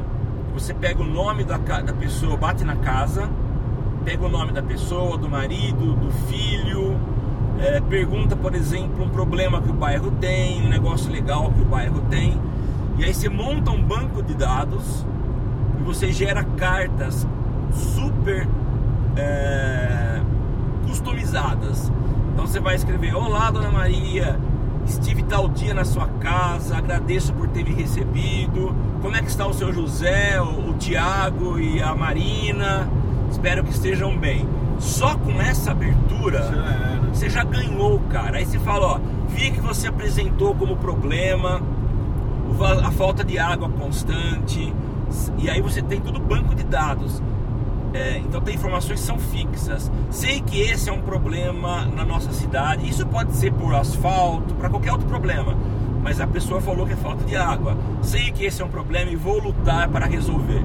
você 0.54 0.74
pega 0.74 1.02
o 1.02 1.06
nome 1.06 1.44
da, 1.44 1.58
da 1.58 1.94
pessoa, 1.94 2.38
bate 2.38 2.64
na 2.64 2.78
casa, 2.78 3.30
pega 4.04 4.26
o 4.26 4.30
nome 4.30 4.54
da 4.54 4.64
pessoa, 4.64 5.18
do 5.18 5.28
marido, 5.28 5.96
do 5.96 6.12
filho, 6.28 6.98
é, 7.60 7.80
pergunta, 7.82 8.36
por 8.36 8.56
exemplo, 8.56 9.04
um 9.04 9.10
problema 9.10 9.62
que 9.62 9.70
o 9.70 9.74
bairro 9.74 10.12
tem, 10.12 10.62
um 10.66 10.70
negócio 10.70 11.12
legal 11.12 11.52
que 11.52 11.62
o 11.62 11.66
bairro 11.66 12.02
tem, 12.10 12.40
e 12.98 13.04
aí 13.04 13.14
você 13.14 13.30
monta 13.30 13.72
um 13.72 13.82
banco 13.82 14.24
de 14.24 14.34
dados 14.34 15.06
e 15.80 15.84
você 15.84 16.12
gera 16.12 16.44
cartas 16.44 17.28
super 17.72 18.48
é, 19.18 20.22
customizadas. 20.88 21.92
Então 22.34 22.48
você 22.48 22.60
vai 22.60 22.76
escrever: 22.76 23.16
Olá, 23.16 23.52
dona 23.52 23.70
Maria, 23.70 24.40
estive 24.86 25.24
tal 25.24 25.50
dia 25.50 25.74
na 25.74 25.84
sua 25.84 26.08
casa, 26.20 26.78
agradeço 26.78 27.34
por 27.34 27.48
ter 27.50 27.64
me 27.64 27.74
recebido. 27.74 28.76
Como 29.02 29.16
é 29.16 29.22
que 29.22 29.28
está 29.28 29.46
o 29.46 29.54
seu 29.54 29.74
José, 29.74 30.40
o, 30.42 30.70
o 30.70 30.74
Tiago 30.74 31.60
e 31.60 31.82
a 31.82 31.94
Marina? 31.94 32.90
Espero 33.30 33.64
que 33.64 33.72
estejam 33.72 34.18
bem. 34.18 34.48
Só 34.80 35.16
com 35.18 35.42
essa 35.42 35.72
abertura 35.72 36.44
Já 36.44 36.96
você 37.16 37.30
já 37.30 37.44
ganhou, 37.44 38.00
cara. 38.10 38.38
Aí 38.38 38.46
você 38.46 38.60
fala, 38.60 38.86
ó, 38.86 39.00
vi 39.30 39.52
que 39.52 39.62
você 39.62 39.88
apresentou 39.88 40.54
como 40.54 40.76
problema 40.76 41.62
a 42.64 42.92
falta 42.92 43.24
de 43.24 43.38
água 43.38 43.70
constante. 43.70 44.74
E 45.38 45.50
aí 45.50 45.62
você 45.62 45.82
tem 45.82 46.00
tudo 46.00 46.20
banco 46.20 46.56
de 46.56 46.64
dados. 46.64 47.22
É, 47.94 48.18
então 48.18 48.42
tem 48.42 48.56
informações 48.56 49.00
que 49.00 49.06
são 49.06 49.18
fixas. 49.18 49.92
Sei 50.10 50.42
que 50.42 50.60
esse 50.60 50.90
é 50.90 50.94
um 50.94 51.02
problema 51.02 51.86
na 51.86 52.04
nossa 52.04 52.32
cidade. 52.34 52.90
Isso 52.90 53.06
pode 53.06 53.34
ser 53.34 53.54
por 53.54 53.74
asfalto, 53.74 54.54
para 54.56 54.70
qualquer 54.70 54.92
outro 54.92 55.08
problema. 55.08 55.56
Mas 56.04 56.20
a 56.20 56.28
pessoa 56.28 56.62
falou 56.62 56.86
que 56.86 56.94
é 56.94 56.98
falta 56.98 57.24
de 57.24 57.36
água. 57.36 57.78
Sei 58.02 58.32
que 58.32 58.46
esse 58.46 58.62
é 58.62 58.66
um 58.66 58.70
problema 58.70 59.10
e 59.12 59.16
vou 59.16 59.40
lutar 59.40 59.88
para 59.90 60.06
resolver. 60.06 60.64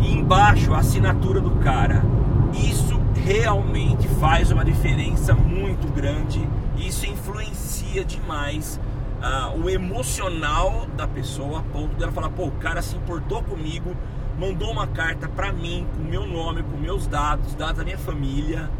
E 0.00 0.12
embaixo 0.12 0.74
a 0.74 0.78
assinatura 0.78 1.40
do 1.40 1.50
cara. 1.62 2.04
Isso 2.52 3.00
realmente 3.24 4.08
faz 4.20 4.50
uma 4.50 4.64
diferença 4.64 5.34
muito 5.34 5.90
grande. 5.92 6.46
Isso 6.76 7.06
influencia 7.06 8.04
demais 8.04 8.78
ah, 9.22 9.52
o 9.54 9.68
emocional 9.68 10.86
da 10.96 11.06
pessoa, 11.06 11.60
a 11.60 11.62
ponto 11.62 11.94
dela 11.96 12.12
falar: 12.12 12.30
pô, 12.30 12.46
o 12.46 12.52
cara 12.52 12.80
se 12.80 12.96
importou 12.96 13.42
comigo, 13.42 13.94
mandou 14.38 14.70
uma 14.70 14.86
carta 14.86 15.28
pra 15.28 15.52
mim, 15.52 15.86
com 15.94 16.02
meu 16.02 16.26
nome, 16.26 16.62
com 16.62 16.76
meus 16.76 17.06
dados, 17.06 17.54
dados 17.54 17.76
da 17.78 17.84
minha 17.84 17.98
família. 17.98 18.70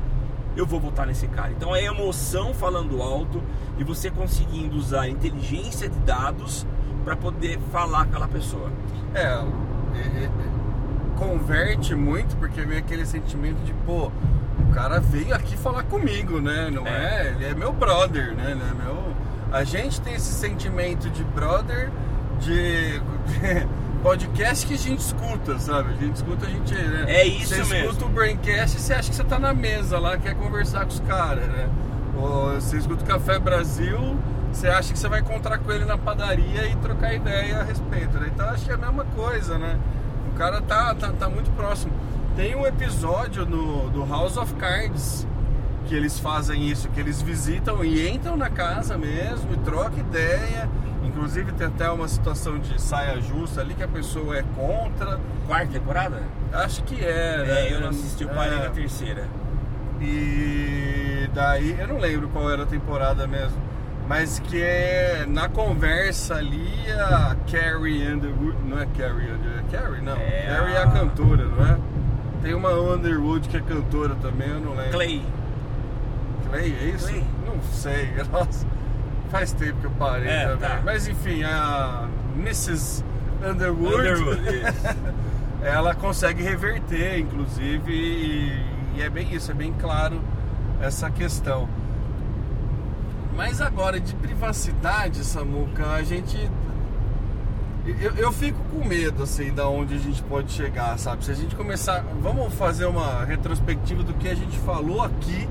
Eu 0.57 0.67
vou 0.67 0.81
votar 0.81 1.07
nesse 1.07 1.29
cara. 1.29 1.53
Então 1.53 1.75
é 1.77 1.85
emoção 1.85 2.53
falando 2.53 3.01
alto 3.01 3.41
e 3.79 3.85
você 3.85 4.11
conseguindo 4.11 4.77
usar 4.77 5.09
inteligência 5.09 5.89
de 5.89 5.99
dados 6.01 6.67
para 7.05 7.17
poder 7.17 7.59
falar 7.71 8.05
com 8.05 8.11
aquela 8.11 8.29
pessoa. 8.29 8.71
É, 9.15 9.27
é, 9.27 10.25
é, 10.25 10.31
converte 11.17 11.95
muito 11.95 12.37
porque 12.37 12.63
vem 12.63 12.79
aquele 12.79 13.07
sentimento 13.07 13.63
de, 13.65 13.73
pô, 13.87 14.11
o 14.59 14.73
cara 14.73 15.01
veio 15.01 15.35
aqui 15.35 15.57
falar 15.57 15.85
comigo, 15.85 16.41
né? 16.41 16.71
Não 16.71 16.87
é? 16.87 17.29
É. 17.29 17.33
Ele 17.35 17.45
é 17.45 17.55
meu 17.55 17.73
brother, 17.73 18.35
né? 18.35 18.53
Ele 18.53 18.61
é 18.61 18.85
meu... 18.85 19.15
A 19.53 19.65
gente 19.65 20.01
tem 20.01 20.15
esse 20.15 20.33
sentimento 20.33 21.11
de 21.11 21.25
brother, 21.25 21.91
de, 22.39 22.99
de 23.01 23.67
podcast 24.03 24.67
que 24.67 24.75
a 24.75 24.79
gente 24.79 25.01
escuta, 25.01 25.59
sabe? 25.59 25.93
A 25.93 25.97
gente 25.97 26.17
escuta, 26.17 26.47
a 26.47 26.49
gente. 26.49 26.75
Né? 26.75 27.05
É 27.09 27.27
isso 27.27 27.49
você 27.49 27.75
mesmo. 27.75 27.91
escuta 27.91 28.05
o 28.05 28.09
Braincast 28.09 28.77
e 28.77 28.81
você 28.81 28.95
acha 28.95 29.11
que 29.11 29.17
você 29.17 29.25
tá 29.25 29.39
na 29.39 29.53
mesa 29.53 29.99
lá, 29.99 30.17
quer 30.17 30.35
conversar 30.35 30.85
com 30.85 30.93
os 30.93 31.01
caras, 31.01 31.47
né? 31.49 31.69
Ou 32.17 32.55
você 32.55 32.77
escuta 32.77 33.03
o 33.03 33.07
Café 33.07 33.39
Brasil, 33.39 34.17
você 34.53 34.69
acha 34.69 34.93
que 34.93 34.99
você 34.99 35.09
vai 35.09 35.21
encontrar 35.21 35.59
com 35.59 35.73
ele 35.73 35.85
na 35.85 35.99
padaria 35.99 36.67
e 36.67 36.77
trocar 36.77 37.15
ideia 37.15 37.61
a 37.61 37.63
respeito, 37.65 38.19
né? 38.19 38.31
Então 38.33 38.49
acho 38.49 38.65
que 38.65 38.71
é 38.71 38.75
a 38.75 38.79
mesma 38.79 39.05
coisa, 39.05 39.59
né? 39.59 39.79
O 40.33 40.39
cara 40.39 40.61
tá, 40.61 40.95
tá, 40.95 41.13
tá 41.13 41.29
muito 41.29 41.51
próximo. 41.57 41.93
Tem 42.37 42.55
um 42.55 42.67
episódio 42.67 43.45
no, 43.45 43.91
do 43.91 44.07
House 44.07 44.37
of 44.37 44.55
Cards 44.55 45.27
que 45.91 45.97
eles 45.97 46.21
fazem 46.21 46.69
isso, 46.69 46.89
que 46.91 47.01
eles 47.01 47.21
visitam 47.21 47.85
e 47.85 48.09
entram 48.09 48.37
na 48.37 48.49
casa 48.49 48.97
mesmo 48.97 49.53
e 49.53 49.57
trocam 49.57 49.99
ideia. 49.99 50.71
Inclusive 51.03 51.51
tem 51.51 51.67
até 51.67 51.91
uma 51.91 52.07
situação 52.07 52.61
de 52.61 52.81
saia 52.81 53.21
justa 53.21 53.61
ali 53.61 53.75
que 53.75 53.83
a 53.83 53.89
pessoa 53.89 54.39
é 54.39 54.45
contra. 54.55 55.19
Quarta 55.49 55.67
temporada? 55.73 56.23
Acho 56.53 56.85
que 56.85 56.95
é. 57.05 57.09
É, 57.11 57.45
né? 57.45 57.73
eu 57.73 57.81
não 57.81 57.89
assisti, 57.89 58.23
eu 58.23 58.29
parei 58.29 58.57
É. 58.57 58.63
na 58.63 58.71
terceira. 58.71 59.25
E 60.01 61.29
daí, 61.35 61.75
eu 61.77 61.89
não 61.89 61.99
lembro 61.99 62.29
qual 62.29 62.49
era 62.49 62.63
a 62.63 62.67
temporada 62.67 63.27
mesmo, 63.27 63.59
mas 64.09 64.39
que 64.39 64.63
é 64.63 65.25
na 65.27 65.49
conversa 65.49 66.37
ali 66.37 66.71
a 66.93 67.35
Carrie 67.51 68.07
Underwood, 68.13 68.57
não 68.65 68.79
é 68.79 68.87
Carrie 68.97 69.29
Underwood, 69.33 69.65
é 69.73 69.77
Carrie 69.77 70.01
não, 70.03 70.17
É 70.17 70.47
Carrie 70.57 70.75
é 70.75 70.79
a- 70.79 70.83
a 70.85 70.91
cantora, 70.93 71.45
não 71.47 71.67
é? 71.67 71.77
Tem 72.43 72.55
uma 72.55 72.71
Underwood 72.71 73.49
que 73.49 73.57
é 73.57 73.61
cantora 73.61 74.15
também, 74.23 74.49
eu 74.51 74.61
não 74.61 74.71
lembro. 74.77 74.93
Clay. 74.93 75.23
Clay, 76.51 76.77
é 76.81 76.85
isso? 76.95 77.07
Clay. 77.09 77.25
Não 77.47 77.63
sei, 77.73 78.09
nossa, 78.31 78.67
faz 79.31 79.53
tempo 79.53 79.81
que 79.81 79.87
eu 79.87 79.91
parei 79.93 80.29
É, 80.29 80.45
também. 80.49 80.69
tá. 80.69 80.81
Mas 80.85 81.07
enfim, 81.09 81.43
a 81.45 82.09
Mrs. 82.37 83.05
Underwood, 83.45 83.95
Underwood, 83.97 84.43
ela 85.63 85.95
consegue 85.95 86.43
reverter, 86.43 87.19
inclusive, 87.21 87.93
e, 87.93 88.65
e 88.97 89.03
é 89.03 89.09
bem 89.09 89.33
isso, 89.35 89.51
é 89.51 89.55
bem 89.55 89.73
claro 89.79 90.21
essa 90.81 91.11
questão. 91.11 91.69
Mas 93.37 93.61
agora, 93.61 93.99
de 93.99 94.15
privacidade, 94.17 95.25
Samuca, 95.25 95.87
a 95.93 96.03
gente. 96.03 96.51
Eu, 97.87 98.15
eu 98.17 98.33
fico 98.33 98.59
com 98.65 98.85
medo, 98.87 99.23
assim, 99.23 99.53
da 99.53 99.67
onde 99.69 99.95
a 99.95 99.99
gente 99.99 100.23
pode 100.25 100.53
chegar, 100.53 100.99
sabe? 100.99 101.25
Se 101.25 101.31
a 101.31 101.35
gente 101.35 101.57
começar. 101.57 102.05
Vamos 102.21 102.53
fazer 102.55 102.85
uma 102.85 103.25
retrospectiva 103.25 104.03
do 104.03 104.13
que 104.15 104.29
a 104.29 104.35
gente 104.35 104.59
falou 104.59 105.03
aqui 105.03 105.49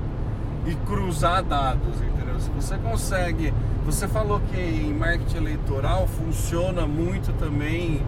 e 0.70 0.74
cruzar 0.86 1.42
dados, 1.42 1.96
entendeu? 2.00 2.38
Se 2.40 2.50
você 2.50 2.76
consegue. 2.78 3.52
Você 3.84 4.06
falou 4.06 4.40
que 4.50 4.60
em 4.60 4.92
marketing 4.94 5.38
eleitoral 5.38 6.06
funciona 6.06 6.86
muito 6.86 7.32
também 7.38 8.02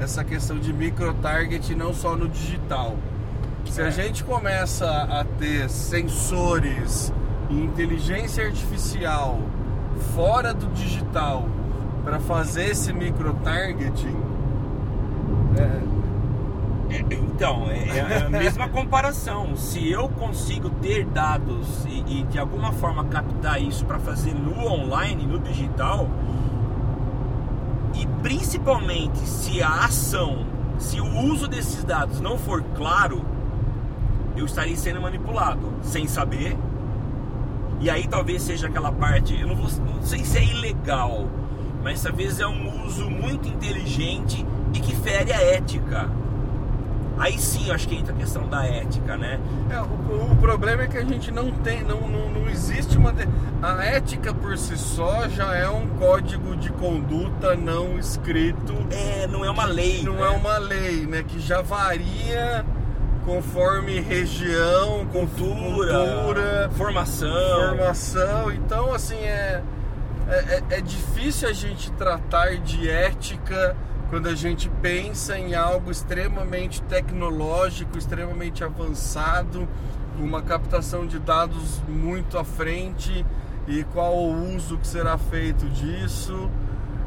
essa 0.00 0.22
questão 0.24 0.58
de 0.58 0.72
micro-target, 0.72 1.74
não 1.74 1.94
só 1.94 2.16
no 2.16 2.28
digital. 2.28 2.96
Se 3.70 3.80
a 3.80 3.86
É. 3.86 3.90
gente 3.90 4.24
começa 4.24 4.86
a 4.88 5.24
ter 5.38 5.68
sensores 5.70 7.12
e 7.48 7.54
inteligência 7.54 8.44
artificial 8.44 9.38
fora 10.14 10.52
do 10.52 10.66
digital 10.68 11.46
para 12.04 12.18
fazer 12.18 12.70
esse 12.70 12.92
micro-targeting, 12.92 14.16
É, 15.56 15.80
Então, 17.10 17.68
é, 17.70 17.98
é 17.98 18.26
a 18.26 18.30
mesma 18.30 18.68
comparação. 18.68 19.56
Se 19.56 19.90
eu 19.90 20.08
consigo 20.08 20.70
ter 20.70 21.04
dados 21.04 21.84
e, 21.86 22.20
e 22.20 22.22
de 22.24 22.38
alguma 22.38 22.72
forma 22.72 23.04
captar 23.04 23.60
isso 23.60 23.84
para 23.84 23.98
fazer 23.98 24.34
no 24.34 24.66
online, 24.66 25.26
no 25.26 25.38
digital, 25.38 26.08
e 27.94 28.06
principalmente 28.22 29.18
se 29.18 29.62
a 29.62 29.84
ação, 29.84 30.46
se 30.78 31.00
o 31.00 31.06
uso 31.26 31.46
desses 31.46 31.84
dados 31.84 32.20
não 32.20 32.38
for 32.38 32.62
claro, 32.76 33.22
eu 34.36 34.46
estarei 34.46 34.76
sendo 34.76 35.00
manipulado 35.00 35.72
sem 35.82 36.06
saber. 36.06 36.56
E 37.80 37.90
aí 37.90 38.06
talvez 38.06 38.42
seja 38.42 38.68
aquela 38.68 38.92
parte, 38.92 39.38
eu 39.38 39.48
não, 39.48 39.56
vou, 39.56 39.68
não 39.94 40.02
sei 40.02 40.24
se 40.24 40.38
é 40.38 40.44
ilegal, 40.44 41.26
mas 41.82 42.02
talvez 42.02 42.38
é 42.38 42.46
um 42.46 42.86
uso 42.86 43.10
muito 43.10 43.48
inteligente 43.48 44.46
e 44.72 44.80
que 44.80 44.94
fere 44.96 45.32
a 45.32 45.40
ética. 45.40 46.08
Aí 47.22 47.38
sim, 47.38 47.68
eu 47.68 47.74
acho 47.74 47.86
que 47.86 47.94
entra 47.94 48.12
a 48.12 48.16
questão 48.16 48.48
da 48.48 48.64
ética, 48.66 49.16
né? 49.16 49.38
é, 49.70 49.80
o, 49.80 50.32
o 50.32 50.36
problema 50.40 50.82
é 50.82 50.86
que 50.88 50.98
a 50.98 51.04
gente 51.04 51.30
não 51.30 51.52
tem, 51.52 51.84
não, 51.84 52.00
não, 52.00 52.28
não 52.30 52.48
existe 52.50 52.98
uma. 52.98 53.12
de- 53.12 53.28
A 53.62 53.84
ética 53.84 54.34
por 54.34 54.58
si 54.58 54.76
só 54.76 55.28
já 55.28 55.54
é 55.54 55.68
um 55.68 55.86
código 55.90 56.56
de 56.56 56.70
conduta 56.72 57.54
não 57.54 57.96
escrito 57.96 58.74
É, 58.90 59.28
não 59.28 59.44
é 59.44 59.50
uma 59.50 59.64
lei. 59.64 60.02
não 60.02 60.14
né? 60.14 60.26
é 60.26 60.30
uma 60.30 60.58
lei, 60.58 61.06
né? 61.06 61.22
Que 61.22 61.38
já 61.38 61.62
varia 61.62 62.64
conforme 63.24 64.00
região, 64.00 65.06
cultura, 65.06 65.92
cultura, 65.94 66.70
formação. 66.72 67.68
formação. 67.68 68.50
Então, 68.52 68.92
assim, 68.92 69.14
é, 69.16 69.62
é, 70.28 70.34
é- 70.72 70.76
é 70.78 70.80
difícil 70.80 71.48
a 71.48 71.52
gente 71.52 71.90
tratar 71.92 72.56
de 72.56 72.88
ética 72.90 73.76
quando 74.12 74.28
a 74.28 74.34
gente 74.34 74.68
pensa 74.82 75.38
em 75.38 75.54
algo 75.54 75.90
extremamente 75.90 76.82
tecnológico, 76.82 77.96
extremamente 77.96 78.62
avançado, 78.62 79.66
uma 80.18 80.42
captação 80.42 81.06
de 81.06 81.18
dados 81.18 81.80
muito 81.88 82.36
à 82.36 82.44
frente 82.44 83.24
e 83.66 83.82
qual 83.84 84.14
o 84.14 84.54
uso 84.54 84.76
que 84.76 84.86
será 84.86 85.16
feito 85.16 85.66
disso. 85.70 86.50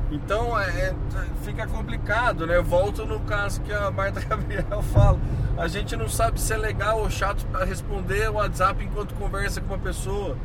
Então 0.09 0.59
é, 0.59 0.67
é- 0.67 0.95
fica 1.43 1.67
complicado, 1.67 2.47
né? 2.47 2.59
Volto 2.59 3.05
no 3.05 3.19
caso 3.19 3.61
que 3.61 3.71
a 3.71 3.91
Marta 3.91 4.21
Gabriel 4.27 4.81
fala. 4.91 5.19
A 5.59 5.67
gente 5.67 5.95
não 5.95 6.09
sabe 6.09 6.41
se 6.41 6.53
é 6.53 6.57
legal 6.57 7.01
ou 7.01 7.11
chato 7.11 7.45
para 7.51 7.65
responder 7.65 8.31
o 8.31 8.33
WhatsApp 8.33 8.83
enquanto 8.83 9.13
conversa 9.13 9.61
com 9.61 9.75
uma 9.75 9.77
pessoa. 9.77 10.35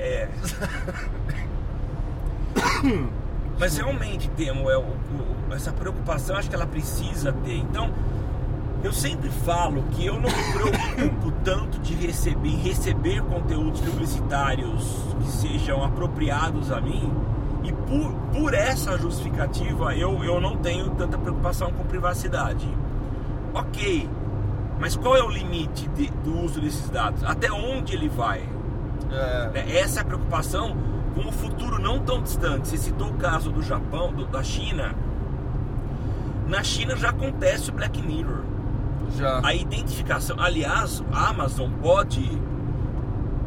É. 0.00 0.28
Mas 3.60 3.76
realmente 3.76 4.28
temo 4.30 4.68
é, 4.70 4.76
o- 4.76 4.80
o- 4.80 5.54
essa 5.54 5.70
preocupação, 5.70 6.34
acho 6.36 6.48
que 6.48 6.54
ela 6.56 6.66
precisa 6.66 7.30
ter. 7.44 7.56
Então, 7.58 7.90
eu 8.82 8.92
sempre 8.92 9.28
falo 9.28 9.82
que 9.92 10.06
eu 10.06 10.14
não 10.14 10.30
me 10.30 10.52
preocupo 10.52 11.30
tanto 11.44 11.78
de 11.80 11.94
receber, 11.94 12.56
receber 12.62 13.22
conteúdos 13.22 13.80
publicitários 13.82 15.04
que 15.22 15.30
sejam 15.30 15.84
apropriados 15.84 16.72
a 16.72 16.80
mim. 16.80 17.12
E 17.62 17.70
por, 17.72 18.10
por 18.32 18.54
essa 18.54 18.96
justificativa, 18.96 19.94
eu, 19.94 20.24
eu 20.24 20.40
não 20.40 20.56
tenho 20.56 20.88
tanta 20.90 21.18
preocupação 21.18 21.70
com 21.70 21.84
privacidade. 21.84 22.66
Ok, 23.52 24.08
mas 24.78 24.96
qual 24.96 25.14
é 25.14 25.22
o 25.22 25.28
limite 25.28 25.86
de- 25.88 26.08
do 26.24 26.38
uso 26.42 26.58
desses 26.60 26.88
dados? 26.88 27.22
Até 27.24 27.52
onde 27.52 27.92
ele 27.94 28.08
vai? 28.08 28.42
É, 29.12 29.50
né? 29.52 29.76
Essa 29.76 30.00
é 30.00 30.02
a 30.02 30.04
preocupação 30.06 30.74
com 31.14 31.28
o 31.28 31.32
futuro 31.32 31.80
não 31.80 31.98
tão 32.00 32.22
distante. 32.22 32.68
Você 32.68 32.76
citou 32.76 33.08
o 33.08 33.14
caso 33.14 33.50
do 33.50 33.62
Japão, 33.62 34.12
do- 34.12 34.26
da 34.26 34.42
China. 34.42 34.94
Na 36.46 36.62
China 36.64 36.96
já 36.96 37.10
acontece 37.10 37.70
o 37.70 37.72
Black 37.72 38.00
Mirror. 38.02 38.40
já. 39.16 39.40
A 39.44 39.52
identificação, 39.54 40.36
aliás, 40.38 41.02
a 41.12 41.28
Amazon 41.30 41.68
pode 41.82 42.40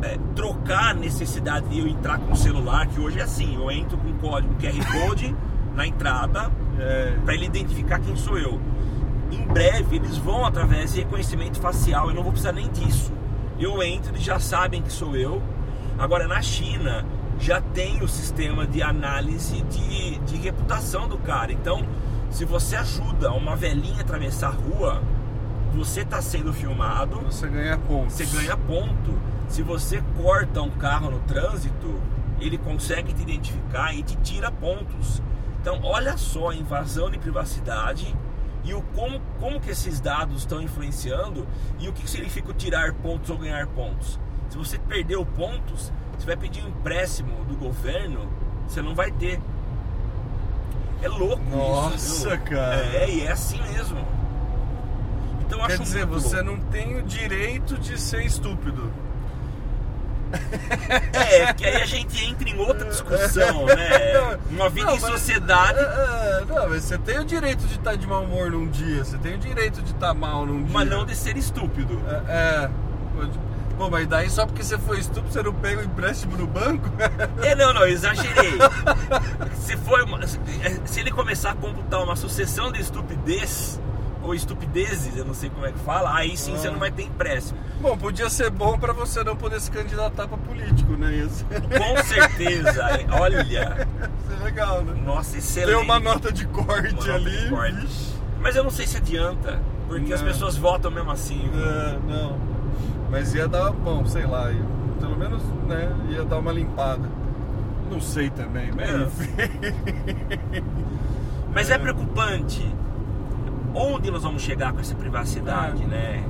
é, 0.01 0.17
trocar 0.35 0.89
a 0.91 0.93
necessidade 0.93 1.65
de 1.69 1.79
eu 1.79 1.87
entrar 1.87 2.19
com 2.19 2.33
o 2.33 2.35
celular, 2.35 2.85
que 2.87 2.99
hoje 2.99 3.19
é 3.19 3.23
assim, 3.23 3.55
eu 3.55 3.71
entro 3.71 3.97
com 3.97 4.09
um 4.09 4.17
código 4.17 4.53
QR 4.55 5.07
Code 5.07 5.33
na 5.73 5.87
entrada 5.87 6.51
É, 6.77 7.15
para 7.23 7.33
ele 7.33 7.45
identificar 7.45 7.99
quem 7.99 8.13
sou 8.17 8.37
eu. 8.37 8.59
Em 9.31 9.41
breve 9.45 9.95
eles 9.95 10.17
vão 10.17 10.45
através 10.45 10.91
de 10.93 10.99
reconhecimento 10.99 11.59
facial, 11.61 12.09
eu 12.09 12.15
não 12.15 12.23
vou 12.23 12.31
precisar 12.33 12.51
nem 12.51 12.67
disso. 12.69 13.13
Eu 13.57 13.81
entro, 13.81 14.11
eles 14.11 14.23
já 14.23 14.39
sabem 14.39 14.81
que 14.81 14.91
sou 14.91 15.15
eu. 15.15 15.41
Agora 15.97 16.27
na 16.27 16.41
China 16.41 17.05
já 17.39 17.61
tem 17.61 18.01
o 18.01 18.07
sistema 18.07 18.65
de 18.65 18.81
análise 18.81 19.61
de, 19.63 20.19
de 20.19 20.37
reputação 20.37 21.07
do 21.07 21.17
cara. 21.17 21.51
Então, 21.51 21.85
se 22.29 22.45
você 22.45 22.75
ajuda 22.75 23.31
uma 23.31 23.55
velhinha 23.55 23.97
a 23.97 24.01
atravessar 24.01 24.47
a 24.47 24.51
rua, 24.51 25.03
você 25.73 26.01
está 26.01 26.21
sendo 26.21 26.53
filmado, 26.53 27.19
você 27.21 27.47
ganha 27.47 27.77
pontos. 27.77 28.13
você 28.13 28.25
ganha 28.25 28.57
ponto. 28.57 29.19
Se 29.47 29.61
você 29.61 30.03
corta 30.21 30.61
um 30.61 30.69
carro 30.69 31.11
no 31.11 31.19
trânsito, 31.21 32.01
ele 32.39 32.57
consegue 32.57 33.13
te 33.13 33.21
identificar 33.21 33.93
e 33.93 34.03
te 34.03 34.15
tira 34.17 34.51
pontos. 34.51 35.21
Então, 35.61 35.79
olha 35.83 36.17
só 36.17 36.49
a 36.49 36.55
invasão 36.55 37.09
de 37.09 37.17
privacidade 37.17 38.15
e 38.63 38.73
o 38.73 38.81
como, 38.95 39.19
como 39.39 39.59
que 39.59 39.71
esses 39.71 39.99
dados 39.99 40.39
estão 40.39 40.61
influenciando 40.61 41.47
e 41.79 41.87
o 41.87 41.93
que 41.93 42.09
significa 42.09 42.53
tirar 42.53 42.93
pontos 42.93 43.29
ou 43.29 43.37
ganhar 43.37 43.67
pontos. 43.67 44.19
Se 44.49 44.57
você 44.57 44.77
perdeu 44.77 45.25
pontos, 45.25 45.91
você 46.23 46.27
vai 46.27 46.37
pedir 46.37 46.63
um 46.63 46.69
empréstimo 46.69 47.43
do 47.45 47.55
governo, 47.55 48.27
você 48.65 48.81
não 48.81 48.95
vai 48.95 49.11
ter. 49.11 49.39
É 51.01 51.07
louco 51.09 51.43
Nossa, 51.51 51.95
isso. 51.97 52.29
viu? 52.29 52.39
cara. 52.39 52.77
É, 52.95 53.09
e 53.09 53.25
é 53.25 53.31
assim 53.31 53.61
mesmo. 53.73 53.99
Então, 55.41 55.59
eu 55.59 55.67
Quer 55.67 55.73
acho 55.73 55.83
dizer, 55.83 56.05
você 56.05 56.41
louco. 56.41 56.51
não 56.51 56.59
tem 56.69 56.97
o 56.97 57.03
direito 57.03 57.77
de 57.77 57.99
ser 57.99 58.25
estúpido. 58.25 58.89
É, 61.11 61.45
porque 61.47 61.65
aí 61.65 61.81
a 61.81 61.85
gente 61.85 62.23
entra 62.25 62.49
em 62.49 62.57
outra 62.57 62.89
discussão, 62.89 63.65
né? 63.67 64.39
Uma 64.49 64.67
vida 64.69 64.87
Não, 64.87 64.95
em 64.95 64.99
mas- 65.01 65.11
sociedade, 65.11 65.77
É, 65.77 65.83
é, 66.41 66.45
não, 66.47 66.69
mas 66.69 66.83
você 66.83 66.97
tem 66.97 67.19
o 67.19 67.25
direito 67.25 67.67
de 67.67 67.75
estar 67.75 67.95
de 67.95 68.07
mau 68.07 68.23
humor 68.23 68.49
num 68.49 68.67
dia, 68.67 69.03
você 69.03 69.17
tem 69.19 69.35
o 69.35 69.37
direito 69.37 69.81
de 69.83 69.91
estar 69.91 70.13
mal 70.15 70.45
num 70.45 70.63
dia. 70.63 70.73
mas 70.73 70.89
não 70.89 71.05
de 71.05 71.15
ser 71.15 71.37
estúpido. 71.37 72.01
É, 72.07 72.63
é, 72.65 72.69
Pode. 73.15 73.39
Pô, 73.77 73.89
mas 73.89 74.07
daí 74.07 74.29
só 74.29 74.45
porque 74.45 74.63
você 74.63 74.77
foi 74.77 74.99
estúpido, 74.99 75.31
você 75.33 75.41
não 75.41 75.53
pega 75.53 75.81
o 75.81 75.83
empréstimo 75.83 76.37
no 76.37 76.45
banco? 76.47 76.89
É, 77.43 77.55
não, 77.55 77.73
não, 77.73 77.85
exagerei. 77.85 78.53
se, 79.55 79.75
foi 79.77 80.03
uma- 80.03 80.19
se 80.27 80.99
ele 80.99 81.11
começar 81.11 81.51
a 81.51 81.55
computar 81.55 82.01
uma 82.03 82.15
sucessão 82.15 82.71
de 82.71 82.79
estupidez, 82.81 83.79
ou 84.21 84.33
estupidezes, 84.33 85.17
eu 85.17 85.25
não 85.25 85.33
sei 85.33 85.49
como 85.49 85.65
é 85.65 85.71
que 85.73 85.79
fala, 85.79 86.15
aí 86.15 86.37
sim 86.37 86.53
você 86.55 86.67
Ah. 86.69 86.71
não 86.71 86.79
vai 86.79 86.91
ter 86.91 87.03
empréstimo. 87.03 87.59
Bom, 87.81 87.97
podia 87.97 88.29
ser 88.29 88.49
bom 88.49 88.77
pra 88.79 88.93
você 88.93 89.21
não 89.23 89.35
poder 89.35 89.59
se 89.59 89.69
candidatar 89.69 90.27
pra 90.27 90.37
político, 90.37 90.93
né? 90.93 91.11
Isso. 91.13 91.43
Com 91.45 92.03
certeza, 92.03 92.85
olha, 93.19 93.41
Isso 93.41 93.57
é 94.39 94.43
legal, 94.43 94.81
né? 94.83 94.93
nossa, 95.03 95.37
excelente. 95.37 95.75
Tem 95.75 95.83
uma 95.83 95.99
nota 95.99 96.31
de 96.31 96.45
corte 96.47 96.93
nota 96.95 97.13
ali. 97.13 97.37
de 97.37 97.49
corte. 97.49 98.13
Mas 98.39 98.55
eu 98.55 98.63
não 98.63 98.71
sei 98.71 98.87
se 98.87 98.97
adianta, 98.97 99.59
porque 99.89 100.13
as 100.13 100.21
Não. 100.21 100.27
pessoas 100.29 100.55
votam 100.55 100.89
mesmo 100.89 101.11
assim. 101.11 101.49
É, 101.53 101.97
não. 102.07 102.52
Mas 103.13 103.33
ia 103.35 103.47
dar, 103.47 103.69
bom, 103.71 104.03
sei 104.07 104.25
lá, 104.25 104.51
ia- 104.51 104.65
pelo 104.99 105.15
menos, 105.15 105.41
né, 105.67 105.87
ia 106.09 106.25
dar 106.25 106.39
uma 106.39 106.51
limpada. 106.51 107.07
Não 107.91 108.01
sei 108.01 108.31
também, 108.31 108.71
mas 108.75 108.89
É. 108.89 109.03
enfim. 109.03 110.63
Mas 111.53 111.69
é 111.69 111.77
preocupante. 111.77 112.67
Onde 113.75 114.09
nós 114.09 114.23
vamos 114.23 114.41
chegar 114.41 114.73
com 114.73 114.79
essa 114.79 114.95
privacidade, 114.95 115.83
Ah. 115.83 115.87
né? 115.87 116.23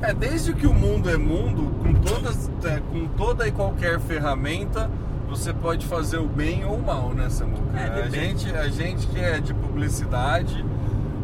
É, 0.00 0.12
desde 0.14 0.52
que 0.54 0.66
o 0.66 0.72
mundo 0.74 1.10
é 1.10 1.16
mundo, 1.18 1.70
com, 1.82 1.92
todas, 1.94 2.50
é, 2.64 2.80
com 2.90 3.06
toda 3.08 3.46
e 3.46 3.52
qualquer 3.52 4.00
ferramenta, 4.00 4.90
você 5.28 5.52
pode 5.52 5.86
fazer 5.86 6.16
o 6.18 6.26
bem 6.26 6.64
ou 6.64 6.76
o 6.76 6.82
mal, 6.82 7.10
né, 7.10 7.28
Samuca? 7.30 7.78
É, 7.78 8.02
a, 8.04 8.08
gente, 8.08 8.50
a 8.56 8.68
gente 8.68 9.06
que 9.06 9.20
é 9.20 9.38
de 9.38 9.52
publicidade, 9.54 10.64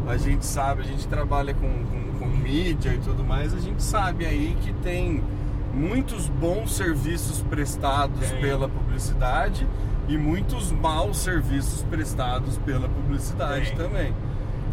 a 0.07 0.17
gente 0.17 0.45
sabe, 0.45 0.81
a 0.81 0.85
gente 0.85 1.07
trabalha 1.07 1.53
com, 1.53 1.67
com 1.67 2.08
mídia 2.49 2.93
e 2.93 2.97
tudo 2.97 3.23
mais, 3.23 3.53
a 3.53 3.59
gente 3.59 3.83
sabe 3.83 4.25
aí 4.25 4.57
que 4.61 4.73
tem 4.73 5.23
muitos 5.71 6.27
bons 6.27 6.73
serviços 6.73 7.43
prestados 7.43 8.27
Tem. 8.27 8.41
pela 8.41 8.67
publicidade 8.67 9.67
e 10.07 10.17
muitos 10.17 10.71
maus 10.71 11.19
serviços 11.19 11.83
prestados 11.83 12.57
pela 12.57 12.89
publicidade 12.89 13.67
Tem. 13.67 13.77
também. 13.77 14.13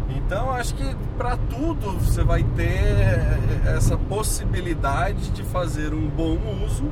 Então 0.09 0.49
acho 0.51 0.73
que 0.73 0.95
para 1.17 1.37
tudo 1.37 1.91
você 1.99 2.23
vai 2.23 2.41
ter 2.41 3.19
essa 3.67 3.95
possibilidade 3.95 5.29
de 5.31 5.43
fazer 5.43 5.93
um 5.93 6.07
bom 6.07 6.39
uso 6.65 6.89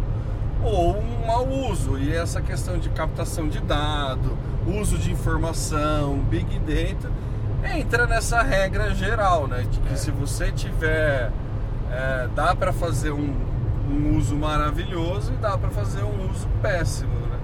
ou 0.63 0.97
um 0.99 1.25
mau 1.25 1.47
uso. 1.47 1.97
E 1.97 2.13
essa 2.13 2.41
questão 2.41 2.77
de 2.77 2.89
captação 2.89 3.47
de 3.47 3.59
dado, 3.61 4.37
uso 4.67 4.97
de 4.97 5.11
informação, 5.11 6.19
big 6.29 6.59
data, 6.59 7.09
entra 7.65 8.05
nessa 8.07 8.41
regra 8.41 8.93
geral, 8.93 9.47
né? 9.47 9.65
De 9.69 9.79
que 9.79 9.93
É. 9.93 9.95
se 9.95 10.11
você 10.11 10.51
tiver, 10.51 11.31
é, 11.91 12.27
dá 12.35 12.55
para 12.55 12.71
fazer 12.73 13.11
um, 13.11 13.33
um 13.89 14.17
uso 14.17 14.35
maravilhoso 14.35 15.33
e 15.33 15.37
dá 15.37 15.57
para 15.57 15.69
fazer 15.69 16.03
um 16.03 16.29
uso 16.29 16.47
péssimo, 16.61 17.13
né? 17.13 17.37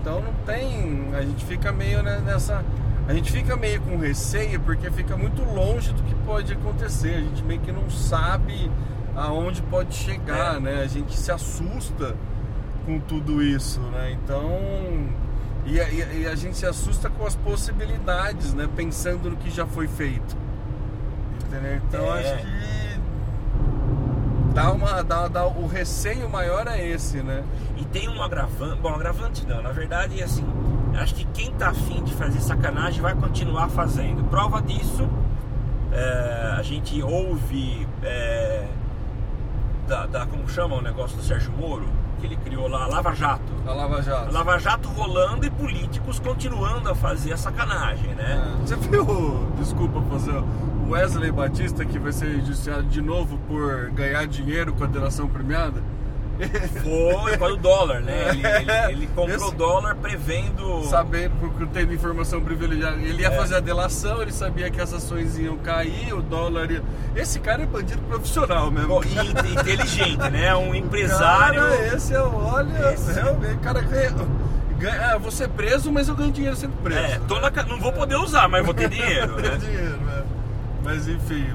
Então 0.00 0.20
não 0.20 0.32
tem, 0.46 1.10
a 1.14 1.22
gente 1.22 1.44
fica 1.44 1.70
meio 1.72 2.02
né, 2.02 2.20
nessa, 2.24 2.64
a 3.06 3.12
gente 3.14 3.30
fica 3.32 3.56
meio 3.56 3.80
com 3.82 3.96
receio 3.98 4.60
porque 4.60 4.90
fica 4.90 5.16
muito 5.16 5.42
longe 5.42 5.92
do 5.92 6.02
que 6.02 6.14
pode 6.14 6.52
acontecer. 6.52 7.14
A 7.16 7.20
gente 7.20 7.42
meio 7.44 7.60
que 7.60 7.72
não 7.72 7.88
sabe 7.90 8.70
aonde 9.16 9.60
pode 9.62 9.94
chegar, 9.94 10.56
É. 10.56 10.60
né? 10.60 10.82
A 10.82 10.86
gente 10.86 11.16
se 11.16 11.30
assusta 11.32 12.14
com 12.86 12.98
tudo 13.00 13.42
isso, 13.42 13.80
né? 13.92 14.12
Então 14.24 14.50
e, 15.68 15.80
a- 15.80 15.88
e 15.90 16.22
e 16.22 16.26
a 16.26 16.34
gente 16.34 16.56
se 16.56 16.66
assusta 16.66 17.08
com 17.10 17.26
as 17.26 17.34
possibilidades, 17.36 18.54
né? 18.54 18.68
Pensando 18.74 19.30
no 19.30 19.36
que 19.36 19.50
já 19.50 19.66
foi 19.66 19.86
feito. 19.88 20.36
Entendeu? 21.46 21.76
Então 21.88 22.16
É. 22.16 22.20
acho 22.34 22.42
que 22.44 23.00
dá 24.54 24.70
uma, 24.72 25.02
dá, 25.02 25.28
dá, 25.28 25.46
o 25.46 25.66
receio 25.66 26.28
maior 26.28 26.66
é 26.66 26.84
esse, 26.86 27.18
né? 27.22 27.44
E 27.76 27.84
tem 27.84 28.08
um 28.08 28.22
agravante. 28.22 28.80
Bom, 28.80 28.88
agravante 28.94 29.46
não, 29.46 29.62
na 29.62 29.70
verdade, 29.70 30.22
assim, 30.22 30.44
acho 31.00 31.14
que 31.14 31.24
quem 31.26 31.52
tá 31.52 31.68
afim 31.68 32.02
de 32.02 32.12
fazer 32.14 32.40
sacanagem 32.40 33.00
vai 33.00 33.14
continuar 33.14 33.68
fazendo. 33.68 34.24
Prova 34.28 34.60
disso, 34.60 35.08
é, 35.92 36.54
a 36.58 36.62
gente 36.62 37.00
ouve 37.02 37.86
é, 38.02 38.66
da, 39.86 40.06
da- 40.06 40.26
Como 40.26 40.48
chama 40.48 40.76
o 40.76 40.82
negócio 40.82 41.16
do 41.16 41.22
Sérgio 41.22 41.52
Moro? 41.52 41.86
Que 42.20 42.26
ele 42.26 42.36
criou 42.36 42.68
lá, 42.68 42.86
Lava 42.86 43.14
Jato. 43.14 43.42
A 43.66 43.72
Lava 43.72 44.02
Jato. 44.02 44.32
Lava 44.32 44.58
Jato 44.58 44.88
rolando 44.88 45.46
e 45.46 45.50
políticos 45.50 46.18
continuando 46.18 46.90
a 46.90 46.94
fazer 46.94 47.32
a 47.32 47.36
sacanagem, 47.36 48.14
né? 48.14 48.56
É. 48.58 48.66
Você 48.66 48.76
viu, 48.76 49.46
desculpa 49.58 50.02
fazer, 50.10 50.32
o 50.32 50.90
Wesley 50.90 51.30
Batista 51.30 51.84
que 51.84 51.98
vai 51.98 52.12
ser 52.12 52.40
judiciado 52.40 52.84
de 52.84 53.00
novo 53.00 53.38
por 53.46 53.90
ganhar 53.90 54.26
dinheiro 54.26 54.72
com 54.72 54.84
a 54.84 54.86
delação 54.86 55.28
premiada? 55.28 55.82
Foi 56.82 57.36
para 57.36 57.52
o 57.52 57.56
dólar, 57.56 58.00
né? 58.00 58.28
Ele, 58.30 58.46
ele- 58.46 58.92
ele 58.92 59.06
comprou 59.08 59.48
Esse- 59.48 59.54
dólar 59.56 59.94
prevendo. 59.96 60.84
Sabendo, 60.84 61.32
porque 61.40 61.66
tendo 61.66 61.92
informação 61.92 62.40
privilegiada. 62.40 62.96
Ele 62.96 63.22
ia 63.22 63.28
É. 63.28 63.36
fazer 63.36 63.56
a 63.56 63.60
delação, 63.60 64.22
ele 64.22 64.32
sabia 64.32 64.70
que 64.70 64.80
as 64.80 64.92
ações 64.92 65.36
iam 65.38 65.56
cair, 65.58 66.12
o 66.14 66.22
dólar 66.22 66.70
ia... 66.70 66.82
Esse 67.16 67.40
cara 67.40 67.62
é 67.62 67.66
bandido 67.66 68.00
profissional 68.02 68.70
mesmo. 68.70 68.88
Bom, 68.88 69.02
e 69.04 69.50
inteligente, 69.52 70.30
né? 70.30 70.54
Um 70.54 70.74
empresário. 70.76 71.60
Cara, 71.60 71.94
esse 71.96 72.14
é, 72.14 72.20
olha, 72.20 72.92
Esse- 72.94 73.12
realmente, 73.12 73.54
o 73.54 73.58
cara 73.58 73.80
ganha... 73.80 74.14
ganha 74.78 75.14
ah, 75.14 75.18
vou 75.18 75.30
ser 75.32 75.48
preso, 75.48 75.90
mas 75.90 76.08
eu 76.08 76.14
ganho 76.14 76.30
dinheiro 76.30 76.54
sendo 76.56 76.76
preso. 76.82 77.00
É, 77.00 77.20
tô 77.26 77.40
na 77.40 77.50
não 77.64 77.80
vou 77.80 77.92
poder 77.92 78.14
usar, 78.16 78.48
mas 78.48 78.64
vou 78.64 78.72
ter 78.74 78.88
dinheiro, 78.90 79.36
né? 79.40 79.56
dinheiro, 79.56 79.96
né? 79.98 80.22
Mas 80.84 81.08
enfim, 81.08 81.46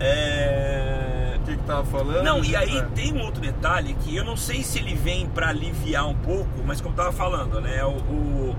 É... 0.00 1.07
que 1.48 1.56
que 1.56 1.64
tava 1.64 1.84
falando? 1.84 2.22
Não, 2.24 2.44
e 2.44 2.54
aí 2.56 2.78
É. 2.78 2.82
tem 2.94 3.12
um 3.12 3.20
outro 3.22 3.40
detalhe 3.40 3.94
que 4.04 4.14
eu 4.14 4.24
não 4.24 4.36
sei 4.36 4.62
se 4.62 4.78
ele 4.78 4.94
vem 4.94 5.26
pra 5.26 5.48
aliviar 5.48 6.06
um 6.08 6.14
pouco, 6.14 6.50
mas 6.66 6.80
como 6.80 6.92
eu 6.94 6.96
tava 6.96 7.12
falando, 7.12 7.60
né? 7.60 7.84
O, 7.84 7.90
o- 7.90 8.56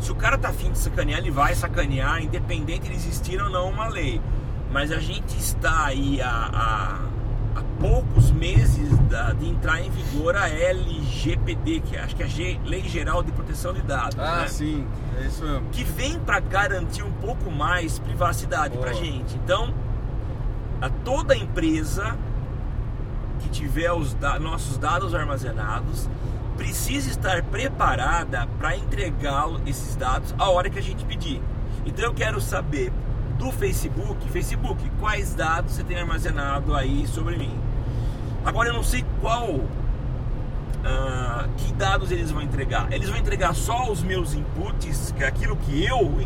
se 0.00 0.10
o 0.10 0.14
cara 0.14 0.38
tá 0.38 0.48
afim 0.48 0.70
de 0.72 0.78
sacanear, 0.78 1.20
ele 1.20 1.30
vai 1.30 1.54
sacanear, 1.54 2.22
independente 2.22 2.88
de 2.88 2.94
existir 2.94 3.40
ou 3.42 3.50
não 3.50 3.68
uma 3.70 3.86
lei. 3.88 4.20
Mas 4.72 4.90
a 4.92 4.98
gente 4.98 5.36
está 5.36 5.84
aí 5.86 6.22
há, 6.22 6.28
há, 6.52 7.58
há 7.58 7.62
poucos 7.80 8.30
meses 8.30 8.96
da- 9.10 9.32
de 9.32 9.48
entrar 9.48 9.80
em 9.82 9.90
vigor 9.90 10.36
a 10.36 10.48
LGPD, 10.48 11.80
que 11.80 11.96
acho 11.96 12.14
que 12.16 12.22
é 12.22 12.26
a 12.26 12.28
Ge- 12.28 12.60
Lei 12.64 12.82
Geral 12.88 13.22
de 13.22 13.32
Proteção 13.32 13.72
de 13.72 13.82
Dados. 13.82 14.18
Ah, 14.18 14.42
né? 14.42 14.46
sim, 14.48 14.86
é 15.20 15.26
isso 15.26 15.42
mesmo. 15.44 15.68
que 15.70 15.84
vem 15.84 16.18
para 16.20 16.40
garantir 16.40 17.02
um 17.02 17.12
pouco 17.12 17.50
mais 17.50 17.98
privacidade 17.98 18.78
para 18.78 18.92
gente. 18.92 19.34
Então, 19.36 19.74
a 20.80 20.88
toda 20.88 21.36
empresa 21.36 22.16
que 23.40 23.48
tiver 23.48 23.92
os 23.92 24.14
da- 24.14 24.38
nossos 24.38 24.78
dados 24.78 25.14
armazenados 25.14 26.08
precisa 26.56 27.10
estar 27.10 27.42
preparada 27.44 28.46
para 28.58 28.76
entregar 28.76 29.46
esses 29.66 29.96
dados 29.96 30.34
a 30.38 30.48
hora 30.50 30.68
que 30.68 30.78
a 30.78 30.82
gente 30.82 31.04
pedir. 31.04 31.40
Então, 31.86 32.04
eu 32.04 32.14
quero 32.14 32.40
saber 32.40 32.92
do 33.38 33.50
Facebook, 33.50 34.28
Facebook, 34.28 34.90
quais 35.00 35.34
dados 35.34 35.72
você 35.74 35.82
tem 35.84 35.98
armazenado 35.98 36.74
aí 36.74 37.06
sobre 37.06 37.36
mim. 37.38 37.58
Agora, 38.44 38.68
eu 38.68 38.74
não 38.74 38.82
sei 38.82 39.04
qual 39.20 39.60
ah, 40.84 41.46
que 41.56 41.72
dados 41.72 42.10
eles 42.10 42.30
vão 42.30 42.42
entregar? 42.42 42.92
Eles 42.92 43.08
vão 43.08 43.18
entregar 43.18 43.54
só 43.54 43.90
os 43.90 44.02
meus 44.02 44.34
inputs, 44.34 45.12
que 45.16 45.24
é 45.24 45.26
aquilo 45.26 45.56
que 45.56 45.84
eu 45.84 46.20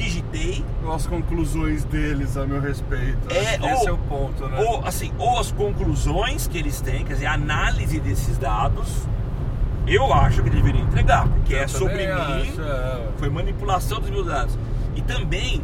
digitei, 0.00 0.64
As 0.92 1.06
conclusões 1.06 1.84
deles 1.84 2.36
a 2.36 2.46
meu 2.46 2.60
respeito. 2.60 3.18
É, 3.30 3.38
Acho 3.40 3.58
que 3.60 3.66
esse 3.66 3.82
ou- 3.82 3.88
é 3.88 3.92
o 3.92 3.98
ponto, 3.98 4.46
né? 4.48 4.58
ou 4.60 4.84
assim, 4.86 5.12
ou 5.18 5.38
as 5.38 5.52
conclusões 5.52 6.46
que 6.48 6.58
eles 6.58 6.80
têm, 6.80 7.04
quer 7.04 7.14
dizer, 7.14 7.26
a 7.26 7.34
análise 7.34 8.00
desses 8.00 8.36
dados. 8.38 9.06
Eu 9.86 10.12
acho 10.12 10.42
que 10.42 10.50
deveriam 10.50 10.84
entregar, 10.84 11.26
porque 11.28 11.54
é 11.54 11.64
Eu 11.64 11.68
sobre 11.68 12.06
também 12.06 12.06
mim, 12.42 12.50
acho, 12.50 12.60
é. 12.62 13.08
foi 13.18 13.28
manipulação 13.30 14.00
dos 14.00 14.10
meus 14.10 14.26
dados. 14.26 14.58
E 14.96 15.02
também 15.02 15.62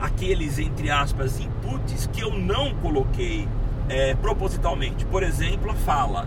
aqueles, 0.00 0.58
entre 0.58 0.90
aspas, 0.90 1.40
inputs 1.40 2.08
que 2.12 2.20
eu 2.20 2.36
não 2.38 2.74
coloquei 2.76 3.48
é, 3.88 4.14
propositalmente. 4.16 5.04
Por 5.06 5.22
exemplo, 5.22 5.70
a 5.70 5.74
fala, 5.74 6.26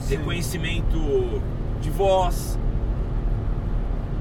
Sim. 0.00 0.16
reconhecimento 0.16 1.40
de 1.80 1.88
voz, 1.90 2.58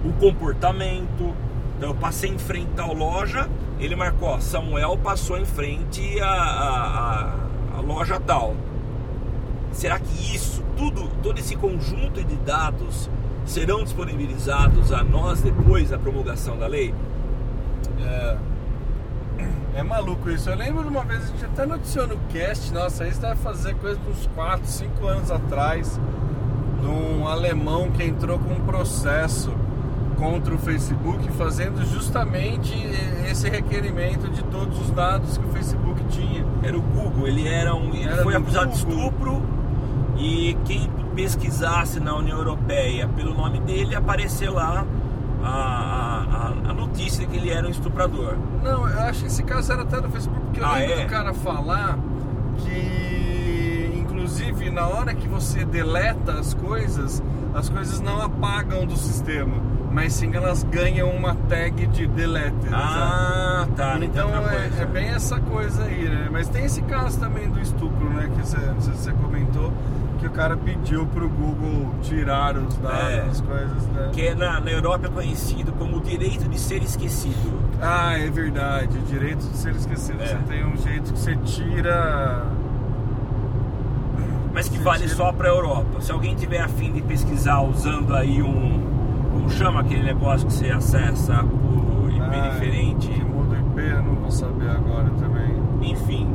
o 0.04 0.12
comportamento. 0.14 1.34
Então 1.78 1.90
eu 1.90 1.96
passei 1.96 2.30
em 2.30 2.38
frente 2.38 2.80
à 2.80 2.86
loja, 2.86 3.50
ele 3.80 3.96
marcou, 3.96 4.30
ó, 4.30 4.40
Samuel 4.40 4.98
passou 4.98 5.38
em 5.38 5.46
frente 5.46 6.20
à, 6.22 6.28
à, 6.28 7.34
à- 7.78 7.82
loja 7.82 8.20
tal. 8.20 8.56
Será 9.72 10.00
que 10.00 10.36
isso, 10.36 10.64
tudo, 10.78 11.10
todo 11.22 11.38
esse 11.38 11.56
conjunto 11.56 12.24
de 12.24 12.36
dados 12.38 13.10
serão 13.46 13.84
disponibilizados 13.84 14.92
a 14.94 15.04
nós 15.04 15.42
depois 15.42 15.90
da 15.90 16.00
promulgação 16.00 16.58
da 16.58 16.66
lei? 16.68 16.94
É. 18.02 18.38
É 19.76 19.84
maluco 19.84 20.30
isso. 20.30 20.50
Eu 20.50 20.56
lembro 20.56 20.84
de 20.84 20.88
uma 20.88 21.04
vez, 21.04 21.24
a 21.24 21.26
gente 21.28 21.44
até 21.44 21.66
noticiou 21.66 22.08
no 22.08 22.16
cast, 22.30 22.74
nossa, 22.74 23.06
isso 23.06 23.20
deve 23.20 23.36
fazer 23.42 23.76
coisa 23.76 24.00
de 24.00 24.10
uns 24.10 24.26
4, 24.34 24.66
5 24.66 25.06
anos 25.06 25.30
atrás, 25.30 26.00
de 26.80 26.88
um 26.88 27.28
alemão 27.28 27.92
que 27.92 28.02
entrou 28.02 28.40
com 28.40 28.54
um 28.54 28.62
processo 28.62 29.54
contra 30.16 30.54
o 30.54 30.58
Facebook, 30.58 31.32
fazendo 31.34 31.86
justamente 31.86 32.74
esse 33.30 33.50
requerimento 33.50 34.30
de 34.30 34.44
todos 34.46 34.80
os 34.80 34.90
dados 34.92 35.38
que 35.38 35.46
o 35.46 35.50
Facebook 35.50 36.04
tinha. 36.10 36.46
Era 36.64 36.78
o 36.78 36.82
Google, 36.82 37.28
ele 37.28 37.48
era 37.48 37.76
um. 37.76 37.94
Ele 37.94 38.04
Era 38.04 38.24
foi 38.24 38.34
do 38.34 38.40
acusado 38.40 38.72
de 38.74 38.84
Google. 38.86 39.00
estupro 39.06 39.42
e 40.18 40.58
quem 40.66 40.90
pesquisasse 41.16 42.00
na 42.00 42.16
União 42.16 42.38
Europeia 42.38 43.08
pelo 43.16 43.34
nome 43.34 43.60
dele 43.62 43.96
apareceu 43.96 44.54
lá 44.54 44.86
a, 45.44 46.54
a, 46.66 46.70
a- 46.70 46.74
notícia 46.74 47.26
de 47.26 47.32
que 47.32 47.38
ele 47.38 47.50
era 47.50 47.68
um 47.68 47.70
estuprador. 47.72 48.36
Não, 48.64 48.88
eu 48.88 49.00
acho 49.02 49.22
que 49.22 49.28
esse 49.28 49.44
caso 49.44 49.72
era 49.74 49.82
até 49.84 50.00
no 50.02 50.10
Facebook, 50.10 50.42
porque 50.46 50.60
eu 50.62 50.66
Ah, 50.66 50.74
lembro 50.78 50.94
é? 51.00 51.04
do 51.04 51.10
cara 51.10 51.34
falar 51.34 51.98
que, 52.58 53.92
inclusive, 54.00 54.70
na 54.72 54.88
hora 54.88 55.14
que 55.14 55.28
você 55.28 55.66
deleta 55.66 56.34
as 56.34 56.54
coisas, 56.54 57.22
as 57.54 57.70
coisas 57.70 58.00
não 58.02 58.22
apagam 58.22 58.86
do 58.86 58.96
sistema, 58.98 59.54
mas 59.96 60.12
sim 60.14 60.30
elas 60.36 60.62
ganham 60.64 61.10
uma 61.10 61.34
tag 61.48 61.88
de 61.88 62.06
delete. 62.06 62.54
sabe? 62.70 62.76
Ah, 62.76 63.68
tá. 63.78 63.96
não 63.96 64.04
Então 64.04 64.30
é, 64.30 64.82
é 64.82 64.86
bem 64.86 65.08
essa 65.08 65.40
coisa 65.40 65.86
aí, 65.86 66.10
né? 66.10 66.28
Mas 66.30 66.50
tem 66.50 66.66
esse 66.66 66.82
caso 66.82 67.18
também 67.18 67.50
do 67.50 67.62
estupro, 67.62 68.10
né? 68.10 68.30
Que 68.36 68.46
você, 68.46 68.94
se 68.94 69.12
comentou, 69.14 69.72
que 70.20 70.28
o 70.28 70.32
cara 70.32 70.58
pediu 70.58 71.06
pro 71.08 71.30
Google 71.30 71.96
tirar 72.02 72.58
os 72.58 72.76
dados, 72.78 73.10
É. 73.10 73.22
as 73.22 73.40
coisas, 73.40 73.88
né? 73.88 74.10
Que 74.12 74.28
é 74.28 74.36
na, 74.36 74.60
na 74.60 74.70
Europa 74.70 75.08
é 75.08 75.10
conhecido 75.10 75.72
como 75.72 75.98
o 75.98 76.02
direito 76.02 76.50
de 76.50 76.60
ser 76.60 76.84
esquecido. 76.84 77.58
Ah, 77.82 78.20
é 78.20 78.30
verdade, 78.30 78.98
o 78.98 79.02
direito 79.04 79.48
de 79.48 79.58
ser 79.58 79.74
esquecido. 79.76 80.22
É. 80.22 80.28
Você 80.28 80.38
tem 80.50 80.66
um 80.66 80.76
jeito 80.76 81.14
que 81.14 81.20
você 81.20 81.38
tira. 81.38 82.44
Mas 84.54 84.68
que 84.68 84.78
vale 84.80 85.08
só 85.08 85.32
para 85.32 85.48
a 85.48 85.52
Europa. 85.52 86.02
Se 86.02 86.12
alguém 86.12 86.36
tiver 86.36 86.60
afim 86.60 86.92
de 86.92 87.02
pesquisar 87.02 87.62
usando 87.62 88.14
aí 88.14 88.42
um. 88.42 88.85
Como 89.46 89.58
chama 89.58 89.82
aquele 89.82 90.02
negócio 90.02 90.48
que 90.48 90.54
você 90.54 90.72
acessa 90.72 91.36
por 91.44 92.10
IP 92.10 92.20
Ah, 92.20 92.50
diferente? 92.50 93.08
Que 93.08 93.24
muda 93.24 93.56
o 93.56 93.60
IP, 93.60 93.80
eu 93.92 94.02
não 94.02 94.16
vou 94.16 94.32
saber 94.32 94.70
agora 94.72 95.08
também. 95.20 95.54
Enfim. 95.84 96.28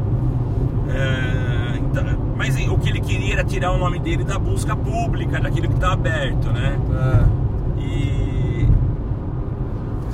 É, 0.89 1.77
então, 1.79 2.05
mas 2.37 2.55
o 2.69 2.79
que 2.79 2.89
ele 2.89 3.01
queria 3.01 3.33
era 3.33 3.43
tirar 3.45 3.73
o 3.73 3.79
nome 3.79 3.99
dele 3.99 4.23
da 4.23 4.39
busca 4.39 4.77
pública, 4.77 5.41
daquilo 5.41 5.67
que 5.67 5.75
está 5.75 5.93
aberto, 5.93 6.53
né? 6.53 6.79
É. 6.93 7.83
E. 7.83 8.69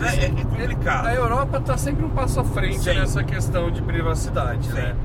É, 0.01 0.24
é- 0.24 0.30
complicado. 0.30 1.07
A 1.07 1.14
Europa 1.14 1.59
está 1.59 1.76
sempre 1.76 2.03
um 2.03 2.11
passo 2.11 2.40
à 2.40 2.44
frente 2.44 2.78
Sempre. 2.78 3.01
nessa 3.01 3.22
questão 3.22 3.70
de 3.70 3.82
privacidade, 3.82 4.70
né? 4.70 4.80
Sempre. 4.86 4.97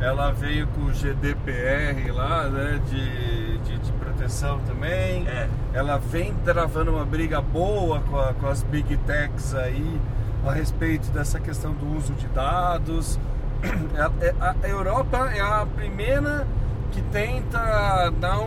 Ela 0.00 0.30
veio 0.30 0.66
com 0.68 0.86
o 0.86 0.92
GDPR 0.94 2.10
lá, 2.10 2.48
né? 2.48 2.80
De 2.90 3.43
proteção 4.24 4.58
também. 4.66 5.26
É. 5.28 5.48
Ela 5.72 5.98
vem 5.98 6.34
travando 6.44 6.92
uma 6.92 7.04
briga 7.04 7.40
boa 7.40 8.00
com, 8.00 8.18
a- 8.18 8.32
com 8.34 8.46
as 8.46 8.62
big 8.62 8.96
techs 8.98 9.54
aí 9.54 10.00
a 10.46 10.52
respeito 10.52 11.10
dessa 11.10 11.38
questão 11.38 11.72
do 11.72 11.96
uso 11.96 12.12
de 12.14 12.26
dados. 12.28 13.18
É- 13.94 14.26
é- 14.28 14.34
A, 14.40 14.54
a 14.62 14.68
Europa 14.68 15.30
é 15.34 15.40
a 15.40 15.66
primeira 15.66 16.46
que 16.92 17.00
tenta 17.02 18.10
dar 18.20 18.38
um, 18.40 18.44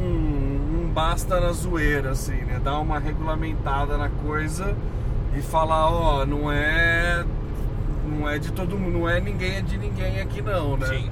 um- 0.00 0.82
um 0.86 0.90
basta 0.94 1.38
na 1.40 1.52
zoeira, 1.52 2.10
assim, 2.10 2.36
né? 2.44 2.58
Dar 2.62 2.78
uma 2.78 2.98
regulamentada 2.98 3.96
na 3.98 4.08
coisa 4.08 4.74
e 5.36 5.42
falar, 5.42 5.90
ó, 5.90 6.24
não 6.26 6.50
é. 6.50 7.24
Não 8.08 8.28
é 8.28 8.38
de 8.38 8.50
todo 8.52 8.78
mundo, 8.78 8.98
não 9.00 9.08
é 9.08 9.20
ninguém 9.20 9.56
é 9.56 9.60
de 9.62 9.76
ninguém 9.76 10.20
aqui 10.20 10.40
não, 10.40 10.76
né? 10.76 10.86
Sim. 10.86 11.10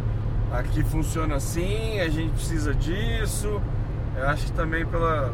Aqui 0.52 0.82
funciona 0.84 1.34
assim, 1.34 1.98
a 2.00 2.08
gente 2.08 2.30
precisa 2.32 2.72
disso. 2.72 3.60
Eu 4.16 4.28
acho 4.28 4.46
que 4.46 4.52
também 4.52 4.84
pela 4.86 5.32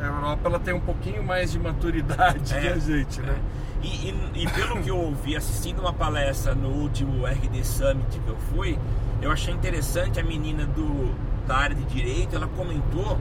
a 0.00 0.06
Europa 0.06 0.40
ela 0.44 0.58
tem 0.58 0.74
um 0.74 0.80
pouquinho 0.80 1.22
mais 1.24 1.52
de 1.52 1.58
maturidade 1.58 2.54
que 2.54 2.68
a 2.68 2.76
gente, 2.78 3.20
né? 3.22 3.36
E, 3.82 3.86
e- 4.10 4.42
e 4.44 4.48
pelo 4.50 4.80
que 4.82 4.90
eu 4.90 4.98
ouvi 4.98 5.36
assistindo 5.36 5.80
uma 5.80 5.92
palestra 5.92 6.54
no 6.54 6.68
último 6.68 7.26
RD 7.26 7.64
Summit 7.64 8.18
que 8.18 8.28
eu 8.28 8.36
fui, 8.52 8.78
eu 9.22 9.30
achei 9.30 9.52
interessante 9.54 10.20
a 10.20 10.22
menina 10.24 10.66
do, 10.66 11.14
da 11.46 11.56
área 11.56 11.74
de 11.76 11.84
direito, 11.84 12.36
ela 12.36 12.46
comentou 12.48 13.18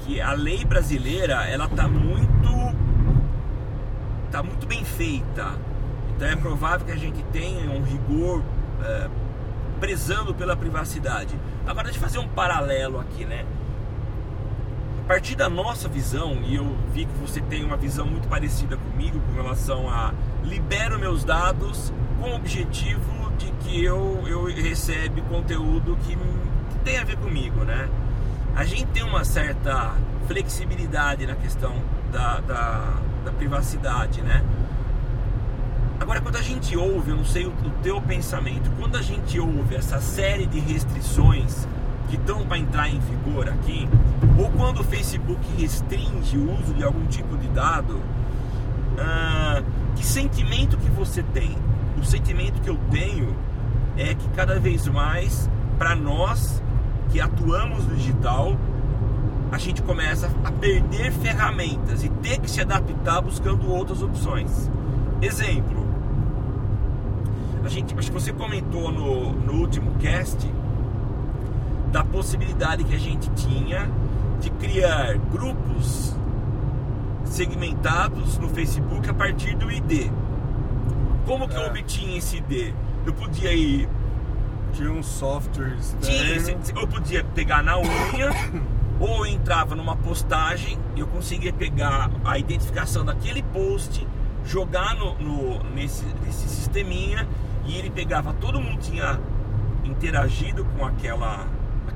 que 0.00 0.20
a 0.20 0.32
lei 0.32 0.64
brasileira 0.64 1.44
ela 1.46 1.68
tá 1.68 1.86
muito 1.88 2.76
tá 4.30 4.42
muito 4.42 4.66
bem 4.66 4.84
feita. 4.84 5.52
Então 6.16 6.28
é 6.28 6.36
provável 6.36 6.86
que 6.86 6.92
a 6.92 6.96
gente 6.96 7.22
tenha 7.32 7.70
um 7.70 7.82
rigor 7.82 8.42
é, 8.84 9.08
prezando 9.80 10.34
pela 10.34 10.56
privacidade. 10.56 11.34
Agora 11.66 11.84
deixa 11.84 11.98
eu 11.98 12.02
fazer 12.02 12.18
um 12.18 12.28
paralelo 12.28 13.00
aqui, 13.00 13.24
né? 13.24 13.44
A 15.02 15.14
partir 15.14 15.34
da 15.34 15.48
nossa 15.48 15.88
visão, 15.88 16.38
e 16.44 16.54
eu 16.54 16.76
vi 16.94 17.06
que 17.06 17.12
você 17.18 17.40
tem 17.40 17.64
uma 17.64 17.76
visão 17.76 18.06
muito 18.06 18.28
parecida 18.28 18.76
comigo 18.76 19.20
com 19.20 19.42
relação 19.42 19.90
a 19.90 20.14
libero 20.44 20.96
meus 20.96 21.24
dados 21.24 21.92
com 22.20 22.30
o 22.30 22.36
objetivo 22.36 23.30
de 23.36 23.50
que 23.60 23.84
eu, 23.84 24.22
eu 24.26 24.44
recebe 24.44 25.20
conteúdo 25.22 25.98
que, 26.04 26.14
que 26.16 26.78
tem 26.84 26.98
a 26.98 27.04
ver 27.04 27.16
comigo, 27.16 27.64
né? 27.64 27.88
A 28.54 28.64
gente 28.64 28.86
tem 28.86 29.02
uma 29.02 29.24
certa 29.24 29.92
flexibilidade 30.28 31.26
na 31.26 31.34
questão 31.34 31.74
da, 32.12 32.38
da, 32.40 33.00
da 33.24 33.32
privacidade, 33.32 34.22
né? 34.22 34.42
Agora, 35.98 36.20
quando 36.20 36.36
a 36.36 36.42
gente 36.42 36.76
ouve, 36.76 37.10
eu 37.10 37.16
não 37.16 37.24
sei 37.24 37.44
o, 37.44 37.50
o 37.50 37.70
teu 37.82 38.00
pensamento, 38.00 38.70
quando 38.78 38.96
a 38.96 39.02
gente 39.02 39.38
ouve 39.40 39.74
essa 39.74 40.00
série 40.00 40.46
de 40.46 40.60
restrições 40.60 41.66
que 42.12 42.16
estão 42.16 42.44
para 42.46 42.58
entrar 42.58 42.90
em 42.90 42.98
vigor 43.00 43.48
aqui, 43.48 43.88
ou 44.38 44.50
quando 44.50 44.80
o 44.80 44.84
Facebook 44.84 45.40
restringe 45.58 46.36
o 46.36 46.52
uso 46.60 46.74
de 46.74 46.84
algum 46.84 47.06
tipo 47.06 47.38
de 47.38 47.48
dado, 47.48 47.98
ah, 48.98 49.62
que 49.96 50.04
sentimento 50.04 50.76
que 50.76 50.90
você 50.90 51.22
tem? 51.22 51.56
O 51.98 52.04
sentimento 52.04 52.60
que 52.60 52.68
eu 52.68 52.78
tenho 52.90 53.34
é 53.96 54.14
que 54.14 54.28
cada 54.36 54.60
vez 54.60 54.86
mais, 54.88 55.48
para 55.78 55.94
nós 55.94 56.62
que 57.10 57.18
atuamos 57.18 57.86
no 57.86 57.96
digital, 57.96 58.58
a 59.50 59.56
gente 59.56 59.80
começa 59.80 60.30
a 60.44 60.52
perder 60.52 61.12
ferramentas 61.12 62.04
e 62.04 62.10
ter 62.10 62.38
que 62.40 62.50
se 62.50 62.60
adaptar 62.60 63.22
buscando 63.22 63.70
outras 63.70 64.02
opções. 64.02 64.70
Exemplo, 65.22 65.86
a 67.64 67.68
gente, 67.70 67.94
acho 67.98 68.12
que 68.12 68.20
você 68.20 68.34
comentou 68.34 68.92
no, 68.92 69.32
no 69.32 69.54
último 69.54 69.92
cast 69.92 70.46
da 71.92 72.02
possibilidade 72.02 72.82
que 72.84 72.94
a 72.94 72.98
gente 72.98 73.30
tinha 73.30 73.88
de 74.40 74.50
criar 74.50 75.16
grupos 75.30 76.16
segmentados 77.24 78.38
no 78.38 78.48
Facebook 78.48 79.08
a 79.08 79.14
partir 79.14 79.54
do 79.56 79.70
ID. 79.70 80.10
Como 81.26 81.48
que 81.48 81.54
eu 81.54 81.62
É. 81.62 81.66
obtinha 81.68 82.18
esse 82.18 82.38
ID? 82.38 82.74
Eu 83.06 83.12
podia 83.12 83.52
ir 83.52 83.88
Tinha 84.72 84.90
uns 84.90 85.06
softwares. 85.06 85.96
tinha, 86.00 86.56
eu 86.80 86.88
podia 86.88 87.22
pegar 87.24 87.62
na 87.62 87.78
unha, 87.78 88.30
ou 88.98 89.18
eu 89.18 89.26
entrava 89.26 89.74
numa 89.74 89.96
postagem, 89.96 90.78
eu 90.96 91.06
conseguia 91.06 91.52
pegar 91.52 92.10
a 92.24 92.38
identificação 92.38 93.04
daquele 93.04 93.42
post, 93.42 94.06
jogar 94.44 94.94
no, 94.96 95.14
no- 95.18 95.62
nesse, 95.74 96.04
nesse 96.24 96.48
sisteminha, 96.48 97.28
e 97.66 97.76
ele 97.76 97.90
pegava, 97.90 98.32
todo 98.34 98.60
mundo 98.60 98.80
tinha 98.80 99.20
interagido 99.84 100.64
com 100.76 100.84
aquela, 100.86 101.46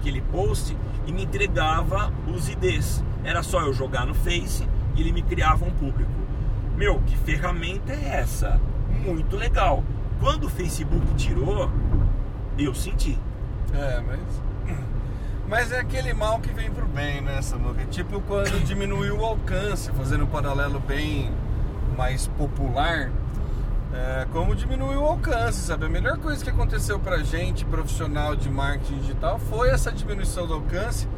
aquele 0.07 0.21
post 0.21 0.77
e 1.05 1.13
me 1.13 1.25
entregava 1.25 2.13
os 2.29 2.49
IDs. 2.49 3.03
Era 3.25 3.43
só 3.43 3.61
eu 3.63 3.73
jogar 3.73 4.07
no 4.07 4.15
Face 4.15 4.67
e 4.95 5.01
ele 5.01 5.11
me 5.11 5.21
criava 5.21 5.65
um 5.65 5.71
público. 5.71 6.11
Meu, 6.77 7.01
que 7.01 7.17
ferramenta 7.17 7.93
é 7.93 8.21
essa? 8.21 8.61
Muito 9.05 9.37
legal. 9.37 9.83
Quando 10.21 10.45
o 10.45 10.49
Facebook 10.49 11.05
tirou, 11.17 11.69
eu 12.57 12.73
senti. 12.73 13.19
É, 13.75 14.01
mas. 14.01 14.47
Mas 15.49 15.71
é 15.71 15.79
aquele 15.79 16.13
mal 16.13 16.41
que 16.41 16.53
vem 16.53 16.71
pro 16.73 16.87
bem, 16.87 17.21
né, 17.21 17.41
Samuca? 17.41 17.85
Tipo 17.87 18.21
quando 18.21 18.65
diminuiu 18.65 19.19
o 19.19 19.25
alcance, 19.25 19.93
fazendo 19.93 20.25
um 20.25 20.27
paralelo 20.27 20.81
bem 20.81 21.31
mais 21.97 22.27
popular. 22.27 23.13
É, 23.97 24.27
como 24.31 24.55
diminuiu 24.55 25.01
o 25.01 25.07
alcance, 25.07 25.61
sabe? 25.63 25.87
A 25.87 25.89
melhor 25.89 26.19
coisa 26.19 26.45
que 26.45 26.51
aconteceu 26.51 26.99
pra 26.99 27.19
gente, 27.23 27.65
profissional 27.65 28.37
de 28.37 28.51
marketing 28.51 28.99
digital, 28.99 29.39
foi 29.39 29.71
essa 29.71 29.91
diminuição 29.91 30.47
do 30.47 30.53
alcance, 30.53 31.09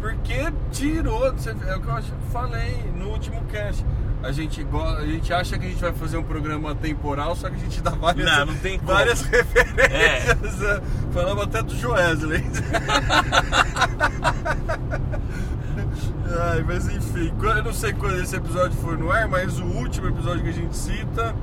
porque 0.00 0.52
tirou, 0.70 1.26
é 1.26 1.30
o 1.30 1.34
que 1.80 1.88
eu 1.88 2.02
falei 2.32 2.76
no 2.96 3.08
último 3.08 3.42
cast. 3.46 3.84
A 4.22 4.30
gente, 4.32 4.64
a 4.98 5.06
gente 5.06 5.32
acha 5.32 5.58
que 5.58 5.64
a 5.66 5.68
gente 5.70 5.80
vai 5.80 5.92
fazer 5.94 6.18
um 6.18 6.22
programa 6.22 6.74
temporal, 6.74 7.34
só 7.34 7.48
que 7.48 7.56
a 7.56 7.58
gente 7.58 7.80
dá 7.80 7.90
várias, 7.90 8.26
Não, 8.30 8.46
não 8.46 8.54
tem 8.56 8.78
como. 8.78 8.92
várias 8.92 9.22
referências. 9.22 10.58
né? 10.58 10.80
Falamos 11.12 11.44
até 11.44 11.62
do 11.62 11.74
Joesley. 11.74 12.44
Ai, 16.52 16.62
mas 16.66 16.86
enfim, 16.88 17.32
eu 17.42 17.62
não 17.64 17.72
sei 17.72 17.92
quando 17.92 18.20
esse 18.20 18.36
episódio 18.36 18.76
for 18.78 18.96
no 18.96 19.10
ar, 19.10 19.26
mas 19.26 19.58
o 19.58 19.64
último 19.64 20.08
episódio 20.08 20.42
que 20.44 20.50
a 20.50 20.52
gente 20.52 20.76
cita 20.76 21.34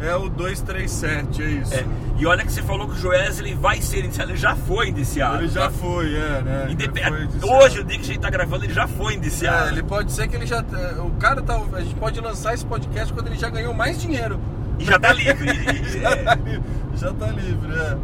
é 0.00 0.14
o 0.14 0.28
237, 0.28 1.42
é 1.42 1.46
isso. 1.46 1.74
É. 1.74 1.84
E 2.18 2.26
olha 2.26 2.44
que 2.44 2.52
você 2.52 2.62
falou 2.62 2.86
que 2.86 2.94
o 2.94 2.98
Joesley 2.98 3.54
vai 3.54 3.80
ser 3.80 4.04
indiciado, 4.04 4.30
ele 4.30 4.38
já 4.38 4.54
foi 4.54 4.88
indiciado. 4.88 5.38
Ele 5.38 5.48
já 5.48 5.62
tá? 5.62 5.70
foi, 5.70 6.14
é, 6.14 6.42
né? 6.42 6.66
Indep- 6.70 7.08
foi 7.08 7.24
indiciado. 7.24 7.52
Hoje, 7.52 7.80
o 7.80 7.84
dia 7.84 7.96
que 7.98 8.04
a 8.04 8.06
gente 8.06 8.20
tá 8.20 8.30
gravando, 8.30 8.64
ele 8.64 8.74
já 8.74 8.86
foi 8.86 9.14
indiciado. 9.14 9.68
É, 9.68 9.72
ele 9.72 9.82
pode 9.82 10.12
ser 10.12 10.28
que 10.28 10.36
ele 10.36 10.46
já. 10.46 10.60
O 10.98 11.10
cara 11.18 11.40
tá. 11.42 11.60
A 11.72 11.80
gente 11.80 11.94
pode 11.94 12.20
lançar 12.20 12.54
esse 12.54 12.64
podcast 12.64 13.12
quando 13.12 13.28
ele 13.28 13.36
já 13.38 13.48
ganhou 13.48 13.72
mais 13.74 14.00
dinheiro. 14.00 14.40
E 14.78 14.84
já 14.84 14.98
tá 14.98 15.12
livre. 15.12 15.46
Já, 16.00 16.10
é. 16.10 16.16
tá 16.16 16.34
livre, 16.34 16.62
já 16.94 17.12
tá 17.14 17.26
livre, 17.28 17.72
é. 17.72 17.96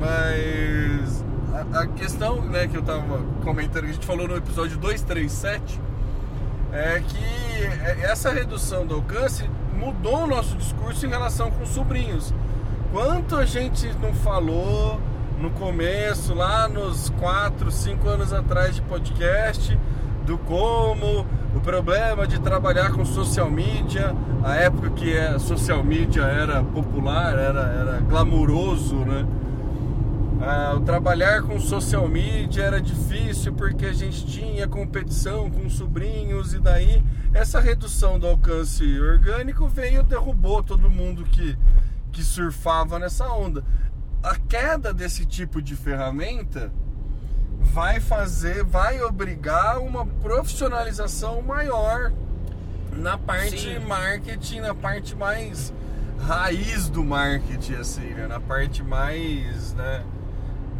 Mas 0.00 1.24
a, 1.74 1.80
a 1.80 1.86
questão 1.88 2.40
né, 2.42 2.66
que 2.66 2.76
eu 2.76 2.82
tava 2.82 3.22
comentando, 3.44 3.84
que 3.84 3.90
a 3.90 3.92
gente 3.92 4.06
falou 4.06 4.26
no 4.26 4.36
episódio 4.36 4.78
237, 4.78 5.80
é 6.72 7.00
que 7.06 8.02
essa 8.02 8.32
redução 8.32 8.86
do 8.86 8.94
alcance 8.94 9.48
mudou 9.76 10.24
o 10.24 10.26
nosso 10.26 10.56
discurso 10.56 11.06
em 11.06 11.08
relação 11.08 11.50
com 11.50 11.62
os 11.62 11.70
sobrinhos. 11.70 12.32
Quanto 12.92 13.36
a 13.36 13.44
gente 13.44 13.86
não 14.00 14.14
falou 14.14 15.00
no 15.38 15.50
começo, 15.50 16.34
lá 16.34 16.68
nos 16.68 17.10
4, 17.10 17.70
5 17.70 18.08
anos 18.08 18.32
atrás 18.32 18.74
de 18.74 18.82
podcast, 18.82 19.78
do 20.24 20.38
como 20.38 21.26
o 21.54 21.60
problema 21.60 22.26
de 22.26 22.40
trabalhar 22.40 22.92
com 22.92 23.04
social 23.04 23.50
media, 23.50 24.14
a 24.42 24.54
época 24.56 24.90
que 24.90 25.16
a 25.16 25.38
social 25.38 25.84
media 25.84 26.22
era 26.22 26.62
popular, 26.62 27.38
era, 27.38 27.60
era 27.60 28.00
glamuroso, 28.00 28.96
né? 28.96 29.26
Ah, 30.48 30.74
o 30.76 30.80
trabalhar 30.80 31.42
com 31.42 31.58
social 31.58 32.06
media 32.06 32.62
era 32.62 32.80
difícil 32.80 33.52
porque 33.52 33.86
a 33.86 33.92
gente 33.92 34.24
tinha 34.24 34.68
competição 34.68 35.50
com 35.50 35.68
sobrinhos 35.68 36.54
e 36.54 36.60
daí 36.60 37.02
essa 37.34 37.58
redução 37.58 38.16
do 38.16 38.28
alcance 38.28 39.00
orgânico 39.00 39.66
veio 39.66 40.02
e 40.02 40.04
derrubou 40.04 40.62
todo 40.62 40.88
mundo 40.88 41.24
que, 41.24 41.58
que 42.12 42.22
surfava 42.22 42.96
nessa 42.96 43.26
onda. 43.26 43.64
A 44.22 44.36
queda 44.36 44.94
desse 44.94 45.26
tipo 45.26 45.60
de 45.60 45.74
ferramenta 45.74 46.72
vai 47.58 47.98
fazer, 47.98 48.62
vai 48.62 49.02
obrigar 49.02 49.80
uma 49.80 50.06
profissionalização 50.06 51.42
maior 51.42 52.12
na 52.92 53.18
parte 53.18 53.74
Sim. 53.74 53.80
marketing, 53.80 54.60
na 54.60 54.76
parte 54.76 55.16
mais 55.16 55.74
raiz 56.20 56.88
do 56.88 57.02
marketing, 57.02 57.74
assim, 57.74 58.14
né? 58.14 58.28
na 58.28 58.38
parte 58.38 58.84
mais, 58.84 59.74
né, 59.74 60.04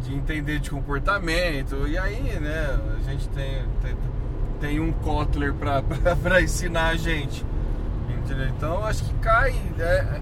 de 0.07 0.15
entender 0.15 0.59
de 0.59 0.69
comportamento. 0.69 1.87
E 1.87 1.97
aí, 1.97 2.39
né, 2.39 2.79
a 2.97 3.03
gente 3.09 3.27
tem, 3.29 3.63
tem, 3.81 3.97
tem 4.59 4.79
um 4.79 4.91
Kotler 4.91 5.53
pra 5.53 5.83
ensinar 6.41 6.89
a 6.89 6.95
gente. 6.95 7.45
Entendeu? 8.09 8.47
Então 8.47 8.85
acho 8.85 9.03
que 9.03 9.13
cai. 9.15 9.55
É, 9.77 9.83
é 9.83 10.21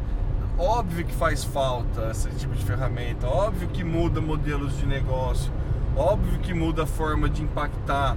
óbvio 0.58 1.06
que 1.06 1.14
faz 1.14 1.44
falta 1.44 2.10
esse 2.12 2.30
tipo 2.32 2.56
de 2.56 2.64
ferramenta, 2.64 3.28
óbvio 3.28 3.68
que 3.70 3.84
muda 3.84 4.22
modelos 4.22 4.78
de 4.78 4.86
negócio, 4.86 5.52
óbvio 5.96 6.40
que 6.40 6.54
muda 6.54 6.84
a 6.84 6.88
forma 6.88 7.30
de 7.30 7.44
impactar. 7.44 8.16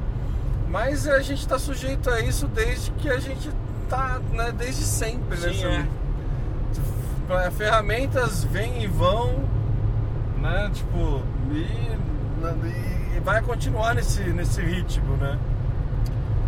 Mas 0.68 1.08
a 1.08 1.20
gente 1.20 1.40
está 1.40 1.58
sujeito 1.58 2.10
a 2.10 2.20
isso 2.20 2.46
desde 2.46 2.90
que 2.92 3.08
a 3.08 3.18
gente 3.18 3.50
tá, 3.88 4.20
né, 4.32 4.52
desde 4.52 4.84
sempre, 4.84 5.38
né? 5.38 5.52
Sim, 5.52 5.60
Sam? 5.60 5.86
é. 7.30 7.50
Ferramentas 7.50 8.44
vêm 8.44 8.82
e 8.82 8.86
vão, 8.86 9.44
né? 10.40 10.70
Tipo, 10.72 11.22
e, 11.52 13.16
e 13.16 13.20
vai 13.20 13.40
continuar 13.42 13.94
nesse, 13.94 14.20
nesse 14.30 14.60
ritmo, 14.62 15.16
né? 15.16 15.38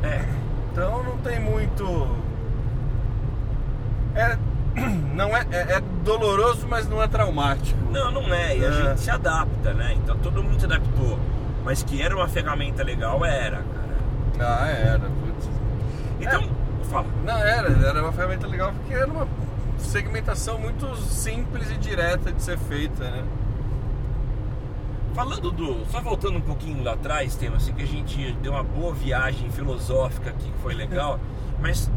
É. 0.02 0.24
Então 0.72 1.02
não 1.02 1.18
tem 1.18 1.40
muito. 1.40 2.16
É, 4.14 4.36
não 5.14 5.36
é, 5.36 5.46
é, 5.50 5.72
é 5.76 5.80
doloroso, 6.04 6.66
mas 6.68 6.88
não 6.88 7.02
é 7.02 7.08
traumático. 7.08 7.78
Não, 7.90 8.10
não 8.10 8.32
é. 8.32 8.56
E 8.56 8.64
a 8.64 8.68
É. 8.68 8.72
gente 8.72 9.00
se 9.00 9.10
adapta, 9.10 9.72
né? 9.74 9.94
Então 9.96 10.16
todo 10.18 10.42
mundo 10.42 10.58
se 10.58 10.66
adaptou. 10.66 11.18
Mas 11.64 11.82
que 11.82 12.00
era 12.00 12.16
uma 12.16 12.26
ferramenta 12.28 12.82
legal, 12.82 13.22
era, 13.24 13.62
cara. 14.38 14.60
Ah, 14.62 14.68
era. 14.68 14.98
putz. 15.00 15.48
Então, 16.20 16.48
fala. 16.90 17.06
Não, 17.24 17.36
era, 17.36 17.68
era 17.86 18.02
uma 18.02 18.12
ferramenta 18.12 18.46
legal 18.46 18.72
porque 18.72 18.94
era 18.94 19.10
uma 19.10 19.28
segmentação 19.76 20.58
muito 20.58 20.94
simples 20.96 21.70
e 21.70 21.74
direta 21.76 22.32
de 22.32 22.42
ser 22.42 22.56
feita, 22.58 23.04
né? 23.04 23.24
Falando 25.20 25.50
do. 25.50 25.84
Só 25.90 26.00
voltando 26.00 26.38
um 26.38 26.40
pouquinho 26.40 26.82
lá 26.82 26.94
atrás, 26.94 27.36
tema 27.36 27.56
assim, 27.56 27.74
que 27.74 27.82
a 27.82 27.86
gente 27.86 28.32
deu 28.40 28.52
uma 28.52 28.62
boa 28.62 28.94
viagem 28.94 29.50
filosófica 29.50 30.30
aqui, 30.30 30.50
que 30.50 30.58
foi 30.62 30.72
legal. 30.72 31.20
mas 31.60 31.90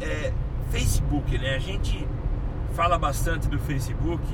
é, 0.00 0.32
Facebook, 0.70 1.38
né? 1.38 1.54
A 1.54 1.60
gente 1.60 2.04
fala 2.74 2.98
bastante 2.98 3.46
do 3.48 3.60
Facebook, 3.60 4.24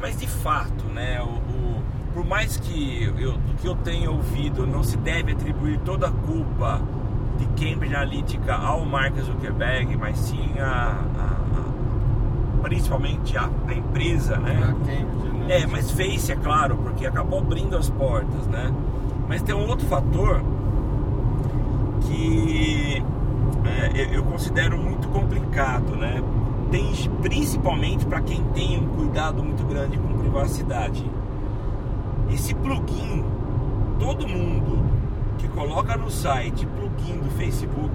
mas 0.00 0.16
de 0.16 0.28
fato, 0.28 0.84
né? 0.84 1.20
O, 1.20 1.24
o- 1.24 1.82
por 2.14 2.24
mais 2.24 2.56
que 2.56 3.02
eu, 3.18 3.32
do 3.32 3.54
que 3.54 3.66
eu 3.66 3.74
tenha 3.74 4.12
ouvido, 4.12 4.64
não 4.64 4.84
se 4.84 4.96
deve 4.98 5.32
atribuir 5.32 5.80
toda 5.80 6.06
a 6.06 6.12
culpa 6.12 6.80
de 7.36 7.46
Cambridge 7.46 7.96
Analytica 7.96 8.54
ao 8.54 8.86
Mark 8.86 9.18
Zuckerberg, 9.18 9.96
mas 9.96 10.16
sim 10.18 10.54
a, 10.60 10.64
a- 10.64 11.20
a- 11.20 11.35
principalmente 12.62 13.36
a, 13.36 13.48
a 13.68 13.74
empresa, 13.74 14.36
né? 14.38 14.74
Cambridge, 14.86 15.38
né? 15.38 15.60
É, 15.62 15.66
mas 15.66 15.90
Face, 15.90 16.32
é 16.32 16.36
claro, 16.36 16.76
porque 16.76 17.06
acabou 17.06 17.38
abrindo 17.38 17.76
as 17.76 17.88
portas, 17.90 18.46
né? 18.48 18.72
Mas 19.28 19.42
tem 19.42 19.54
um 19.54 19.68
outro 19.68 19.86
fator 19.86 20.42
que 22.02 23.02
é, 23.64 24.00
eu- 24.02 24.14
eu 24.14 24.22
considero 24.24 24.78
muito 24.78 25.08
complicado, 25.08 25.96
né? 25.96 26.22
Tem, 26.70 26.92
principalmente 27.22 28.04
para 28.06 28.20
quem 28.20 28.42
tem 28.54 28.78
um 28.78 28.86
cuidado 28.88 29.42
muito 29.42 29.64
grande 29.64 29.96
com 29.98 30.18
privacidade. 30.18 31.04
Esse 32.32 32.54
plugin, 32.54 33.24
todo 33.98 34.26
mundo 34.26 34.84
que 35.38 35.48
coloca 35.48 35.96
no 35.96 36.10
site 36.10 36.66
plugin 36.66 37.18
do 37.18 37.30
Facebook 37.36 37.92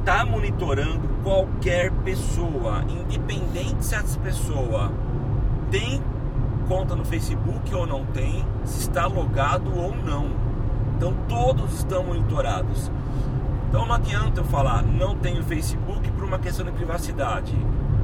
está 0.00 0.24
monitorando 0.24 1.08
qualquer 1.22 1.92
pessoa, 1.92 2.82
independente 2.88 3.84
se 3.84 3.94
essa 3.94 4.18
pessoa 4.18 4.90
tem 5.70 6.02
conta 6.66 6.96
no 6.96 7.04
Facebook 7.04 7.74
ou 7.74 7.86
não 7.86 8.04
tem, 8.06 8.44
se 8.64 8.80
está 8.80 9.06
logado 9.06 9.76
ou 9.76 9.94
não. 9.94 10.30
Então 10.96 11.14
todos 11.28 11.74
estão 11.74 12.04
monitorados. 12.04 12.90
Então 13.68 13.86
não 13.86 13.94
adianta 13.94 14.40
eu 14.40 14.44
falar 14.44 14.82
não 14.82 15.14
tenho 15.16 15.44
Facebook 15.44 16.10
por 16.12 16.24
uma 16.24 16.38
questão 16.38 16.64
de 16.64 16.72
privacidade. 16.72 17.54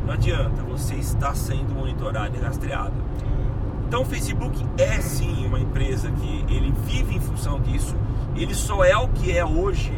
Não 0.05 0.13
adianta, 0.15 0.63
você 0.63 0.95
está 0.95 1.35
sendo 1.35 1.75
monitorado 1.75 2.37
e 2.37 2.41
rastreado. 2.41 2.95
Então 3.89 4.03
o 4.03 4.05
Facebook 4.05 4.65
é 4.79 5.01
sim 5.01 5.47
uma 5.47 5.59
empresa 5.59 6.11
que 6.11 6.45
ele 6.49 6.73
vive 6.85 7.17
em 7.17 7.21
função 7.21 7.61
disso. 7.61 7.97
Ele 8.37 8.55
só 8.55 8.85
é 8.85 8.97
o 8.97 9.09
que 9.09 9.37
é 9.37 9.45
hoje 9.45 9.93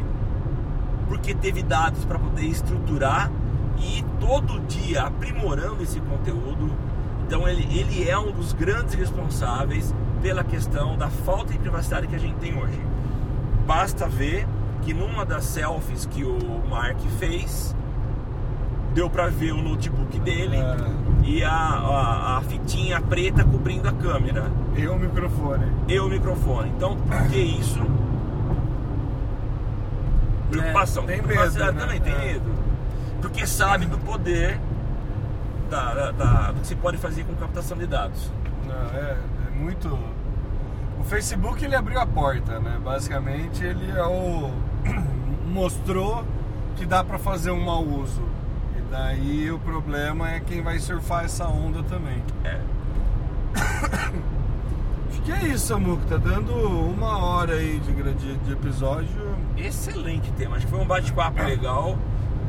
porque 1.08 1.34
teve 1.34 1.62
dados 1.62 2.04
para 2.04 2.18
poder 2.18 2.44
estruturar 2.46 3.30
e 3.80 4.04
todo 4.20 4.60
dia 4.66 5.02
aprimorando 5.04 5.82
esse 5.82 6.00
conteúdo. 6.00 6.70
Então 7.26 7.48
ele, 7.48 7.62
ele 7.78 8.08
é 8.08 8.18
um 8.18 8.30
dos 8.32 8.52
grandes 8.52 8.94
responsáveis 8.94 9.94
pela 10.22 10.42
questão 10.44 10.96
da 10.96 11.08
falta 11.08 11.52
de 11.52 11.58
privacidade 11.58 12.06
que 12.06 12.14
a 12.16 12.18
gente 12.18 12.36
tem 12.36 12.56
hoje. 12.60 12.80
Basta 13.66 14.08
ver 14.08 14.46
que 14.82 14.92
numa 14.94 15.24
das 15.24 15.44
selfies 15.44 16.06
que 16.06 16.24
o 16.24 16.38
Mark 16.68 16.98
fez, 17.18 17.74
deu 18.94 19.08
para 19.10 19.26
ver 19.28 19.52
o 19.52 19.62
notebook 19.62 20.18
dele 20.20 20.56
É. 20.56 20.76
e 21.22 21.44
a, 21.44 21.50
a, 21.52 22.38
a 22.38 22.40
fitinha 22.42 23.00
preta 23.00 23.44
cobrindo 23.44 23.88
a 23.88 23.92
câmera 23.92 24.50
E 24.76 24.86
o 24.88 24.96
microfone. 24.98 25.66
e 25.86 26.00
o 26.00 26.08
microfone. 26.08 26.72
Então, 26.76 26.96
por 26.96 27.28
que 27.28 27.36
isso? 27.38 27.80
Preocupação. 30.50 31.04
É, 31.04 31.06
tem 31.06 31.22
Privacidade 31.22 31.72
medo, 31.72 31.74
né? 31.76 31.80
também 31.82 32.00
tem 32.00 32.14
É. 32.14 32.32
medo. 32.32 32.54
Porque 33.20 33.46
sabe 33.46 33.86
do 33.86 33.98
poder 33.98 34.58
da, 35.70 35.92
da- 35.94 36.10
da- 36.12 36.52
do 36.52 36.60
que 36.60 36.66
se 36.66 36.74
pode 36.76 36.96
fazer 36.98 37.24
com 37.24 37.34
captação 37.34 37.76
de 37.76 37.86
dados. 37.86 38.30
Não, 38.66 38.98
é, 38.98 39.16
é 39.48 39.50
muito. 39.54 39.88
O 40.98 41.04
Facebook 41.04 41.64
ele 41.64 41.74
abriu 41.76 41.98
a 42.00 42.06
porta, 42.06 42.58
né? 42.60 42.78
Basicamente 42.82 43.62
ele 43.64 43.90
é 43.90 44.02
o 44.04 44.50
mostrou 45.46 46.24
que 46.76 46.84
dá 46.86 47.02
para 47.02 47.18
fazer 47.18 47.50
um 47.50 47.60
mau 47.64 47.82
uso. 47.84 48.22
E 48.76 48.80
daí 48.90 49.50
o 49.50 49.58
problema 49.58 50.30
é 50.30 50.40
quem 50.40 50.62
vai 50.62 50.78
surfar 50.78 51.24
essa 51.24 51.46
onda 51.46 51.82
também. 51.84 52.22
É. 52.44 52.60
Acho 55.28 55.40
que 55.40 55.46
é 55.46 55.48
isso, 55.50 55.66
Samuco. 55.66 56.06
Tá 56.06 56.16
dando 56.16 56.54
uma 56.54 57.18
hora 57.18 57.52
aí 57.54 57.78
de, 57.80 57.92
de, 58.14 58.36
de 58.38 58.52
episódio. 58.52 59.36
Excelente 59.58 60.32
tema. 60.32 60.56
Acho 60.56 60.64
que 60.64 60.72
foi 60.72 60.80
um 60.80 60.86
bate-papo 60.86 61.42
legal. 61.42 61.98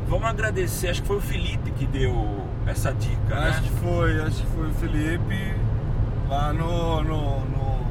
Vamos 0.07 0.25
agradecer, 0.25 0.87
acho 0.87 1.01
que 1.01 1.07
foi 1.07 1.17
o 1.17 1.21
Felipe 1.21 1.71
que 1.71 1.85
deu 1.85 2.43
essa 2.65 2.91
dica, 2.93 3.35
Acho 3.35 3.61
né? 3.61 3.67
que 3.67 3.75
foi, 3.75 4.21
acho 4.21 4.41
que 4.41 4.47
foi 4.47 4.67
o 4.67 4.73
Felipe 4.73 5.53
lá 6.27 6.51
no, 6.53 7.03
no, 7.03 7.39
no, 7.41 7.85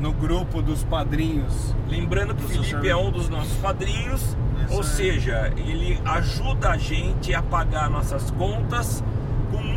no 0.00 0.12
grupo 0.12 0.62
dos 0.62 0.84
padrinhos. 0.84 1.74
Lembrando 1.88 2.34
que 2.34 2.44
o 2.44 2.48
Felipe 2.48 2.88
é 2.88 2.96
um 2.96 3.10
dos 3.10 3.28
nossos 3.28 3.56
padrinhos, 3.58 4.22
Isso 4.64 4.74
ou 4.74 4.82
seja, 4.82 5.52
ele 5.56 6.00
ajuda 6.04 6.70
a 6.70 6.76
gente 6.78 7.34
a 7.34 7.42
pagar 7.42 7.90
nossas 7.90 8.30
contas 8.30 9.04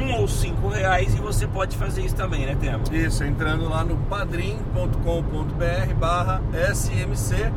um 0.02 0.20
ou 0.20 0.28
cinco 0.28 0.68
reais 0.68 1.14
e 1.14 1.18
você 1.18 1.48
pode 1.48 1.78
fazer 1.78 2.02
isso 2.02 2.16
também, 2.16 2.46
né, 2.46 2.56
Temo? 2.60 2.84
Isso, 2.92 3.24
entrando 3.24 3.70
lá 3.70 3.84
no 3.84 3.98
padrim.com.br 3.98 5.94
barra 5.98 6.42
SMC 6.74 7.52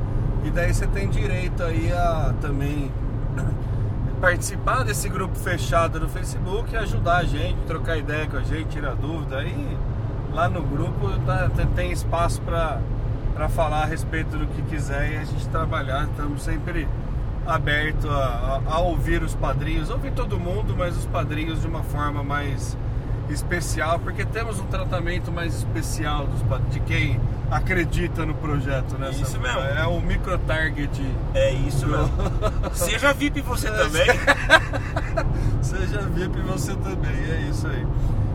e 0.44 0.50
daí 0.50 0.72
você 0.72 0.86
tem 0.86 1.08
direito 1.08 1.62
aí 1.62 1.92
a 1.92 2.34
também 2.40 2.90
participar 4.20 4.84
desse 4.84 5.08
grupo 5.08 5.36
fechado 5.36 5.98
no 6.00 6.08
Facebook 6.08 6.72
e 6.72 6.76
ajudar 6.76 7.18
a 7.18 7.24
gente, 7.24 7.58
trocar 7.66 7.96
ideia 7.96 8.26
com 8.26 8.36
a 8.36 8.42
gente, 8.42 8.68
tirar 8.68 8.94
dúvida. 8.94 9.38
Aí 9.38 9.76
lá 10.32 10.48
no 10.48 10.62
grupo 10.62 11.10
tá, 11.26 11.50
tem 11.74 11.92
espaço 11.92 12.40
para 12.42 12.80
falar 13.48 13.82
a 13.82 13.86
respeito 13.86 14.36
do 14.36 14.46
que 14.46 14.62
quiser 14.62 15.12
e 15.12 15.16
a 15.16 15.24
gente 15.24 15.48
trabalhar. 15.48 16.04
Estamos 16.04 16.42
sempre 16.42 16.88
aberto 17.48 18.10
a, 18.10 18.60
a, 18.66 18.74
a, 18.74 18.78
ouvir 18.80 19.22
os 19.22 19.34
padrinhos, 19.34 19.88
ouvir 19.88 20.12
todo 20.12 20.38
mundo, 20.38 20.74
mas 20.76 20.96
os 20.96 21.06
padrinhos 21.06 21.62
de 21.62 21.66
uma 21.66 21.82
forma 21.82 22.22
mais 22.22 22.76
especial, 23.30 23.98
porque 23.98 24.24
temos 24.24 24.60
um 24.60 24.66
tratamento 24.66 25.32
mais 25.32 25.54
especial 25.54 26.26
dos, 26.26 26.42
de 26.70 26.80
quem 26.80 27.18
acredita 27.50 28.24
no 28.26 28.34
projeto, 28.34 28.98
né? 28.98 29.10
Isso 29.10 29.40
mesmo. 29.40 29.60
É 29.60 29.86
o 29.86 30.00
micro 30.00 30.38
target. 30.38 31.02
É 31.34 31.52
isso 31.52 31.86
do... 31.86 31.92
mesmo. 31.92 32.12
Seja 32.72 33.12
VIP 33.14 33.40
você 33.40 33.68
também. 33.72 34.06
Seja 35.62 36.00
VIP 36.02 36.40
você 36.40 36.74
também, 36.74 37.30
é 37.30 37.48
isso 37.50 37.66
aí. 37.66 37.86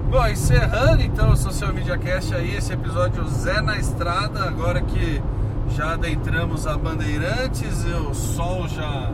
Bom, 0.10 0.28
encerrando 0.28 1.02
então 1.02 1.32
o 1.32 1.38
Social 1.38 1.74
Media 1.74 1.98
Cast 1.98 2.36
aí, 2.36 2.56
esse 2.56 2.74
episódio 2.74 3.28
Zé 3.28 3.62
na 3.62 3.78
Estrada, 3.78 4.44
agora 4.44 4.82
que 4.82 5.22
já 5.70 5.94
adentramos 5.94 6.68
a 6.68 6.78
Bandeirantes, 6.78 7.86
o 7.86 8.14
sol 8.14 8.68
já, 8.68 9.12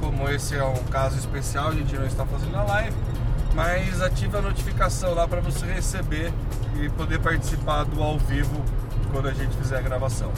Como 0.00 0.28
esse 0.28 0.56
é 0.56 0.64
um 0.64 0.82
caso 0.90 1.16
especial, 1.16 1.68
a 1.68 1.72
gente 1.72 1.94
não 1.94 2.04
está 2.04 2.26
fazendo 2.26 2.56
a 2.56 2.64
live, 2.64 2.96
mas 3.54 4.02
ativa 4.02 4.38
a 4.38 4.42
notificação 4.42 5.14
lá 5.14 5.28
para 5.28 5.40
você 5.40 5.64
receber 5.66 6.32
e 6.82 6.88
poder 6.88 7.20
participar 7.20 7.84
do 7.84 8.02
ao 8.02 8.18
vivo 8.18 8.60
quando 9.12 9.28
a 9.28 9.32
gente 9.32 9.56
fizer 9.56 9.78
a 9.78 9.82
gravação. 9.82 10.32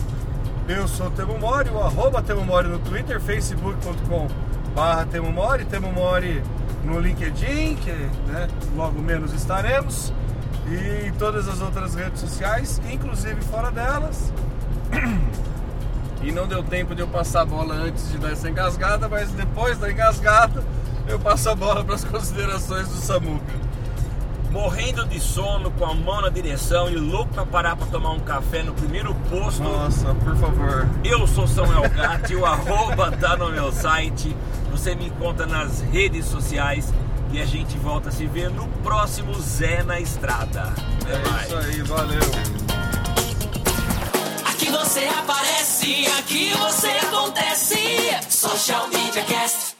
Eu 0.68 0.86
sou 0.88 1.10
Temo 1.10 1.38
Mori, 1.38 1.70
o 1.70 1.80
arroba 1.80 2.20
Temo 2.20 2.44
Mori 2.44 2.68
no 2.68 2.78
Twitter, 2.80 3.18
facebook.com 3.22 4.28
barra 4.74 5.06
Temo 5.06 5.32
Mori, 5.32 5.64
Temo 5.64 5.90
Mori 5.90 6.42
no 6.84 7.00
LinkedIn, 7.00 7.76
que 7.76 7.92
né, 8.30 8.46
logo 8.76 9.00
menos 9.00 9.32
estaremos 9.32 10.12
e 10.66 11.12
todas 11.18 11.48
as 11.48 11.60
outras 11.60 11.94
redes 11.94 12.20
sociais, 12.20 12.80
inclusive 12.90 13.40
fora 13.42 13.70
delas. 13.70 14.32
E 16.22 16.32
não 16.32 16.46
deu 16.46 16.62
tempo 16.62 16.94
de 16.94 17.02
eu 17.02 17.06
passar 17.06 17.42
a 17.42 17.44
bola 17.44 17.74
antes 17.74 18.10
de 18.10 18.16
dar 18.16 18.32
essa 18.32 18.48
engasgada, 18.48 19.06
mas 19.10 19.30
depois 19.32 19.76
da 19.76 19.92
engasgada 19.92 20.64
eu 21.06 21.18
passo 21.18 21.50
a 21.50 21.54
bola 21.54 21.84
para 21.84 21.96
as 21.96 22.02
considerações 22.02 22.88
do 22.88 22.94
Samuca. 22.94 23.52
Morrendo 24.50 25.04
de 25.04 25.20
sono, 25.20 25.70
com 25.72 25.84
a 25.84 25.92
mão 25.92 26.22
na 26.22 26.30
direção 26.30 26.88
e 26.88 26.94
louco 26.94 27.34
para 27.34 27.44
parar 27.44 27.76
para 27.76 27.88
tomar 27.88 28.12
um 28.12 28.20
café 28.20 28.62
no 28.62 28.72
primeiro 28.72 29.14
posto. 29.28 29.62
Nossa, 29.64 30.14
por 30.14 30.34
favor. 30.36 30.88
Eu 31.04 31.26
sou 31.26 31.46
Samuel 31.46 31.90
Gatti, 31.90 32.34
o 32.34 32.46
arroba 32.46 33.12
tá 33.12 33.36
no 33.36 33.50
meu 33.50 33.70
site. 33.70 34.34
Você 34.70 34.94
me 34.94 35.08
encontra 35.08 35.44
nas 35.44 35.82
redes 35.82 36.24
sociais 36.24 36.90
e 37.34 37.40
a 37.40 37.44
gente 37.44 37.76
volta 37.78 38.10
a 38.10 38.12
se 38.12 38.26
ver 38.28 38.48
no 38.48 38.68
próximo 38.84 39.34
Zé 39.34 39.82
na 39.82 39.98
Estrada. 39.98 40.72
Até 41.02 41.14
é 41.14 41.28
mais. 41.28 41.46
isso 41.46 41.56
aí, 41.56 41.82
valeu. 41.82 42.20
Aqui 44.44 44.70
você 44.70 45.00
aparece, 45.18 46.06
aqui 46.20 46.52
você 46.52 46.90
acontece. 46.90 47.76
Social 48.30 48.86
Media 48.88 49.24
Cast. 49.24 49.73